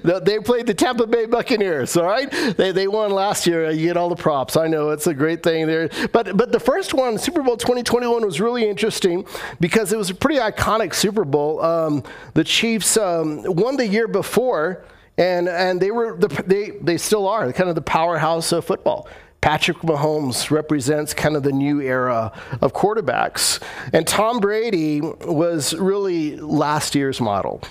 they 0.24 0.40
played 0.40 0.66
the 0.66 0.74
Tampa 0.74 1.06
Bay 1.06 1.26
Buccaneers, 1.26 1.96
all 1.96 2.04
right? 2.04 2.28
They, 2.56 2.72
they 2.72 2.88
won 2.88 3.12
last 3.12 3.46
year. 3.46 3.70
You 3.70 3.86
get 3.86 3.96
all 3.96 4.08
the 4.08 4.16
props. 4.16 4.56
I 4.56 4.66
know 4.66 4.90
it's 4.90 5.06
a 5.06 5.14
great 5.14 5.42
thing 5.44 5.68
there. 5.68 5.88
But, 6.12 6.36
but 6.36 6.50
the 6.50 6.60
first 6.60 6.92
one, 6.92 7.16
Super 7.16 7.42
Bowl 7.42 7.56
2021, 7.56 8.26
was 8.26 8.40
really 8.40 8.68
interesting 8.68 9.24
because 9.60 9.92
it 9.92 9.96
was 9.96 10.10
a 10.10 10.14
pretty 10.14 10.40
iconic 10.40 10.94
Super 10.94 11.24
Bowl. 11.24 11.62
Um, 11.62 12.02
the 12.34 12.42
Chiefs 12.42 12.96
um, 12.96 13.44
won 13.44 13.76
the 13.76 13.86
year 13.86 14.08
before. 14.08 14.84
And, 15.18 15.50
and 15.50 15.78
they 15.78 15.90
were 15.90 16.16
the, 16.16 16.28
they, 16.46 16.70
they 16.80 16.96
still 16.96 17.28
are 17.28 17.52
kind 17.52 17.68
of 17.68 17.74
the 17.74 17.82
powerhouse 17.82 18.52
of 18.52 18.64
football. 18.64 19.06
Patrick 19.40 19.78
Mahomes 19.78 20.50
represents 20.50 21.14
kind 21.14 21.36
of 21.36 21.42
the 21.42 21.52
new 21.52 21.80
era 21.80 22.32
of 22.60 22.72
quarterbacks. 22.72 23.62
And 23.92 24.06
Tom 24.06 24.38
Brady 24.38 25.00
was 25.00 25.74
really 25.74 26.36
last 26.36 26.94
year's 26.94 27.20
model. 27.20 27.62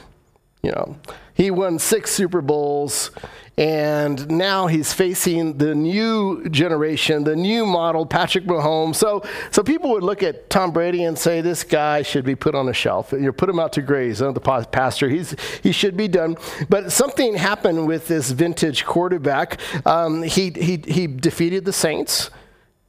You 0.63 0.71
know, 0.71 0.97
he 1.33 1.51
won 1.51 1.79
six 1.79 2.11
Super 2.11 2.41
Bowls, 2.41 3.11
and 3.59 4.31
now 4.31 4.67
he's 4.67 4.93
facing 4.93 5.57
the 5.57 5.75
new 5.75 6.47
generation, 6.47 7.25
the 7.25 7.35
new 7.35 7.65
model, 7.65 8.05
Patrick 8.05 8.45
Mahomes. 8.45 8.95
So, 8.95 9.21
so 9.51 9.63
people 9.63 9.89
would 9.91 10.01
look 10.01 10.23
at 10.23 10.49
Tom 10.49 10.71
Brady 10.71 11.03
and 11.03 11.19
say, 11.19 11.41
this 11.41 11.65
guy 11.65 12.01
should 12.01 12.23
be 12.23 12.37
put 12.37 12.55
on 12.55 12.69
a 12.69 12.73
shelf. 12.73 13.11
You 13.11 13.33
put 13.33 13.49
him 13.49 13.59
out 13.59 13.73
to 13.73 13.81
graze. 13.81 14.21
Uh, 14.21 14.31
the 14.31 14.39
pastor, 14.39 15.09
he's, 15.09 15.35
he 15.61 15.73
should 15.73 15.97
be 15.97 16.07
done. 16.07 16.37
But 16.69 16.93
something 16.93 17.35
happened 17.35 17.85
with 17.85 18.07
this 18.07 18.31
vintage 18.31 18.85
quarterback. 18.85 19.59
Um, 19.85 20.23
he, 20.23 20.51
he, 20.51 20.77
he 20.77 21.07
defeated 21.07 21.65
the 21.65 21.73
Saints. 21.73 22.29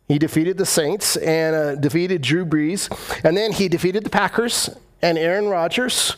He 0.07 0.21
defeated 0.21 0.57
the 0.57 0.67
Saints 0.67 1.17
and 1.17 1.57
uh, 1.57 1.75
defeated 1.75 2.23
Drew 2.23 2.47
Brees. 2.47 2.89
And 3.25 3.37
then 3.37 3.51
he 3.51 3.69
defeated 3.69 4.05
the 4.05 4.11
Packers 4.11 4.71
and 5.03 5.19
Aaron 5.19 5.49
Rodgers. 5.49 6.17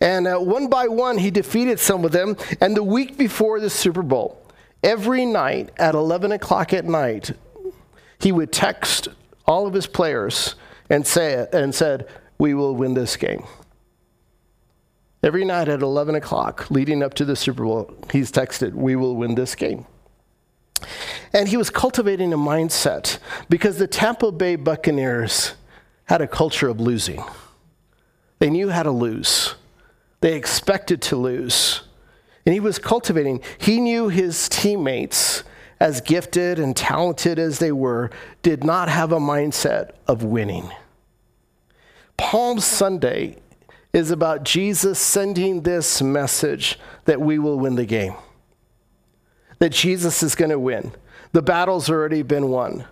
And 0.00 0.26
uh, 0.26 0.38
one 0.38 0.68
by 0.68 0.88
one, 0.88 1.18
he 1.18 1.30
defeated 1.30 1.78
some 1.78 2.04
of 2.04 2.12
them. 2.12 2.36
And 2.60 2.76
the 2.76 2.82
week 2.82 3.18
before 3.18 3.60
the 3.60 3.70
Super 3.70 4.02
Bowl, 4.02 4.42
every 4.82 5.26
night 5.26 5.70
at 5.76 5.94
11 5.94 6.32
o'clock 6.32 6.72
at 6.72 6.84
night, 6.84 7.32
he 8.18 8.32
would 8.32 8.52
text 8.52 9.08
all 9.46 9.66
of 9.66 9.74
his 9.74 9.86
players 9.86 10.54
and 10.88 11.06
say 11.06 11.46
and 11.52 11.74
said, 11.74 12.06
"We 12.38 12.54
will 12.54 12.74
win 12.74 12.94
this 12.94 13.16
game. 13.16 13.44
Every 15.22 15.44
night 15.44 15.68
at 15.68 15.82
11 15.82 16.14
o'clock, 16.14 16.70
leading 16.70 17.02
up 17.02 17.12
to 17.14 17.26
the 17.26 17.36
Super 17.36 17.64
Bowl, 17.64 17.94
he's 18.10 18.32
texted, 18.32 18.72
We 18.72 18.96
will 18.96 19.16
win 19.16 19.34
this 19.34 19.54
game. 19.54 19.84
And 21.34 21.46
he 21.46 21.58
was 21.58 21.68
cultivating 21.68 22.32
a 22.32 22.38
mindset 22.38 23.18
because 23.50 23.76
the 23.76 23.86
Tampa 23.86 24.32
Bay 24.32 24.56
Buccaneers 24.56 25.52
had 26.06 26.22
a 26.22 26.26
culture 26.26 26.68
of 26.68 26.80
losing. 26.80 27.22
They 28.38 28.48
knew 28.48 28.70
how 28.70 28.82
to 28.82 28.90
lose, 28.90 29.56
they 30.20 30.34
expected 30.34 31.00
to 31.02 31.16
lose. 31.16 31.82
And 32.46 32.52
he 32.52 32.60
was 32.60 32.78
cultivating, 32.78 33.42
he 33.58 33.80
knew 33.80 34.08
his 34.08 34.48
teammates, 34.48 35.44
as 35.78 36.00
gifted 36.00 36.58
and 36.58 36.76
talented 36.76 37.38
as 37.38 37.58
they 37.58 37.72
were, 37.72 38.10
did 38.42 38.64
not 38.64 38.88
have 38.88 39.12
a 39.12 39.18
mindset 39.18 39.92
of 40.06 40.22
winning. 40.22 40.70
Palm 42.18 42.60
Sunday 42.60 43.36
is 43.92 44.10
about 44.10 44.44
Jesus 44.44 44.98
sending 44.98 45.62
this 45.62 46.02
message 46.02 46.78
that 47.06 47.20
we 47.20 47.38
will 47.38 47.58
win 47.58 47.76
the 47.76 47.86
game, 47.86 48.14
that 49.58 49.72
Jesus 49.72 50.22
is 50.22 50.34
going 50.34 50.50
to 50.50 50.58
win. 50.58 50.92
The 51.32 51.42
battle's 51.42 51.88
already 51.88 52.22
been 52.22 52.48
won. 52.50 52.84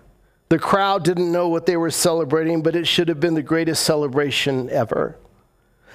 The 0.49 0.59
crowd 0.59 1.03
didn't 1.03 1.31
know 1.31 1.47
what 1.47 1.67
they 1.67 1.77
were 1.77 1.91
celebrating, 1.91 2.63
but 2.63 2.75
it 2.75 2.87
should 2.87 3.07
have 3.07 3.19
been 3.19 3.35
the 3.35 3.43
greatest 3.43 3.83
celebration 3.83 4.67
ever. 4.71 5.15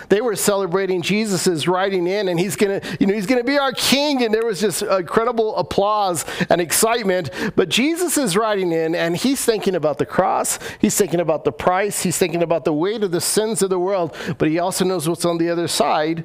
They 0.09 0.20
were 0.20 0.36
celebrating 0.36 1.03
Jesus' 1.03 1.66
riding 1.66 2.07
in, 2.07 2.28
and 2.28 2.38
he's 2.38 2.57
gonna, 2.57 2.80
you 3.01 3.07
know, 3.07 3.14
he's 3.14 3.26
gonna 3.26 3.45
be 3.45 3.59
our 3.59 3.72
king. 3.72 4.22
And 4.22 4.34
there 4.34 4.45
was 4.45 4.61
just 4.61 4.82
incredible 4.82 5.57
applause 5.57 6.24
and 6.51 6.61
excitement. 6.61 7.30
But 7.57 7.68
Jesus 7.68 8.18
is 8.18 8.36
riding 8.36 8.72
in, 8.72 8.95
and 8.95 9.16
he's 9.16 9.45
thinking 9.45 9.74
about 9.74 9.99
the 9.99 10.07
cross. 10.07 10.59
He's 10.80 10.97
thinking 10.97 11.20
about 11.20 11.45
the 11.45 11.53
price. 11.53 12.03
He's 12.03 12.18
thinking 12.18 12.42
about 12.42 12.64
the 12.64 12.72
weight 12.72 13.03
of 13.03 13.11
the 13.11 13.20
sins 13.20 13.62
of 13.62 13.70
the 13.70 13.78
world. 13.78 14.16
But 14.38 14.49
he 14.49 14.59
also 14.59 14.84
knows 14.84 15.09
what's 15.09 15.24
on 15.24 15.38
the 15.38 15.51
other 15.51 15.68
side, 15.68 16.24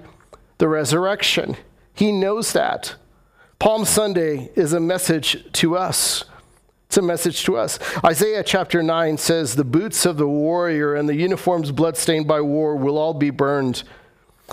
the 0.57 0.67
resurrection. 0.67 1.55
He 1.93 2.11
knows 2.11 2.53
that. 2.53 2.95
Palm 3.59 3.83
Sunday 3.83 4.51
is 4.55 4.71
a 4.71 4.79
message 4.79 5.51
to 5.53 5.75
us. 5.75 6.23
It's 6.89 6.97
a 6.97 7.03
message 7.03 7.43
to 7.43 7.55
us. 7.55 7.77
Isaiah 8.03 8.41
chapter 8.41 8.81
9 8.81 9.19
says, 9.19 9.55
The 9.55 9.63
boots 9.63 10.07
of 10.07 10.17
the 10.17 10.27
warrior 10.27 10.95
and 10.95 11.07
the 11.07 11.13
uniforms 11.13 11.71
bloodstained 11.71 12.27
by 12.27 12.41
war 12.41 12.75
will 12.75 12.97
all 12.97 13.13
be 13.13 13.29
burned. 13.29 13.83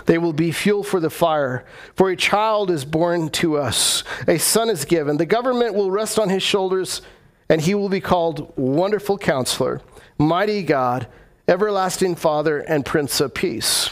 They 0.05 0.19
will 0.19 0.35
be 0.35 0.53
fuel 0.53 0.83
for 0.83 1.01
the 1.01 1.09
fire. 1.09 1.65
For 1.95 2.11
a 2.11 2.17
child 2.17 2.71
is 2.71 2.85
born 2.85 3.31
to 3.31 3.57
us, 3.57 4.05
a 4.29 4.37
son 4.37 4.69
is 4.69 4.85
given. 4.85 5.17
The 5.17 5.25
government 5.25 5.75
will 5.75 5.91
rest 5.91 6.19
on 6.19 6.29
his 6.29 6.43
shoulders, 6.43 7.01
and 7.49 7.63
he 7.63 7.75
will 7.75 7.89
be 7.89 8.03
called 8.03 8.53
Wonderful 8.59 9.17
Counselor, 9.17 9.81
Mighty 10.19 10.63
God, 10.63 11.07
Everlasting 11.49 12.17
Father, 12.17 12.59
and 12.59 12.85
Prince 12.85 13.19
of 13.19 13.33
Peace. 13.33 13.89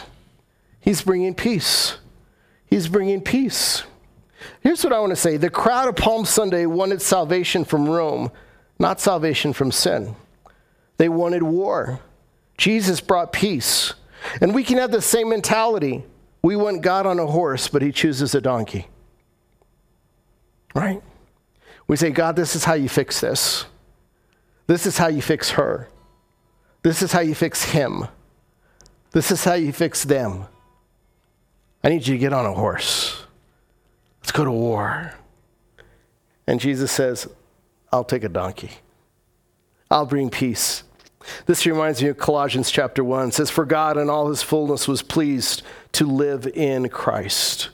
He's 0.80 1.00
bringing 1.00 1.34
peace. 1.34 1.96
He's 2.66 2.88
bringing 2.88 3.22
peace. 3.22 3.84
Here's 4.60 4.84
what 4.84 4.92
I 4.92 5.00
want 5.00 5.10
to 5.10 5.16
say 5.16 5.36
the 5.36 5.50
crowd 5.50 5.88
of 5.88 5.96
Palm 5.96 6.24
Sunday 6.24 6.66
wanted 6.66 7.02
salvation 7.02 7.64
from 7.64 7.88
Rome, 7.88 8.30
not 8.78 9.00
salvation 9.00 9.52
from 9.52 9.70
sin. 9.72 10.16
They 10.96 11.08
wanted 11.08 11.42
war. 11.42 12.00
Jesus 12.56 13.00
brought 13.00 13.32
peace. 13.32 13.94
And 14.40 14.54
we 14.54 14.64
can 14.64 14.78
have 14.78 14.90
the 14.90 15.02
same 15.02 15.28
mentality. 15.28 16.04
We 16.42 16.56
want 16.56 16.82
God 16.82 17.06
on 17.06 17.18
a 17.18 17.26
horse, 17.26 17.68
but 17.68 17.82
he 17.82 17.92
chooses 17.92 18.34
a 18.34 18.40
donkey. 18.40 18.86
Right? 20.74 21.02
We 21.86 21.96
say, 21.96 22.10
God, 22.10 22.36
this 22.36 22.56
is 22.56 22.64
how 22.64 22.74
you 22.74 22.88
fix 22.88 23.20
this. 23.20 23.66
This 24.66 24.86
is 24.86 24.96
how 24.96 25.08
you 25.08 25.20
fix 25.20 25.50
her. 25.50 25.88
This 26.82 27.02
is 27.02 27.12
how 27.12 27.20
you 27.20 27.34
fix 27.34 27.64
him. 27.64 28.08
This 29.12 29.30
is 29.30 29.44
how 29.44 29.54
you 29.54 29.72
fix 29.72 30.04
them. 30.04 30.46
I 31.82 31.90
need 31.90 32.06
you 32.06 32.14
to 32.14 32.18
get 32.18 32.32
on 32.32 32.46
a 32.46 32.52
horse. 32.52 33.23
Let's 34.24 34.32
go 34.32 34.46
to 34.46 34.50
war. 34.50 35.12
And 36.46 36.58
Jesus 36.58 36.90
says, 36.90 37.28
I'll 37.92 38.04
take 38.04 38.24
a 38.24 38.28
donkey. 38.30 38.70
I'll 39.90 40.06
bring 40.06 40.30
peace. 40.30 40.82
This 41.44 41.66
reminds 41.66 42.02
me 42.02 42.08
of 42.08 42.16
Colossians 42.16 42.70
chapter 42.70 43.04
1. 43.04 43.28
It 43.28 43.34
says, 43.34 43.50
For 43.50 43.66
God 43.66 43.98
in 43.98 44.08
all 44.08 44.30
his 44.30 44.42
fullness 44.42 44.88
was 44.88 45.02
pleased 45.02 45.62
to 45.92 46.06
live 46.06 46.46
in 46.46 46.88
Christ. 46.88 47.68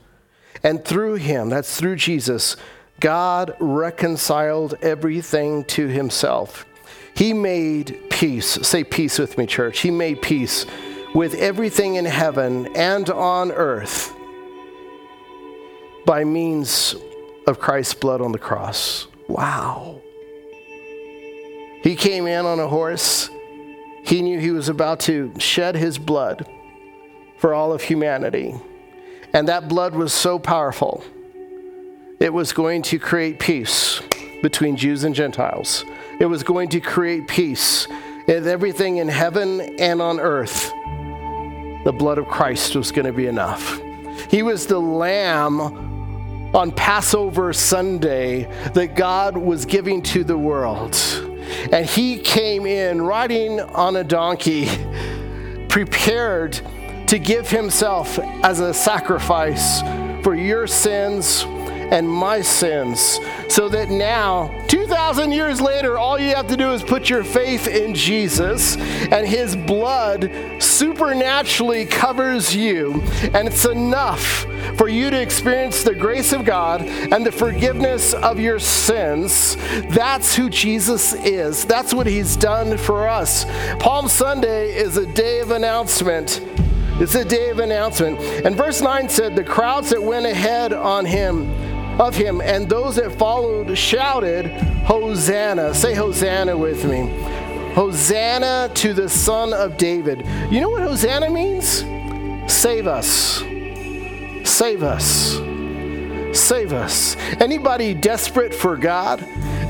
And 0.65 0.85
through 0.85 1.15
him, 1.15 1.51
that's 1.51 1.79
through 1.79 1.95
Jesus, 1.95 2.57
God 2.99 3.55
reconciled 3.61 4.75
everything 4.83 5.63
to 5.67 5.87
himself. 5.87 6.67
He 7.15 7.33
made 7.33 8.11
peace. 8.11 8.59
Say 8.67 8.83
peace 8.83 9.21
with 9.21 9.39
me, 9.39 9.47
church. 9.47 9.83
He 9.83 9.93
made 9.93 10.21
peace 10.21 10.67
with 11.15 11.35
everything 11.35 11.95
in 11.95 12.07
heaven 12.07 12.75
and 12.75 13.09
on 13.09 13.53
earth 13.53 14.17
by 16.11 16.25
means 16.25 16.97
of 17.47 17.61
Christ's 17.61 17.95
blood 17.95 18.21
on 18.21 18.33
the 18.33 18.39
cross. 18.39 19.07
Wow. 19.29 20.01
He 21.85 21.95
came 21.95 22.27
in 22.27 22.47
on 22.47 22.59
a 22.59 22.67
horse. 22.67 23.31
He 24.03 24.21
knew 24.21 24.41
he 24.41 24.51
was 24.51 24.69
about 24.69 24.99
to 25.03 25.33
shed 25.39 25.77
his 25.77 25.99
blood 25.99 26.49
for 27.39 27.55
all 27.55 27.73
of 27.73 27.83
humanity. 27.83 28.57
And 29.33 29.47
that 29.47 29.69
blood 29.69 29.95
was 29.95 30.13
so 30.13 30.41
powerful, 30.41 31.05
it 32.19 32.33
was 32.33 32.53
going 32.53 32.83
to 32.91 32.99
create 32.99 33.39
peace 33.39 34.03
between 34.43 34.77
Jews 34.77 35.05
and 35.05 35.15
Gentiles. 35.15 35.85
It 36.19 36.27
was 36.27 36.43
going 36.43 36.71
to 36.71 36.81
create 36.81 37.29
peace 37.29 37.87
in 38.27 38.49
everything 38.49 38.97
in 38.97 39.07
heaven 39.07 39.61
and 39.79 40.03
on 40.03 40.19
earth. 40.19 40.73
The 41.85 41.95
blood 41.97 42.19
of 42.19 42.27
Christ 42.27 42.75
was 42.75 42.91
going 42.91 43.07
to 43.07 43.13
be 43.13 43.29
enough. 43.29 43.81
He 44.29 44.43
was 44.43 44.67
the 44.67 44.81
lamb 44.81 45.90
on 46.55 46.73
Passover 46.73 47.53
Sunday 47.53 48.45
that 48.73 48.97
God 48.97 49.37
was 49.37 49.65
giving 49.65 50.03
to 50.03 50.25
the 50.25 50.37
world. 50.37 50.95
And 51.73 51.87
he 51.87 52.19
came 52.19 52.67
in 52.67 53.03
riding 53.03 53.61
on 53.61 53.97
a 53.97 54.05
donkey, 54.05 54.69
prepared 55.69 56.61
to 57.07 57.19
give 57.19 57.51
himself 57.51 58.19
as 58.19 58.61
a 58.61 58.73
sacrifice 58.75 59.81
for 60.23 60.35
your 60.35 60.67
sins 60.67 61.45
and 61.91 62.09
my 62.09 62.41
sins, 62.41 63.21
so 63.49 63.69
that 63.69 63.91
now, 63.91 64.65
2,000 64.69 65.33
years 65.33 65.61
later, 65.61 65.99
all 65.99 66.19
you 66.19 66.35
have 66.35 66.49
to 66.49 66.57
do 66.57 66.73
is 66.73 66.83
put 66.83 67.11
your 67.11 67.25
faith 67.25 67.67
in 67.67 67.95
Jesus, 67.95 68.77
and 68.77 69.27
his 69.27 69.57
blood 69.57 70.31
supernaturally 70.59 71.87
covers 71.87 72.55
you, 72.55 73.03
and 73.35 73.49
it's 73.49 73.65
enough 73.65 74.47
for 74.77 74.89
you 74.89 75.11
to 75.11 75.21
experience 75.21 75.83
the 75.83 75.95
grace 75.95 76.33
of 76.33 76.45
God 76.45 76.83
and 76.83 77.25
the 77.27 77.33
forgiveness 77.33 78.15
of 78.15 78.39
your 78.39 78.59
sins. 78.59 79.57
That's 79.89 80.35
who 80.35 80.49
Jesus 80.49 81.13
is. 81.13 81.65
That's 81.65 81.93
what 81.93 82.07
he's 82.07 82.37
done 82.37 82.79
for 82.79 83.09
us. 83.09 83.45
Palm 83.79 84.09
Sunday 84.09 84.75
is 84.75 84.97
a 84.97 85.07
day 85.07 85.41
of 85.41 85.51
announcement. 85.51 86.41
It's 87.01 87.15
a 87.15 87.25
day 87.25 87.49
of 87.49 87.59
announcement. 87.59 88.21
And 88.45 88.55
verse 88.57 88.83
9 88.83 89.09
said, 89.09 89.35
The 89.35 89.45
crowds 89.45 89.91
that 89.91 90.03
went 90.03 90.27
ahead 90.27 90.73
on 90.73 91.07
him 91.07 91.51
of 92.01 92.17
him, 92.17 92.41
and 92.41 92.69
those 92.69 92.97
that 92.97 93.13
followed 93.13 93.77
shouted, 93.77 94.47
Hosanna. 94.85 95.75
Say 95.75 95.95
Hosanna 95.95 96.57
with 96.57 96.85
me. 96.85 97.09
Hosanna 97.75 98.71
to 98.75 98.95
the 98.95 99.09
Son 99.09 99.53
of 99.53 99.77
David. 99.77 100.27
You 100.51 100.61
know 100.61 100.71
what 100.71 100.83
Hosanna 100.83 101.31
means? 101.31 101.85
Save 102.51 102.87
us. 102.87 103.39
Save 104.45 104.83
us. 104.83 105.39
Save 106.33 106.73
us. 106.73 107.17
Anybody 107.39 107.93
desperate 107.93 108.55
for 108.55 108.77
God? 108.77 109.21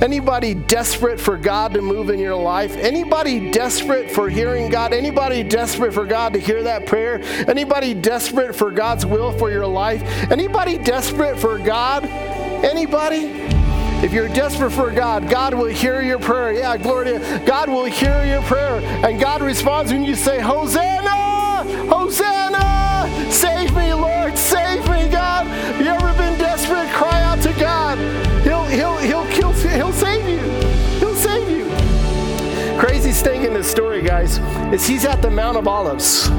Anybody 0.03 0.55
desperate 0.55 1.21
for 1.21 1.37
God 1.37 1.75
to 1.75 1.83
move 1.83 2.09
in 2.09 2.19
your 2.19 2.37
life? 2.37 2.75
Anybody 2.77 3.51
desperate 3.51 4.11
for 4.11 4.31
hearing 4.31 4.71
God? 4.71 4.95
Anybody 4.95 5.43
desperate 5.43 5.93
for 5.93 6.07
God 6.07 6.33
to 6.33 6.39
hear 6.39 6.63
that 6.63 6.87
prayer? 6.87 7.21
Anybody 7.49 7.93
desperate 7.93 8.57
for 8.57 8.71
God's 8.71 9.05
will 9.05 9.37
for 9.37 9.51
your 9.51 9.67
life? 9.67 10.03
Anybody 10.31 10.79
desperate 10.79 11.39
for 11.39 11.59
God? 11.59 12.07
Anybody? 12.65 13.51
If 14.03 14.15
you're 14.15 14.29
desperate 14.29 14.71
for 14.71 14.91
God, 14.91 15.29
God 15.29 15.53
will 15.53 15.67
hear 15.67 16.01
your 16.01 16.19
prayer. 16.19 16.55
Yeah, 16.55 16.79
glory 16.79 17.19
to 17.19 17.43
God 17.45 17.69
will 17.69 17.85
hear 17.85 18.25
your 18.25 18.41
prayer. 18.43 18.81
And 19.07 19.21
God 19.21 19.43
responds 19.43 19.93
when 19.93 20.05
you 20.05 20.15
say, 20.15 20.41
Hosanna! 20.41 21.11
Hosanna! 21.91 23.31
Save 23.31 23.77
me, 23.77 23.93
Lord! 23.93 24.39
Save 24.39 24.89
me, 24.89 25.00
Craziest 33.21 33.43
thing 33.43 33.47
in 33.47 33.55
this 33.55 33.71
story, 33.71 34.03
guys, 34.03 34.39
is 34.73 34.87
he's 34.87 35.05
at 35.05 35.21
the 35.21 35.31
Mount 35.31 35.59
of 35.59 35.69
Olives. 35.69 36.31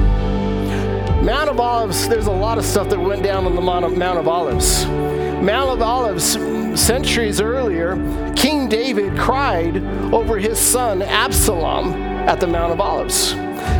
Mount 1.22 1.48
of 1.48 1.60
Olives, 1.60 2.08
there's 2.08 2.26
a 2.26 2.32
lot 2.32 2.58
of 2.58 2.64
stuff 2.64 2.88
that 2.88 2.98
went 2.98 3.22
down 3.22 3.46
on 3.46 3.54
the 3.54 3.60
Mount 3.60 3.84
of, 3.84 3.96
Mount 3.96 4.18
of 4.18 4.26
Olives. 4.26 4.84
Mount 4.86 5.70
of 5.70 5.80
Olives, 5.80 6.32
centuries 6.80 7.40
earlier, 7.40 7.96
King 8.34 8.68
David 8.68 9.16
cried 9.16 9.76
over 10.12 10.38
his 10.38 10.58
son 10.58 11.02
Absalom 11.02 11.94
at 12.28 12.40
the 12.40 12.48
Mount 12.48 12.72
of 12.72 12.80
Olives. 12.80 13.34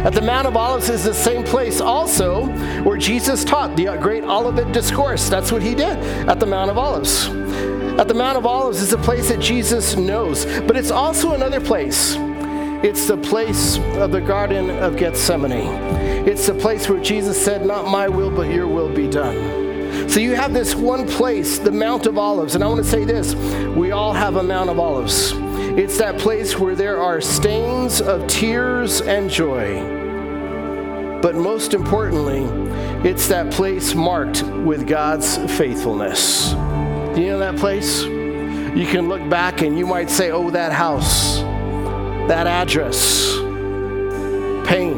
At 0.05 0.13
the 0.13 0.23
Mount 0.23 0.47
of 0.47 0.57
Olives 0.57 0.89
is 0.89 1.03
the 1.03 1.15
same 1.15 1.43
place 1.43 1.81
also 1.81 2.47
where 2.85 2.99
Jesus 2.99 3.43
taught 3.43 3.75
the 3.75 3.97
great 4.01 4.23
Olivet 4.23 4.73
Discourse. 4.73 5.29
That's 5.29 5.51
what 5.51 5.63
he 5.63 5.75
did 5.75 5.97
at 6.29 6.39
the 6.39 6.47
Mount 6.47 6.71
of 6.71 6.79
Olives. 6.79 7.27
At 7.99 8.07
the 8.07 8.15
Mount 8.15 8.39
of 8.39 8.47
Olives 8.47 8.81
is 8.81 8.93
a 8.93 8.99
place 8.99 9.29
that 9.29 9.41
Jesus 9.41 9.97
knows, 9.97 10.47
but 10.63 10.77
it's 10.77 10.93
also 10.93 11.33
another 11.33 11.61
place. 11.61 12.17
It's 12.83 13.07
the 13.07 13.17
place 13.17 13.79
of 13.97 14.11
the 14.11 14.21
Garden 14.21 14.69
of 14.69 14.97
Gethsemane. 14.97 16.27
It's 16.27 16.49
the 16.49 16.55
place 16.55 16.89
where 16.89 17.01
Jesus 17.01 17.43
said, 17.43 17.65
Not 17.65 17.87
my 17.87 18.09
will, 18.09 18.31
but 18.31 18.51
your 18.51 18.67
will 18.67 18.93
be 18.93 19.09
done. 19.09 20.09
So 20.09 20.19
you 20.19 20.35
have 20.35 20.53
this 20.53 20.75
one 20.75 21.07
place, 21.07 21.61
the 21.61 21.71
Mount 21.71 22.07
of 22.07 22.19
Olives. 22.19 22.57
And 22.57 22.65
I 22.65 22.67
want 22.67 22.83
to 22.83 22.91
say 22.91 23.05
this 23.05 23.37
we 23.77 23.93
all 23.93 24.13
have 24.13 24.35
a 24.35 24.43
Mount 24.43 24.69
of 24.69 24.81
Olives. 24.81 25.33
It's 25.79 25.97
that 25.99 26.19
place 26.19 26.59
where 26.59 26.75
there 26.75 27.01
are 27.01 27.21
stains 27.21 28.01
of 28.01 28.27
tears 28.27 29.01
and 29.01 29.31
joy. 29.31 29.81
But 31.23 31.37
most 31.37 31.75
importantly, 31.75 32.43
it's 33.09 33.29
that 33.29 33.53
place 33.53 33.95
marked 33.95 34.43
with 34.43 34.89
God's 34.89 35.37
faithfulness. 35.57 36.51
Do 36.51 37.21
you 37.21 37.29
know 37.29 37.39
that 37.39 37.57
place? 37.57 38.03
You 38.03 38.87
can 38.87 39.09
look 39.09 39.27
back 39.31 39.63
and 39.63 39.79
you 39.79 39.87
might 39.87 40.11
say, 40.11 40.33
oh, 40.33 40.51
that 40.51 40.73
house, 40.73 41.43
that 42.29 42.47
address, 42.47 43.37
pain, 44.67 44.95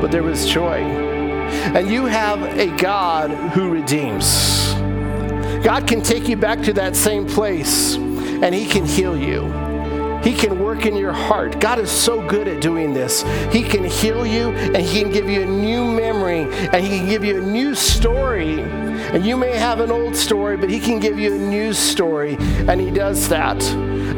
but 0.00 0.10
there 0.10 0.22
was 0.22 0.46
joy. 0.46 0.80
And 1.74 1.90
you 1.90 2.06
have 2.06 2.42
a 2.58 2.76
God 2.76 3.30
who 3.52 3.70
redeems. 3.70 4.74
God 5.64 5.86
can 5.86 6.02
take 6.02 6.28
you 6.28 6.36
back 6.36 6.62
to 6.62 6.72
that 6.74 6.94
same 6.94 7.26
place 7.26 7.96
and 7.96 8.54
He 8.54 8.66
can 8.66 8.84
heal 8.84 9.16
you. 9.16 9.52
He 10.22 10.34
can 10.34 10.58
work 10.58 10.86
in 10.86 10.96
your 10.96 11.12
heart. 11.12 11.60
God 11.60 11.78
is 11.78 11.90
so 11.90 12.26
good 12.28 12.48
at 12.48 12.60
doing 12.60 12.92
this. 12.92 13.22
He 13.52 13.62
can 13.62 13.84
heal 13.84 14.26
you 14.26 14.50
and 14.50 14.78
He 14.78 15.00
can 15.00 15.12
give 15.12 15.28
you 15.28 15.42
a 15.42 15.46
new 15.46 15.84
memory 15.84 16.42
and 16.42 16.84
He 16.84 16.98
can 16.98 17.08
give 17.08 17.24
you 17.24 17.38
a 17.38 17.46
new 17.46 17.74
story. 17.74 18.60
And 18.60 19.24
you 19.24 19.36
may 19.36 19.56
have 19.56 19.78
an 19.78 19.92
old 19.92 20.16
story, 20.16 20.56
but 20.56 20.68
He 20.68 20.80
can 20.80 20.98
give 20.98 21.16
you 21.18 21.34
a 21.34 21.38
new 21.38 21.72
story, 21.72 22.36
and 22.40 22.80
He 22.80 22.90
does 22.90 23.28
that. 23.28 23.62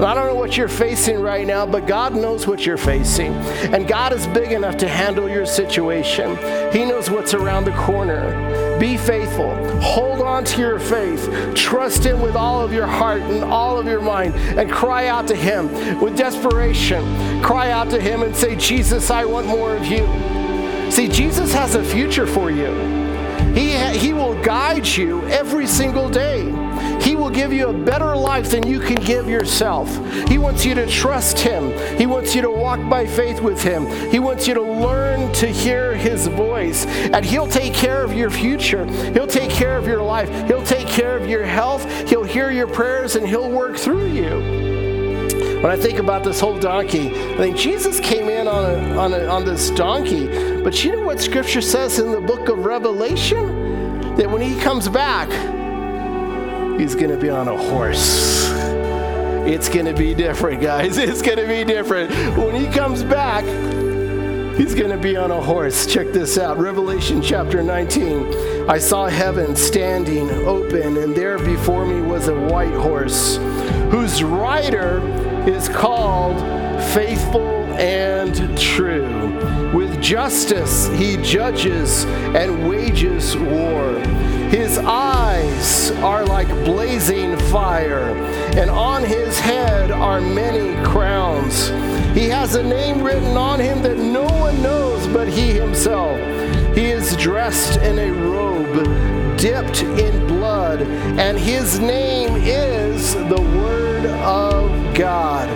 I 0.01 0.15
don't 0.15 0.29
know 0.29 0.35
what 0.37 0.57
you're 0.57 0.69
facing 0.69 1.21
right 1.21 1.45
now, 1.45 1.67
but 1.67 1.89
God 1.89 2.15
knows 2.15 2.47
what 2.47 2.65
you're 2.65 2.77
facing. 2.77 3.35
And 3.75 3.89
God 3.89 4.13
is 4.13 4.29
big 4.29 4.53
enough 4.53 4.77
to 4.77 4.89
handle 4.89 5.29
your 5.29 5.45
situation. 5.45 6.37
He 6.73 6.85
knows 6.85 7.11
what's 7.11 7.35
around 7.35 7.65
the 7.65 7.73
corner. 7.73 8.79
Be 8.79 8.97
faithful. 8.97 9.57
Hold 9.81 10.23
on 10.23 10.45
to 10.45 10.61
your 10.61 10.79
faith. 10.79 11.29
Trust 11.57 12.05
Him 12.05 12.21
with 12.21 12.37
all 12.37 12.61
of 12.61 12.73
your 12.73 12.87
heart 12.87 13.23
and 13.23 13.43
all 13.43 13.77
of 13.77 13.87
your 13.87 14.01
mind 14.01 14.37
and 14.37 14.71
cry 14.71 15.09
out 15.09 15.27
to 15.29 15.35
Him 15.35 16.01
with 16.01 16.17
desperation. 16.17 17.43
Cry 17.43 17.73
out 17.73 17.91
to 17.91 18.01
Him 18.01 18.23
and 18.23 18.37
say, 18.37 18.55
Jesus, 18.55 19.11
I 19.11 19.25
want 19.25 19.49
more 19.49 19.75
of 19.75 19.85
you. 19.85 20.07
See, 20.93 21.09
Jesus 21.09 21.53
has 21.55 21.75
a 21.75 21.83
future 21.83 22.27
for 22.27 22.53
you. 22.53 22.73
He, 23.53 23.73
he 23.99 24.13
will 24.13 24.41
guide 24.45 24.87
you 24.87 25.27
every 25.27 25.67
single 25.67 26.09
day. 26.09 26.68
Will 27.29 27.35
give 27.35 27.53
you 27.53 27.69
a 27.69 27.75
better 27.75 28.17
life 28.17 28.53
than 28.53 28.67
you 28.67 28.81
can 28.81 28.95
give 28.95 29.29
yourself. 29.29 29.87
He 30.29 30.39
wants 30.39 30.65
you 30.65 30.75
to 30.75 30.87
trust 30.87 31.39
Him. 31.39 31.77
He 31.99 32.07
wants 32.07 32.35
you 32.35 32.41
to 32.41 32.51
walk 32.51 32.81
by 32.89 33.07
faith 33.07 33.43
with 33.43 33.63
Him. 33.63 33.87
He 34.11 34.19
wants 34.19 34.49
you 34.49 34.55
to 34.55 34.63
learn 34.63 35.31
to 35.35 35.47
hear 35.47 35.95
His 35.95 36.27
voice. 36.27 36.87
And 36.87 37.23
He'll 37.27 37.47
take 37.47 37.75
care 37.75 38.03
of 38.03 38.15
your 38.15 38.31
future. 38.31 38.87
He'll 39.13 39.27
take 39.27 39.51
care 39.51 39.77
of 39.77 39.87
your 39.87 40.03
life. 40.03 40.31
He'll 40.47 40.65
take 40.65 40.89
care 40.89 41.19
of 41.19 41.29
your 41.29 41.45
health. 41.45 41.85
He'll 42.09 42.25
hear 42.25 42.51
your 42.51 42.67
prayers 42.67 43.15
and 43.15 43.29
He'll 43.29 43.51
work 43.51 43.77
through 43.77 44.07
you. 44.07 45.61
When 45.61 45.71
I 45.71 45.77
think 45.77 45.99
about 45.99 46.25
this 46.25 46.41
whole 46.41 46.59
donkey, 46.59 47.09
I 47.09 47.37
think 47.37 47.59
Jesus 47.59 48.01
came 48.01 48.31
in 48.31 48.49
on, 48.49 48.65
a, 48.65 48.97
on, 48.97 49.13
a, 49.13 49.27
on 49.27 49.45
this 49.45 49.69
donkey. 49.69 50.63
But 50.63 50.83
you 50.83 50.93
know 50.93 51.03
what 51.03 51.21
Scripture 51.21 51.61
says 51.61 51.99
in 51.99 52.11
the 52.11 52.23
book 52.23 52.49
of 52.49 52.65
Revelation? 52.65 54.17
That 54.17 54.31
when 54.31 54.41
he 54.41 54.59
comes 54.59 54.89
back, 54.89 55.29
he's 56.79 56.95
going 56.95 57.11
to 57.11 57.17
be 57.17 57.29
on 57.29 57.49
a 57.49 57.57
horse. 57.57 58.49
It's 59.47 59.69
going 59.69 59.87
to 59.87 59.95
be 59.95 60.15
different, 60.15 60.63
guys. 60.63 60.97
It's 61.09 61.23
going 61.23 61.39
to 61.39 61.47
be 61.47 61.65
different. 61.65 62.11
When 62.37 62.55
he 62.55 62.69
comes 62.69 63.03
back, 63.03 63.45
he's 64.57 64.75
going 64.75 64.91
to 64.91 64.99
be 64.99 65.17
on 65.17 65.31
a 65.31 65.41
horse. 65.41 65.87
Check 65.87 66.13
this 66.13 66.39
out 66.39 66.59
Revelation 66.59 67.21
chapter 67.21 67.63
19. 67.63 68.69
I 68.69 68.79
saw 68.79 69.09
heaven 69.09 69.57
standing 69.57 70.31
open, 70.47 70.99
and 70.99 71.15
there 71.15 71.39
before 71.39 71.85
me 71.85 72.01
was 72.03 72.29
a 72.29 72.39
white 72.39 72.75
horse, 72.75 73.39
whose 73.91 74.23
rider 74.23 75.01
is 75.49 75.69
called 75.69 76.39
Faithful 76.93 77.65
and 77.79 78.59
True. 78.59 79.73
With 79.75 80.01
justice 80.01 80.89
he 80.89 81.17
judges 81.19 82.05
and 82.05 82.69
wages 82.69 83.37
war. 83.37 84.38
His 84.51 84.79
eyes 84.79 85.91
are 86.03 86.25
like 86.25 86.49
blazing 86.65 87.37
fire, 87.51 88.15
and 88.57 88.71
on 88.71 89.05
his 89.05 89.39
head 89.39 89.91
are 89.91 90.21
many 90.21 90.75
crowns. 90.85 91.69
He 92.17 92.29
has 92.29 92.55
a 92.55 92.63
name 92.63 93.03
written 93.03 93.37
on 93.37 93.61
him 93.61 93.83
that 93.83 93.99
no 93.99 94.25
one 94.25 94.63
knows 94.63 95.07
but 95.09 95.29
he 95.29 95.53
himself. 95.53 96.19
He 96.75 96.87
is 96.87 97.17
dressed 97.17 97.79
in 97.81 97.99
a 97.99 98.11
robe 98.11 99.09
dipped 99.39 99.83
in 99.83 100.27
blood, 100.27 100.83
and 100.83 101.39
his 101.39 101.79
name 101.79 102.35
is 102.35 103.15
the 103.15 103.41
Word 103.41 104.05
of 104.07 104.95
God. 104.97 105.49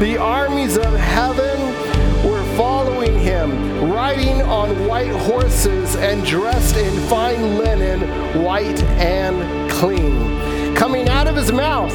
The 0.00 0.16
armies 0.16 0.78
of 0.78 0.94
heaven 0.94 1.55
riding 3.96 4.42
on 4.42 4.86
white 4.86 5.10
horses 5.10 5.96
and 5.96 6.22
dressed 6.26 6.76
in 6.76 7.08
fine 7.08 7.56
linen, 7.56 7.98
white 8.42 8.82
and 9.00 9.70
clean. 9.70 10.76
Coming 10.76 11.08
out 11.08 11.26
of 11.26 11.34
his 11.34 11.50
mouth 11.50 11.94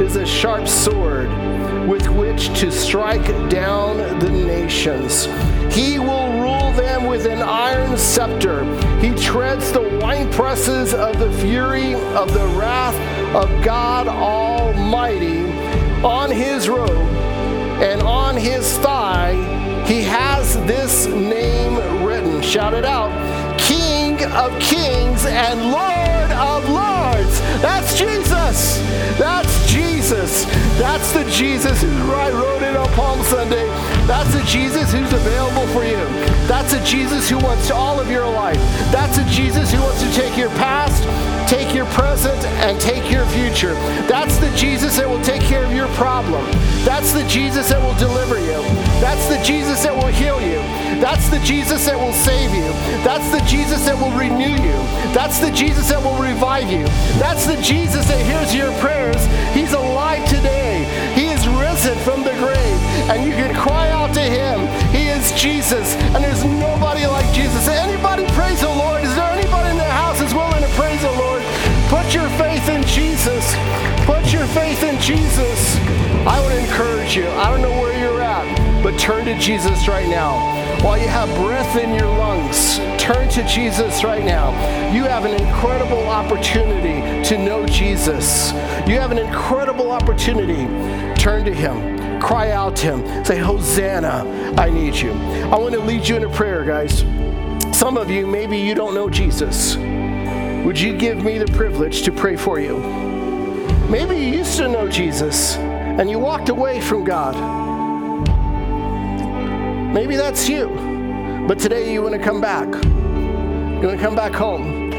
is 0.00 0.16
a 0.16 0.24
sharp 0.24 0.66
sword 0.66 1.28
with 1.86 2.08
which 2.08 2.48
to 2.60 2.72
strike 2.72 3.26
down 3.50 3.98
the 4.20 4.30
nations. 4.30 5.26
He 5.70 5.98
will 5.98 6.32
rule 6.40 6.72
them 6.72 7.04
with 7.04 7.26
an 7.26 7.42
iron 7.42 7.98
scepter. 7.98 8.64
He 9.00 9.14
treads 9.14 9.70
the 9.70 9.80
winepresses 9.80 10.94
of 10.94 11.18
the 11.18 11.30
fury 11.42 11.92
of 11.92 12.32
the 12.32 12.46
wrath 12.58 12.96
of 13.34 13.62
God 13.62 14.08
Almighty. 14.08 15.44
On 16.02 16.30
his 16.30 16.70
robe 16.70 16.90
and 17.82 18.00
on 18.00 18.34
his 18.34 18.78
thigh, 18.78 19.63
this 20.66 21.06
name 21.06 21.76
written. 22.04 22.40
Shout 22.42 22.74
it 22.74 22.84
out 22.84 23.10
King 23.58 24.22
of 24.32 24.58
Kings 24.60 25.24
and 25.26 25.70
Lord 25.70 26.30
of 26.32 26.68
Lords. 26.68 27.40
That's 27.60 27.98
Jesus. 27.98 28.78
That's 29.18 29.66
Jesus. 29.70 30.44
That's 30.78 31.12
the 31.12 31.24
Jesus 31.30 31.82
who 31.82 32.12
I 32.12 32.30
wrote 32.30 32.62
it 32.62 32.76
on 32.76 32.88
Palm 32.94 33.22
Sunday. 33.22 33.66
That's 34.06 34.32
the 34.34 34.42
Jesus 34.42 34.92
who's 34.92 35.12
available 35.12 35.66
for 35.68 35.84
you. 35.84 35.96
That's 36.46 36.74
a 36.74 36.84
Jesus 36.84 37.30
who 37.30 37.38
wants 37.38 37.70
all 37.70 37.98
of 37.98 38.10
your 38.10 38.26
life. 38.26 38.58
That's 38.92 39.18
a 39.18 39.24
Jesus 39.24 39.72
who 39.72 39.80
wants 39.80 40.02
to 40.02 40.12
take 40.12 40.36
your 40.36 40.50
past, 40.50 41.02
take 41.48 41.74
your 41.74 41.86
present, 41.86 42.42
and 42.64 42.80
take 42.80 43.10
your 43.10 43.26
future. 43.26 43.74
That's 44.08 44.36
the 44.38 44.50
Jesus 44.56 44.96
that 44.96 45.08
will 45.08 45.22
take 45.22 45.42
care 45.42 45.64
of 45.64 45.72
your 45.72 45.88
problem. 45.88 46.44
That's 46.84 47.12
the 47.12 47.26
Jesus 47.28 47.68
that 47.70 47.80
will 47.80 47.96
deliver 47.98 48.38
you. 48.40 48.62
That's 49.00 49.26
the 49.28 49.42
Jesus 49.42 49.82
that 49.82 49.94
will 49.94 50.12
heal 50.12 50.40
you. 50.40 50.60
That's 51.00 51.28
the 51.28 51.40
Jesus 51.40 51.86
that 51.86 51.98
will 51.98 52.12
save 52.12 52.54
you. 52.54 52.68
That's 53.04 53.28
the 53.30 53.44
Jesus 53.46 53.84
that 53.86 53.96
will 53.96 54.12
renew 54.16 54.54
you. 54.62 54.78
That's 55.12 55.38
the 55.38 55.50
Jesus 55.50 55.88
that 55.90 56.02
will 56.02 56.16
revive 56.16 56.70
you. 56.70 56.84
That's 57.18 57.46
the 57.46 57.60
Jesus 57.60 58.06
that 58.08 58.20
hears 58.24 58.54
your 58.54 58.72
prayers. 58.80 59.20
He's 59.52 59.72
alive 59.72 60.24
today. 60.28 60.84
He 61.14 61.26
is 61.26 61.46
risen 61.48 61.98
from 62.00 62.22
the 62.22 62.32
grave. 62.40 62.78
And 63.10 63.24
you 63.24 63.32
can 63.32 63.54
cry 63.54 63.90
out 63.90 64.14
to 64.14 64.22
him. 64.22 64.66
He 64.92 65.08
is 65.08 65.32
Jesus. 65.32 65.94
And 66.14 66.24
there's 66.24 66.44
nobody 66.44 67.06
like 67.06 67.30
Jesus. 67.34 67.68
Anybody 67.68 68.26
praise 68.32 68.60
the 68.60 68.68
Lord? 68.68 69.02
Is 69.04 69.14
there 69.14 69.23
Jesus. 75.04 75.76
I 76.26 76.40
would 76.40 76.56
encourage 76.56 77.14
you. 77.14 77.28
I 77.28 77.50
don't 77.50 77.60
know 77.60 77.78
where 77.78 77.92
you're 78.00 78.22
at, 78.22 78.82
but 78.82 78.98
turn 78.98 79.26
to 79.26 79.38
Jesus 79.38 79.86
right 79.86 80.08
now. 80.08 80.38
While 80.82 80.96
you 80.96 81.08
have 81.08 81.28
breath 81.36 81.76
in 81.76 81.90
your 81.90 82.08
lungs, 82.08 82.78
turn 82.98 83.28
to 83.32 83.46
Jesus 83.46 84.02
right 84.02 84.24
now. 84.24 84.48
You 84.94 85.02
have 85.02 85.26
an 85.26 85.34
incredible 85.34 86.06
opportunity 86.06 87.28
to 87.28 87.36
know 87.36 87.66
Jesus. 87.66 88.52
You 88.88 88.98
have 88.98 89.12
an 89.12 89.18
incredible 89.18 89.90
opportunity. 89.90 90.64
Turn 91.20 91.44
to 91.44 91.52
Him. 91.52 92.18
Cry 92.18 92.52
out 92.52 92.74
to 92.76 92.96
Him. 92.96 93.24
Say, 93.26 93.36
Hosanna, 93.36 94.54
I 94.56 94.70
need 94.70 94.94
you. 94.94 95.12
I 95.12 95.58
want 95.58 95.74
to 95.74 95.80
lead 95.80 96.08
you 96.08 96.16
in 96.16 96.24
a 96.24 96.30
prayer, 96.30 96.64
guys. 96.64 97.00
Some 97.76 97.98
of 97.98 98.10
you, 98.10 98.26
maybe 98.26 98.56
you 98.56 98.74
don't 98.74 98.94
know 98.94 99.10
Jesus. 99.10 99.76
Would 100.64 100.80
you 100.80 100.96
give 100.96 101.22
me 101.22 101.36
the 101.36 101.52
privilege 101.52 102.04
to 102.04 102.10
pray 102.10 102.36
for 102.36 102.58
you? 102.58 103.03
Maybe 103.88 104.16
you 104.16 104.38
used 104.38 104.56
to 104.56 104.68
know 104.68 104.88
Jesus 104.88 105.56
and 105.56 106.08
you 106.10 106.18
walked 106.18 106.48
away 106.48 106.80
from 106.80 107.04
God. 107.04 107.34
Maybe 109.92 110.16
that's 110.16 110.48
you. 110.48 111.44
But 111.46 111.58
today 111.58 111.92
you 111.92 112.02
want 112.02 112.14
to 112.14 112.20
come 112.20 112.40
back. 112.40 112.66
You 112.66 113.88
want 113.88 113.98
to 113.98 114.04
come 114.04 114.16
back 114.16 114.32
home. 114.32 114.90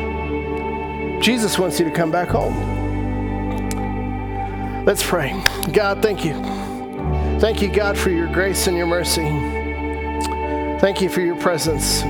Jesus 1.21 1.57
wants 1.57 1.79
you 1.79 1.86
to 1.86 1.91
come 1.91 2.11
back 2.11 2.29
home. 2.29 2.75
Let's 4.86 5.03
pray. 5.03 5.41
God, 5.73 6.03
thank 6.03 6.23
you. 6.23 6.36
Thank 7.39 7.61
you, 7.63 7.69
God, 7.69 7.97
for 7.97 8.11
your 8.11 8.27
grace 8.27 8.67
and 8.67 8.77
your 8.77 8.86
mercy. 8.86 9.23
Thank 10.79 11.01
you 11.01 11.09
for 11.09 11.21
your 11.21 11.36
presence. 11.38 12.03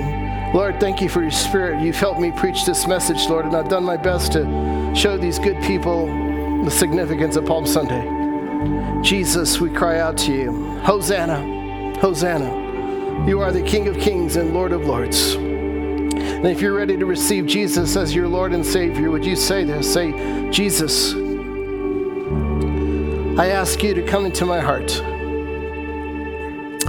Lord, 0.54 0.80
thank 0.82 1.00
you 1.02 1.08
for 1.08 1.22
your 1.22 1.32
spirit. 1.32 1.82
You've 1.82 1.96
helped 1.96 2.20
me 2.20 2.32
preach 2.32 2.66
this 2.66 2.86
message, 2.86 3.28
Lord, 3.30 3.46
and 3.46 3.56
I've 3.56 3.70
done 3.70 3.84
my 3.84 3.98
best 3.98 4.34
to 4.34 4.94
show 4.94 5.18
these 5.18 5.40
good 5.40 5.62
people 5.64 6.25
the 6.64 6.72
significance 6.72 7.36
of 7.36 7.46
Palm 7.46 7.66
Sunday. 7.66 9.02
Jesus, 9.02 9.60
we 9.60 9.70
cry 9.70 10.00
out 10.00 10.18
to 10.20 10.32
you 10.32 10.80
Hosanna, 10.82 12.00
Hosanna. 12.00 13.28
You 13.28 13.42
are 13.42 13.52
the 13.52 13.62
King 13.62 13.88
of 13.88 13.98
kings 13.98 14.36
and 14.36 14.54
Lord 14.54 14.72
of 14.72 14.86
lords. 14.86 15.36
And 15.36 16.48
if 16.48 16.62
you're 16.62 16.76
ready 16.76 16.98
to 16.98 17.06
receive 17.06 17.46
Jesus 17.46 17.96
as 17.96 18.14
your 18.14 18.28
Lord 18.28 18.54
and 18.54 18.66
Savior, 18.66 19.10
would 19.10 19.26
you 19.26 19.36
say 19.36 19.64
this? 19.64 19.92
Say, 19.92 20.12
Jesus, 20.52 21.14
I 23.40 23.48
ask 23.48 23.82
you 23.84 23.94
to 23.94 24.04
come 24.04 24.26
into 24.26 24.46
my 24.46 24.60
heart. 24.60 25.02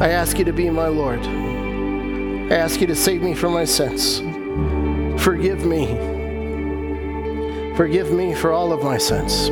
I 0.01 0.11
ask 0.11 0.39
you 0.39 0.45
to 0.45 0.53
be 0.53 0.69
my 0.71 0.89
Lord. 0.89 1.21
I 1.27 2.57
ask 2.57 2.81
you 2.81 2.87
to 2.87 2.95
save 2.95 3.23
me 3.23 3.35
from 3.35 3.53
my 3.55 3.64
sins. 3.64 4.21
Forgive 5.23 5.64
me. 5.64 6.16
Forgive 7.77 8.11
me 8.11 8.35
for 8.35 8.53
all 8.53 8.72
of 8.72 8.83
my 8.83 8.97
sins. 8.97 9.51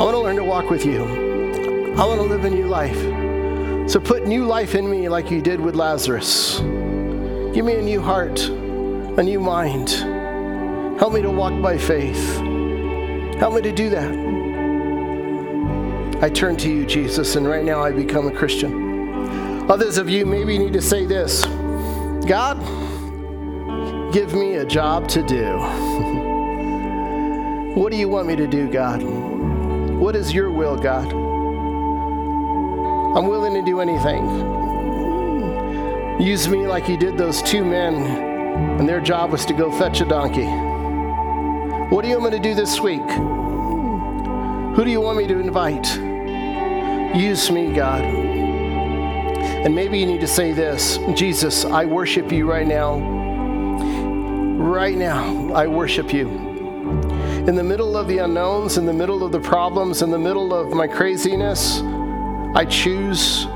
I 0.00 0.02
want 0.02 0.14
to 0.14 0.18
learn 0.18 0.36
to 0.36 0.44
walk 0.44 0.70
with 0.70 0.86
you. 0.86 1.04
I 1.04 2.06
want 2.06 2.20
to 2.20 2.26
live 2.26 2.46
a 2.46 2.50
new 2.50 2.66
life. 2.66 2.98
So 3.90 4.00
put 4.00 4.26
new 4.26 4.46
life 4.46 4.74
in 4.74 4.90
me 4.90 5.10
like 5.10 5.30
you 5.30 5.42
did 5.42 5.60
with 5.60 5.74
Lazarus. 5.74 6.60
Give 7.52 7.66
me 7.66 7.74
a 7.74 7.82
new 7.82 8.00
heart, 8.00 8.40
a 8.48 9.22
new 9.22 9.40
mind. 9.40 9.90
Help 10.98 11.12
me 11.12 11.20
to 11.20 11.30
walk 11.30 11.60
by 11.60 11.76
faith. 11.76 12.38
Help 13.38 13.54
me 13.54 13.60
to 13.60 13.72
do 13.72 13.90
that. 13.90 14.10
I 16.22 16.30
turn 16.30 16.56
to 16.58 16.70
you, 16.70 16.86
Jesus, 16.86 17.36
and 17.36 17.46
right 17.46 17.64
now 17.64 17.82
I 17.82 17.92
become 17.92 18.26
a 18.26 18.32
Christian. 18.32 19.68
Others 19.70 19.98
of 19.98 20.08
you 20.08 20.24
maybe 20.24 20.56
need 20.56 20.72
to 20.72 20.80
say 20.80 21.04
this 21.04 21.44
God, 22.26 22.58
give 24.12 24.34
me 24.34 24.54
a 24.54 24.64
job 24.64 25.06
to 25.08 25.22
do. 25.22 25.56
what 27.74 27.92
do 27.92 27.96
you 27.96 28.08
want 28.08 28.26
me 28.26 28.34
to 28.34 28.48
do, 28.48 28.68
God? 28.68 29.02
What 29.02 30.16
is 30.16 30.32
your 30.32 30.50
will, 30.50 30.76
God? 30.76 31.12
I'm 33.16 33.28
willing 33.28 33.54
to 33.54 33.62
do 33.62 33.80
anything. 33.80 34.26
Use 36.20 36.48
me 36.48 36.66
like 36.66 36.88
you 36.88 36.96
did 36.96 37.16
those 37.16 37.42
two 37.42 37.64
men, 37.64 37.94
and 38.78 38.88
their 38.88 39.00
job 39.00 39.30
was 39.30 39.46
to 39.46 39.52
go 39.52 39.70
fetch 39.70 40.00
a 40.00 40.04
donkey. 40.04 40.46
What 41.94 42.02
do 42.02 42.08
you 42.08 42.20
want 42.20 42.32
me 42.32 42.38
to 42.38 42.42
do 42.42 42.54
this 42.54 42.80
week? 42.80 43.08
Who 44.76 44.84
do 44.84 44.90
you 44.90 45.00
want 45.00 45.18
me 45.18 45.26
to 45.28 45.38
invite? 45.38 45.86
Use 47.16 47.50
me, 47.50 47.72
God. 47.72 48.02
And 48.02 49.74
maybe 49.74 49.98
you 49.98 50.06
need 50.06 50.20
to 50.20 50.28
say 50.28 50.52
this 50.52 50.98
Jesus, 51.14 51.64
I 51.64 51.84
worship 51.84 52.32
you 52.32 52.50
right 52.50 52.66
now. 52.66 53.19
Right 54.60 54.94
now, 54.94 55.54
I 55.54 55.66
worship 55.66 56.12
you. 56.12 56.28
In 56.28 57.54
the 57.54 57.64
middle 57.64 57.96
of 57.96 58.08
the 58.08 58.18
unknowns, 58.18 58.76
in 58.76 58.84
the 58.84 58.92
middle 58.92 59.24
of 59.24 59.32
the 59.32 59.40
problems, 59.40 60.02
in 60.02 60.10
the 60.10 60.18
middle 60.18 60.52
of 60.52 60.74
my 60.74 60.86
craziness, 60.86 61.80
I 62.54 62.66
choose 62.66 63.46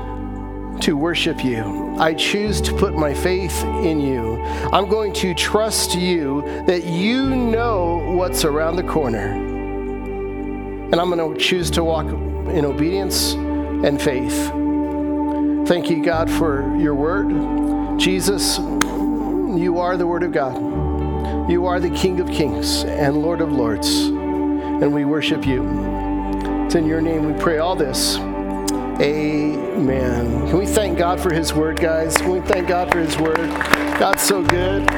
to 0.81 0.97
worship 0.97 1.45
you. 1.45 1.95
I 1.99 2.15
choose 2.15 2.59
to 2.61 2.73
put 2.73 2.95
my 2.95 3.13
faith 3.13 3.63
in 3.63 3.99
you. 3.99 4.41
I'm 4.73 4.89
going 4.89 5.13
to 5.13 5.35
trust 5.35 5.93
you 5.93 6.41
that 6.65 6.85
you 6.85 7.35
know 7.35 7.97
what's 8.17 8.43
around 8.43 8.75
the 8.75 8.83
corner. 8.83 9.31
And 9.31 10.95
I'm 10.95 11.15
going 11.15 11.33
to 11.33 11.39
choose 11.39 11.69
to 11.71 11.83
walk 11.83 12.07
in 12.07 12.65
obedience 12.65 13.33
and 13.33 14.01
faith. 14.01 14.49
Thank 15.67 15.91
you, 15.91 16.03
God, 16.03 16.31
for 16.31 16.75
your 16.77 16.95
word. 16.95 17.99
Jesus, 17.99 18.57
you 18.57 19.77
are 19.77 19.97
the 19.97 20.07
word 20.07 20.23
of 20.23 20.31
God. 20.31 20.84
You 21.47 21.67
are 21.67 21.79
the 21.79 21.91
King 21.91 22.19
of 22.19 22.27
kings 22.27 22.83
and 22.85 23.21
Lord 23.21 23.39
of 23.39 23.51
lords, 23.51 24.07
and 24.07 24.91
we 24.91 25.05
worship 25.05 25.45
you. 25.45 25.61
It's 26.65 26.73
in 26.73 26.87
your 26.87 27.01
name 27.01 27.31
we 27.31 27.39
pray 27.39 27.59
all 27.59 27.75
this. 27.75 28.17
Amen. 28.99 30.47
Can 30.47 30.57
we 30.57 30.65
thank 30.65 30.97
God 30.97 31.19
for 31.19 31.31
his 31.31 31.53
word, 31.53 31.79
guys? 31.79 32.17
Can 32.17 32.31
we 32.31 32.39
thank 32.39 32.67
God 32.67 32.91
for 32.91 32.99
his 32.99 33.15
word? 33.19 33.37
God's 33.99 34.23
so 34.23 34.41
good. 34.41 34.89